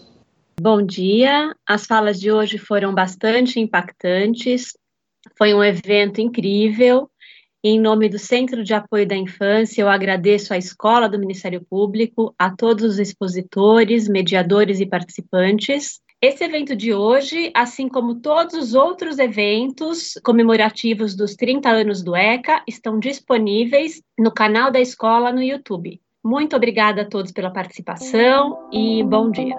Bom 0.59 0.81
dia, 0.81 1.55
as 1.67 1.85
falas 1.85 2.19
de 2.19 2.31
hoje 2.31 2.57
foram 2.57 2.95
bastante 2.95 3.59
impactantes, 3.59 4.75
foi 5.37 5.53
um 5.53 5.63
evento 5.63 6.19
incrível. 6.19 7.07
Em 7.63 7.79
nome 7.79 8.09
do 8.09 8.17
Centro 8.17 8.63
de 8.63 8.73
Apoio 8.73 9.07
da 9.07 9.15
Infância, 9.15 9.83
eu 9.83 9.87
agradeço 9.87 10.51
à 10.51 10.57
Escola 10.57 11.07
do 11.07 11.19
Ministério 11.19 11.63
Público, 11.69 12.33
a 12.39 12.49
todos 12.49 12.85
os 12.85 12.97
expositores, 12.97 14.07
mediadores 14.07 14.79
e 14.79 14.87
participantes. 14.87 15.99
Esse 16.21 16.43
evento 16.43 16.75
de 16.75 16.93
hoje, 16.93 17.49
assim 17.55 17.87
como 17.87 18.15
todos 18.15 18.53
os 18.53 18.73
outros 18.73 19.19
eventos 19.19 20.19
comemorativos 20.21 21.15
dos 21.15 21.33
30 21.33 21.69
anos 21.69 22.03
do 22.03 22.13
ECA, 22.13 22.61
estão 22.67 22.99
disponíveis 22.99 24.01
no 24.17 24.29
canal 24.29 24.69
da 24.69 24.81
escola 24.81 25.31
no 25.31 25.41
YouTube. 25.41 26.01
Muito 26.21 26.57
obrigada 26.57 27.03
a 27.03 27.05
todos 27.05 27.31
pela 27.31 27.49
participação 27.49 28.67
e 28.69 29.01
bom 29.01 29.31
dia. 29.31 29.55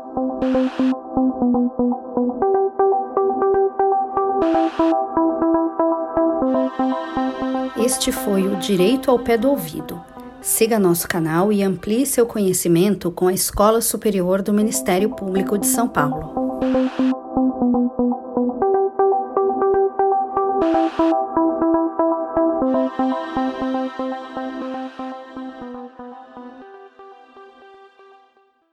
Este 7.82 8.12
foi 8.12 8.46
o 8.46 8.56
Direito 8.56 9.10
ao 9.10 9.18
Pé 9.18 9.38
do 9.38 9.48
Ouvido. 9.48 9.98
Siga 10.42 10.78
nosso 10.78 11.08
canal 11.08 11.50
e 11.50 11.62
amplie 11.62 12.04
seu 12.04 12.26
conhecimento 12.26 13.10
com 13.10 13.28
a 13.28 13.32
Escola 13.32 13.80
Superior 13.80 14.42
do 14.42 14.52
Ministério 14.52 15.08
Público 15.08 15.56
de 15.56 15.66
São 15.66 15.88
Paulo. 15.88 16.49
Thank 16.60 16.92
you. 16.98 17.19